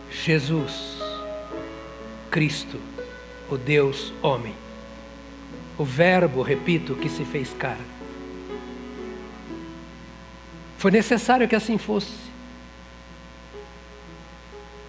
Jesus, 0.10 0.98
Cristo, 2.32 2.80
o 3.50 3.58
Deus 3.58 4.14
homem. 4.22 4.56
O 5.78 5.86
Verbo, 5.86 6.42
repito, 6.42 6.96
que 6.96 7.10
se 7.10 7.24
fez 7.24 7.54
carne. 7.54 7.86
Foi 10.78 10.92
necessário 10.92 11.48
que 11.48 11.56
assim 11.56 11.78
fosse, 11.78 12.14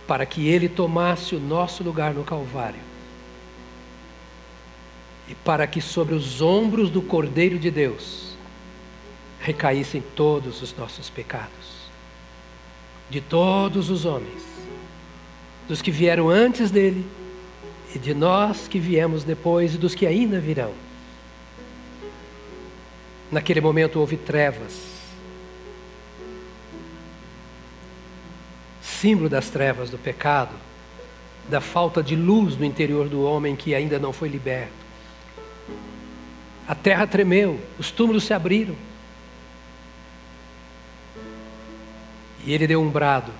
para 0.06 0.24
que 0.26 0.48
ele 0.48 0.68
tomasse 0.68 1.34
o 1.34 1.40
nosso 1.40 1.82
lugar 1.82 2.12
no 2.14 2.24
Calvário 2.24 2.80
e 5.28 5.34
para 5.34 5.66
que 5.66 5.80
sobre 5.80 6.14
os 6.14 6.40
ombros 6.40 6.90
do 6.90 7.02
Cordeiro 7.02 7.58
de 7.58 7.70
Deus 7.70 8.34
recaíssem 9.40 10.02
todos 10.16 10.62
os 10.62 10.76
nossos 10.76 11.10
pecados, 11.10 11.88
de 13.10 13.20
todos 13.20 13.90
os 13.90 14.04
homens, 14.04 14.42
dos 15.68 15.82
que 15.82 15.90
vieram 15.90 16.28
antes 16.28 16.70
dele 16.70 17.06
e 17.94 17.98
de 17.98 18.14
nós 18.14 18.68
que 18.68 18.78
viemos 18.78 19.24
depois 19.24 19.74
e 19.74 19.78
dos 19.78 19.94
que 19.94 20.06
ainda 20.06 20.38
virão. 20.40 20.72
Naquele 23.30 23.60
momento 23.60 23.98
houve 24.00 24.16
trevas, 24.16 24.72
símbolo 28.82 29.28
das 29.28 29.50
trevas 29.50 29.90
do 29.90 29.98
pecado, 29.98 30.54
da 31.48 31.60
falta 31.60 32.02
de 32.02 32.16
luz 32.16 32.56
no 32.56 32.64
interior 32.64 33.08
do 33.08 33.22
homem 33.22 33.56
que 33.56 33.74
ainda 33.74 33.98
não 33.98 34.12
foi 34.12 34.28
liberto. 34.28 34.72
A 36.66 36.74
terra 36.74 37.06
tremeu, 37.06 37.58
os 37.78 37.90
túmulos 37.90 38.24
se 38.24 38.34
abriram. 38.34 38.76
E 42.44 42.52
ele 42.52 42.66
deu 42.66 42.82
um 42.82 42.90
brado: 42.90 43.32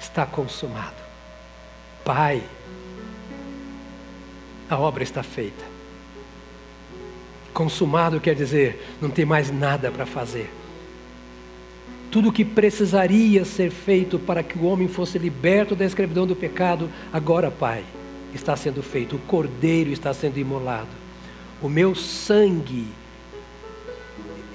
está 0.00 0.24
consumado. 0.24 0.96
Pai, 2.04 2.42
a 4.70 4.78
obra 4.78 5.02
está 5.02 5.22
feita. 5.22 5.64
Consumado 7.52 8.20
quer 8.20 8.36
dizer, 8.36 8.96
não 9.02 9.10
tem 9.10 9.24
mais 9.24 9.50
nada 9.50 9.90
para 9.90 10.06
fazer. 10.06 10.48
Tudo 12.10 12.28
o 12.28 12.32
que 12.32 12.44
precisaria 12.44 13.44
ser 13.44 13.70
feito 13.70 14.18
para 14.18 14.42
que 14.42 14.56
o 14.56 14.64
homem 14.64 14.86
fosse 14.86 15.18
liberto 15.18 15.74
da 15.74 15.84
escravidão 15.84 16.26
do 16.26 16.36
pecado, 16.36 16.88
agora, 17.12 17.50
Pai, 17.50 17.84
está 18.32 18.56
sendo 18.56 18.82
feito. 18.82 19.16
O 19.16 19.20
cordeiro 19.20 19.90
está 19.90 20.14
sendo 20.14 20.38
imolado. 20.38 20.88
O 21.60 21.68
meu 21.68 21.94
sangue 21.94 22.86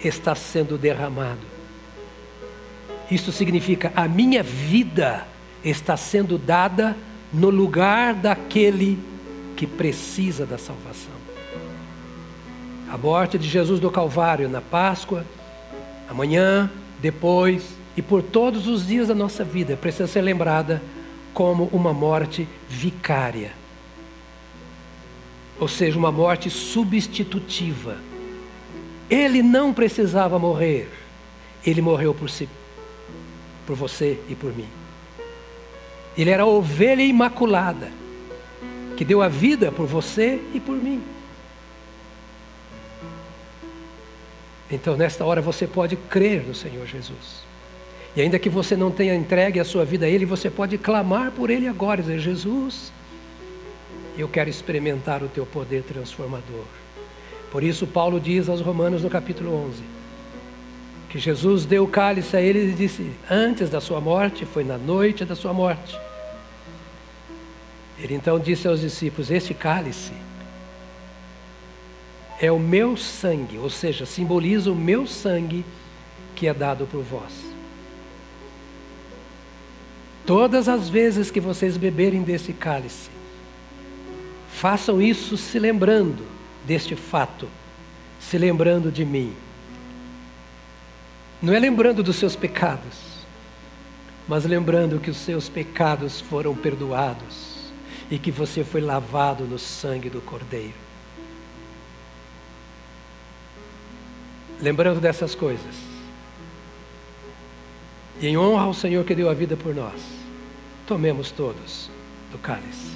está 0.04 0.34
sendo 0.34 0.78
derramado. 0.78 1.56
Isso 3.12 3.32
significa 3.32 3.92
a 3.96 4.08
minha 4.08 4.42
vida 4.42 5.28
está 5.64 5.98
sendo 5.98 6.38
dada 6.38 6.96
no 7.32 7.50
lugar 7.50 8.14
daquele 8.14 8.98
que 9.56 9.66
precisa 9.66 10.46
da 10.46 10.58
salvação. 10.58 11.14
A 12.92 12.98
morte 12.98 13.38
de 13.38 13.48
Jesus 13.48 13.80
do 13.80 13.90
Calvário 13.90 14.48
na 14.48 14.62
Páscoa, 14.62 15.26
amanhã, 16.10 16.70
depois 17.00 17.76
e 17.98 18.02
por 18.02 18.22
todos 18.22 18.68
os 18.68 18.86
dias 18.88 19.08
da 19.08 19.16
nossa 19.16 19.44
vida 19.44 19.78
precisa 19.78 20.08
ser 20.08 20.22
lembrada 20.22 20.82
como 21.34 21.66
uma 21.72 21.94
morte 21.94 22.48
vicária. 22.70 23.52
Ou 25.60 25.68
seja, 25.68 25.98
uma 25.98 26.12
morte 26.12 26.50
substitutiva. 26.50 27.98
Ele 29.10 29.42
não 29.42 29.74
precisava 29.74 30.38
morrer, 30.38 30.90
ele 31.66 31.82
morreu 31.82 32.14
por 32.14 32.30
si, 32.30 32.50
por 33.66 33.76
você 33.76 34.20
e 34.28 34.36
por 34.36 34.56
mim. 34.56 34.68
Ele 36.18 36.30
era 36.30 36.46
ovelha 36.46 37.04
imaculada, 37.04 37.92
que 38.96 39.06
deu 39.06 39.22
a 39.22 39.28
vida 39.28 39.72
por 39.72 39.86
você 39.86 40.42
e 40.54 40.60
por 40.60 40.76
mim. 40.76 41.02
Então, 44.72 44.98
nesta 44.98 45.24
hora, 45.24 45.42
você 45.42 45.68
pode 45.68 45.96
crer 45.96 46.44
no 46.44 46.56
Senhor 46.56 46.86
Jesus. 46.88 47.46
E 48.16 48.22
ainda 48.22 48.40
que 48.40 48.50
você 48.50 48.76
não 48.76 48.90
tenha 48.90 49.14
entregue 49.14 49.60
a 49.60 49.66
sua 49.66 49.86
vida 49.86 50.06
a 50.06 50.10
Ele, 50.10 50.26
você 50.26 50.50
pode 50.50 50.78
clamar 50.78 51.32
por 51.32 51.50
Ele 51.50 51.68
agora, 51.68 52.02
dizer: 52.02 52.20
Jesus, 52.20 52.92
eu 54.18 54.28
quero 54.28 54.50
experimentar 54.50 55.22
o 55.22 55.28
Teu 55.28 55.46
poder 55.46 55.84
transformador. 55.84 56.66
Por 57.52 57.64
isso, 57.64 57.86
Paulo 57.86 58.20
diz 58.20 58.50
aos 58.50 58.62
Romanos 58.62 59.04
no 59.04 59.10
capítulo 59.10 59.54
11: 59.68 59.96
que 61.16 61.22
Jesus 61.22 61.64
deu 61.64 61.86
o 61.86 61.88
cálice 61.88 62.36
a 62.36 62.42
ele 62.42 62.72
e 62.72 62.74
disse: 62.74 63.10
Antes 63.32 63.70
da 63.70 63.80
sua 63.80 64.02
morte, 64.02 64.46
foi 64.46 64.66
na 64.66 64.78
noite 64.78 65.24
da 65.24 65.34
sua 65.34 65.54
morte. 65.54 65.98
Ele 68.06 68.14
então 68.14 68.40
disse 68.40 68.68
aos 68.68 68.82
discípulos: 68.82 69.32
Este 69.32 69.52
cálice 69.52 70.14
é 72.40 72.52
o 72.52 72.60
meu 72.60 72.96
sangue, 72.96 73.58
ou 73.58 73.68
seja, 73.68 74.06
simboliza 74.06 74.72
o 74.72 74.76
meu 74.76 75.08
sangue 75.08 75.66
que 76.36 76.48
é 76.48 76.54
dado 76.54 76.86
por 76.86 77.02
vós. 77.02 77.34
Todas 80.24 80.70
as 80.70 80.88
vezes 80.88 81.32
que 81.32 81.40
vocês 81.40 81.78
beberem 81.78 82.22
desse 82.22 82.54
cálice, 82.54 83.10
façam 84.52 85.02
isso 85.02 85.36
se 85.36 85.58
lembrando 85.58 86.24
deste 86.64 86.96
fato, 86.96 87.50
se 88.20 88.38
lembrando 88.38 88.92
de 88.92 89.04
mim. 89.04 89.34
Não 91.42 91.54
é 91.54 91.60
lembrando 91.60 92.04
dos 92.04 92.18
seus 92.18 92.36
pecados, 92.36 93.26
mas 94.28 94.46
lembrando 94.46 95.00
que 95.00 95.10
os 95.10 95.18
seus 95.18 95.50
pecados 95.50 96.22
foram 96.22 96.54
perdoados 96.54 97.55
e 98.10 98.20
que 98.20 98.32
você 98.32 98.64
foi 98.64 98.82
lavado 98.82 99.46
no 99.46 99.58
sangue 99.58 100.10
do 100.10 100.22
Cordeiro. 100.22 100.74
Lembrando 104.62 105.02
dessas 105.02 105.36
coisas. 105.36 105.76
E 108.20 108.28
em 108.28 108.38
honra 108.38 108.64
ao 108.64 108.74
Senhor 108.74 109.04
que 109.04 109.14
deu 109.14 109.30
a 109.30 109.34
vida 109.34 109.58
por 109.58 109.76
nós, 109.76 110.02
tomemos 110.88 111.32
todos 111.32 111.90
do 112.32 112.38
cálice. 112.38 112.96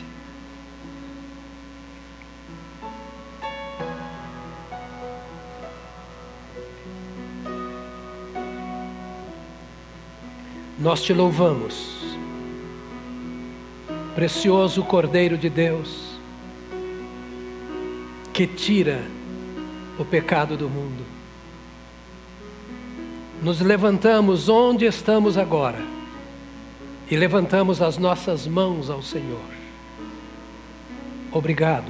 Nós 10.79 11.01
te 11.01 11.13
louvamos, 11.13 11.98
precioso 14.19 14.83
Cordeiro 14.83 15.37
de 15.37 15.49
Deus, 15.49 16.19
que 18.33 18.45
tira 18.45 19.01
o 19.97 20.03
pecado 20.03 20.57
do 20.57 20.67
mundo. 20.67 21.05
Nos 23.41 23.61
levantamos 23.61 24.49
onde 24.49 24.83
estamos 24.83 25.37
agora 25.37 25.81
e 27.09 27.15
levantamos 27.15 27.81
as 27.81 27.97
nossas 27.97 28.45
mãos 28.45 28.89
ao 28.89 29.01
Senhor. 29.01 29.39
Obrigado. 31.31 31.89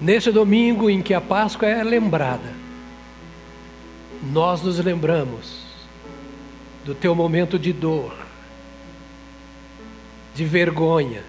Neste 0.00 0.32
domingo 0.32 0.90
em 0.90 1.00
que 1.00 1.14
a 1.14 1.20
Páscoa 1.20 1.68
é 1.68 1.84
lembrada, 1.84 2.52
nós 4.20 4.62
nos 4.62 4.80
lembramos 4.80 5.62
do 6.84 6.92
teu 6.92 7.14
momento 7.14 7.56
de 7.56 7.72
dor, 7.72 8.25
de 10.36 10.44
vergonha, 10.44 11.24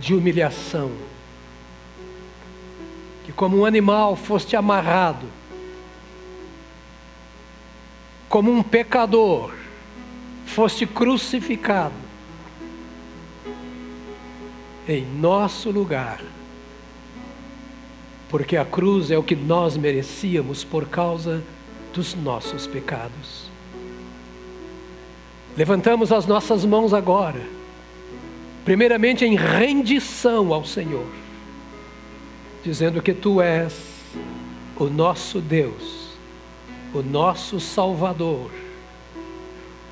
de 0.00 0.14
humilhação, 0.14 0.90
que 3.24 3.30
como 3.30 3.58
um 3.58 3.64
animal 3.64 4.16
foste 4.16 4.56
amarrado, 4.56 5.26
como 8.28 8.50
um 8.50 8.62
pecador, 8.62 9.54
foste 10.46 10.86
crucificado 10.86 11.94
em 14.88 15.04
nosso 15.04 15.70
lugar 15.70 16.20
porque 18.30 18.56
a 18.56 18.64
cruz 18.64 19.10
é 19.10 19.18
o 19.18 19.24
que 19.24 19.34
nós 19.34 19.76
merecíamos 19.76 20.62
por 20.62 20.88
causa 20.88 21.42
dos 21.92 22.14
nossos 22.14 22.64
pecados. 22.64 23.39
Levantamos 25.60 26.10
as 26.10 26.24
nossas 26.24 26.64
mãos 26.64 26.94
agora, 26.94 27.42
primeiramente 28.64 29.26
em 29.26 29.36
rendição 29.36 30.54
ao 30.54 30.64
Senhor, 30.64 31.04
dizendo 32.64 33.02
que 33.02 33.12
Tu 33.12 33.42
és 33.42 33.78
o 34.74 34.84
nosso 34.84 35.38
Deus, 35.38 36.16
o 36.94 37.02
nosso 37.02 37.60
Salvador, 37.60 38.50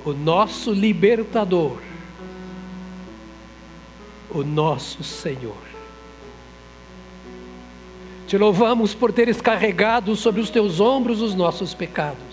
o 0.07 0.15
nosso 0.15 0.73
libertador, 0.73 1.77
o 4.31 4.43
nosso 4.43 5.05
Senhor. 5.05 5.69
Te 8.27 8.39
louvamos 8.39 8.95
por 8.95 9.13
teres 9.13 9.39
carregado 9.39 10.17
sobre 10.17 10.41
os 10.41 10.49
teus 10.49 10.81
ombros 10.81 11.21
os 11.21 11.35
nossos 11.35 11.75
pecados. 11.75 12.28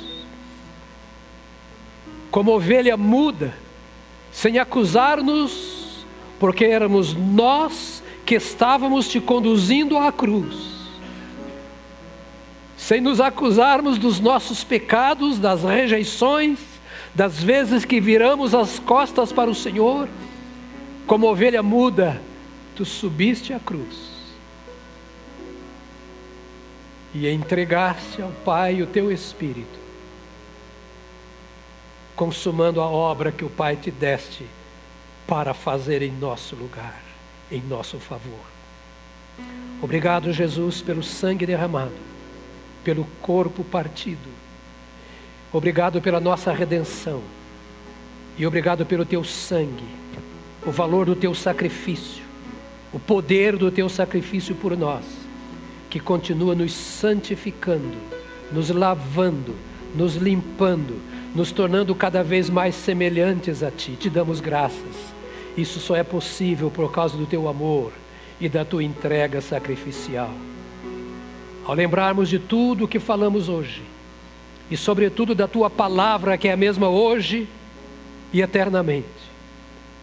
Como 2.35 2.51
ovelha 2.51 2.97
muda, 2.97 3.53
sem 4.29 4.59
acusar-nos, 4.59 6.05
porque 6.37 6.65
éramos 6.65 7.13
nós 7.13 8.03
que 8.25 8.35
estávamos 8.35 9.07
te 9.07 9.21
conduzindo 9.21 9.97
à 9.97 10.11
cruz. 10.11 10.53
Sem 12.75 12.99
nos 12.99 13.21
acusarmos 13.21 13.97
dos 13.97 14.19
nossos 14.19 14.65
pecados, 14.65 15.39
das 15.39 15.63
rejeições, 15.63 16.59
das 17.15 17.41
vezes 17.41 17.85
que 17.85 18.01
viramos 18.01 18.53
as 18.53 18.79
costas 18.79 19.31
para 19.31 19.49
o 19.49 19.55
Senhor, 19.55 20.09
como 21.07 21.31
ovelha 21.31 21.63
muda, 21.63 22.21
tu 22.75 22.83
subiste 22.83 23.53
à 23.53 23.59
cruz 23.61 24.11
e 27.13 27.29
entregaste 27.29 28.21
ao 28.21 28.31
Pai 28.43 28.81
o 28.81 28.87
teu 28.87 29.09
Espírito, 29.09 29.84
consumando 32.15 32.81
a 32.81 32.85
obra 32.85 33.31
que 33.31 33.43
o 33.43 33.49
Pai 33.49 33.75
te 33.75 33.91
deste 33.91 34.45
para 35.27 35.53
fazer 35.53 36.01
em 36.01 36.11
nosso 36.11 36.55
lugar, 36.55 37.01
em 37.51 37.61
nosso 37.61 37.97
favor. 37.97 38.39
Obrigado, 39.81 40.31
Jesus, 40.31 40.81
pelo 40.81 41.03
sangue 41.03 41.45
derramado, 41.45 41.93
pelo 42.83 43.05
corpo 43.21 43.63
partido. 43.63 44.29
Obrigado 45.51 46.01
pela 46.01 46.19
nossa 46.19 46.51
redenção. 46.51 47.21
E 48.37 48.45
obrigado 48.45 48.85
pelo 48.85 49.05
teu 49.05 49.23
sangue, 49.23 49.85
o 50.65 50.71
valor 50.71 51.05
do 51.05 51.15
teu 51.15 51.33
sacrifício, 51.33 52.23
o 52.91 52.99
poder 52.99 53.55
do 53.55 53.71
teu 53.71 53.87
sacrifício 53.87 54.53
por 54.55 54.77
nós 54.77 55.05
que 55.95 55.99
continua 56.01 56.53
nos 56.53 56.73
santificando, 56.73 57.95
nos 58.51 58.69
lavando, 58.69 59.55
nos 59.95 60.17
limpando, 60.17 60.99
nos 61.35 61.51
tornando 61.51 61.93
cada 61.93 62.23
vez 62.23 62.49
mais 62.49 62.73
semelhantes 62.73 63.61
a 63.61 63.69
Ti. 63.69 63.91
Te 63.99 64.09
damos 64.09 64.39
graças. 64.39 65.13
Isso 65.55 65.79
só 65.79 65.95
é 65.95 66.03
possível 66.03 66.71
por 66.71 66.91
causa 66.91 67.15
do 67.17 67.25
Teu 67.25 67.47
amor 67.47 67.91
e 68.39 68.49
da 68.49 68.65
Tua 68.65 68.83
entrega 68.83 69.41
sacrificial. 69.41 70.31
Ao 71.65 71.75
lembrarmos 71.75 72.29
de 72.29 72.39
tudo 72.39 72.85
o 72.85 72.87
que 72.87 72.99
falamos 72.99 73.49
hoje, 73.49 73.83
e 74.71 74.77
sobretudo 74.77 75.35
da 75.35 75.47
Tua 75.47 75.69
palavra, 75.69 76.37
que 76.37 76.47
é 76.47 76.53
a 76.53 76.57
mesma 76.57 76.89
hoje 76.89 77.47
e 78.31 78.41
eternamente, 78.41 79.05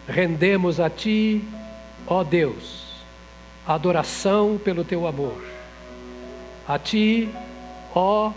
rendemos 0.07 0.79
a 0.79 0.89
Ti, 0.89 1.43
ó 2.07 2.23
Deus, 2.23 2.83
a 3.65 3.73
adoração 3.73 4.59
pelo 4.63 4.83
Teu 4.83 5.07
amor 5.07 5.53
a 6.67 6.79
Ti, 6.79 7.29
ó 7.93 8.31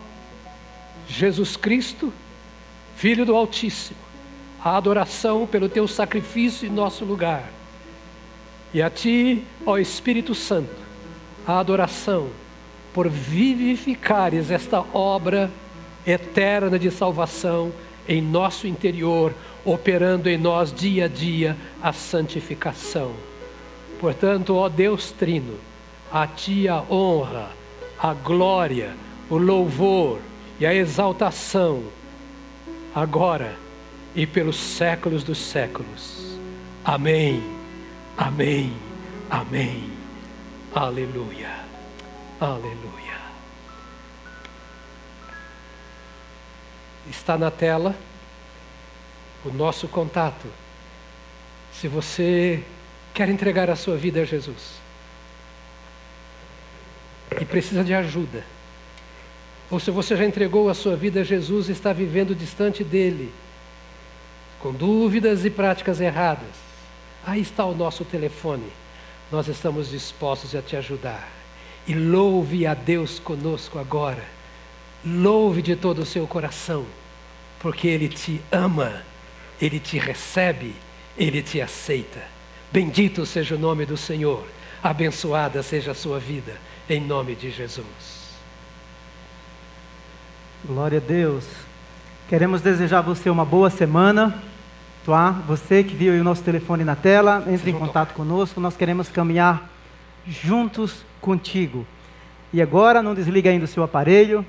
Jesus 1.08 1.56
Cristo, 1.56 2.12
Filho 2.96 3.26
do 3.26 3.36
Altíssimo, 3.36 3.98
a 4.64 4.76
adoração 4.76 5.46
pelo 5.46 5.68
Teu 5.68 5.86
sacrifício 5.86 6.66
em 6.66 6.70
nosso 6.70 7.04
lugar. 7.04 7.44
E 8.72 8.80
a 8.80 8.88
Ti, 8.88 9.44
ó 9.66 9.76
Espírito 9.76 10.34
Santo, 10.34 10.74
a 11.46 11.58
adoração 11.58 12.28
por 12.94 13.08
vivificares 13.08 14.50
esta 14.50 14.80
obra 14.94 15.50
eterna 16.06 16.78
de 16.78 16.90
salvação 16.90 17.70
em 18.08 18.22
nosso 18.22 18.66
interior, 18.66 19.34
operando 19.62 20.30
em 20.30 20.38
nós 20.38 20.72
dia 20.72 21.04
a 21.04 21.08
dia 21.08 21.54
a 21.82 21.92
santificação. 21.92 23.12
Portanto, 24.00 24.56
ó 24.56 24.70
Deus 24.70 25.10
Trino, 25.10 25.58
a 26.10 26.26
Ti 26.26 26.66
a 26.66 26.82
honra, 26.90 27.50
a 27.98 28.14
glória, 28.14 28.94
o 29.28 29.36
louvor 29.36 30.18
e 30.58 30.64
a 30.64 30.74
exaltação, 30.74 31.82
agora 32.96 33.54
e 34.14 34.26
pelos 34.26 34.56
séculos 34.56 35.22
dos 35.22 35.36
séculos. 35.36 36.38
Amém, 36.82 37.42
amém, 38.16 38.74
amém. 39.28 39.92
Aleluia, 40.74 41.50
aleluia. 42.40 43.16
Está 47.10 47.36
na 47.36 47.50
tela 47.50 47.94
o 49.44 49.50
nosso 49.50 49.86
contato. 49.88 50.48
Se 51.74 51.88
você 51.88 52.64
quer 53.12 53.28
entregar 53.28 53.68
a 53.68 53.76
sua 53.76 53.98
vida 53.98 54.22
a 54.22 54.24
Jesus 54.24 54.80
e 57.38 57.44
precisa 57.44 57.84
de 57.84 57.92
ajuda, 57.92 58.55
ou 59.70 59.80
se 59.80 59.90
você 59.90 60.16
já 60.16 60.24
entregou 60.24 60.68
a 60.68 60.74
sua 60.74 60.96
vida 60.96 61.20
a 61.20 61.24
Jesus 61.24 61.68
e 61.68 61.72
está 61.72 61.92
vivendo 61.92 62.34
distante 62.34 62.84
dele, 62.84 63.32
com 64.60 64.72
dúvidas 64.72 65.44
e 65.44 65.50
práticas 65.50 66.00
erradas, 66.00 66.54
aí 67.24 67.40
está 67.40 67.64
o 67.64 67.74
nosso 67.74 68.04
telefone. 68.04 68.66
Nós 69.30 69.48
estamos 69.48 69.90
dispostos 69.90 70.54
a 70.54 70.62
te 70.62 70.76
ajudar. 70.76 71.28
E 71.86 71.94
louve 71.94 72.66
a 72.66 72.74
Deus 72.74 73.18
conosco 73.18 73.78
agora. 73.78 74.24
Louve 75.04 75.62
de 75.62 75.76
todo 75.76 76.00
o 76.00 76.06
seu 76.06 76.26
coração, 76.26 76.84
porque 77.60 77.86
Ele 77.86 78.08
te 78.08 78.40
ama, 78.50 79.02
Ele 79.60 79.78
te 79.78 79.98
recebe, 79.98 80.74
Ele 81.16 81.42
te 81.42 81.60
aceita. 81.60 82.22
Bendito 82.72 83.24
seja 83.24 83.54
o 83.54 83.58
nome 83.58 83.86
do 83.86 83.96
Senhor, 83.96 84.46
abençoada 84.82 85.62
seja 85.62 85.92
a 85.92 85.94
sua 85.94 86.18
vida 86.18 86.56
em 86.88 87.00
nome 87.00 87.34
de 87.34 87.50
Jesus. 87.50 88.15
Glória 90.64 90.98
a 90.98 91.00
Deus. 91.00 91.44
Queremos 92.28 92.60
desejar 92.60 92.98
a 92.98 93.02
você 93.02 93.28
uma 93.30 93.44
boa 93.44 93.70
semana. 93.70 94.34
Tá? 95.04 95.30
Você 95.46 95.84
que 95.84 95.94
viu 95.94 96.12
o 96.12 96.24
nosso 96.24 96.42
telefone 96.42 96.84
na 96.84 96.96
tela, 96.96 97.44
entre 97.48 97.70
em 97.70 97.74
contato 97.74 98.14
conosco. 98.14 98.60
Nós 98.60 98.76
queremos 98.76 99.08
caminhar 99.08 99.68
juntos 100.26 101.04
contigo. 101.20 101.86
E 102.52 102.62
agora, 102.62 103.02
não 103.02 103.14
desliga 103.14 103.50
ainda 103.50 103.64
o 103.64 103.68
seu 103.68 103.82
aparelho. 103.82 104.44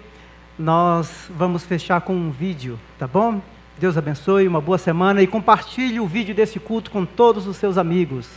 Nós 0.58 1.30
vamos 1.30 1.64
fechar 1.64 2.02
com 2.02 2.16
um 2.16 2.32
vídeo, 2.32 2.80
tá 2.98 3.06
bom? 3.08 3.42
Deus 3.78 3.96
abençoe, 3.98 4.48
uma 4.48 4.62
boa 4.62 4.78
semana 4.78 5.22
e 5.22 5.28
compartilhe 5.28 6.00
o 6.00 6.08
vídeo 6.08 6.34
desse 6.34 6.60
culto 6.60 6.90
com 6.90 7.06
todos 7.06 7.46
os 7.46 7.58
seus 7.58 7.78
amigos 7.78 8.28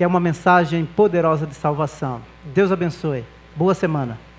que 0.00 0.04
é 0.04 0.06
uma 0.06 0.18
mensagem 0.18 0.86
poderosa 0.86 1.46
de 1.46 1.54
salvação. 1.54 2.22
Deus 2.54 2.72
abençoe. 2.72 3.22
Boa 3.54 3.74
semana. 3.74 4.29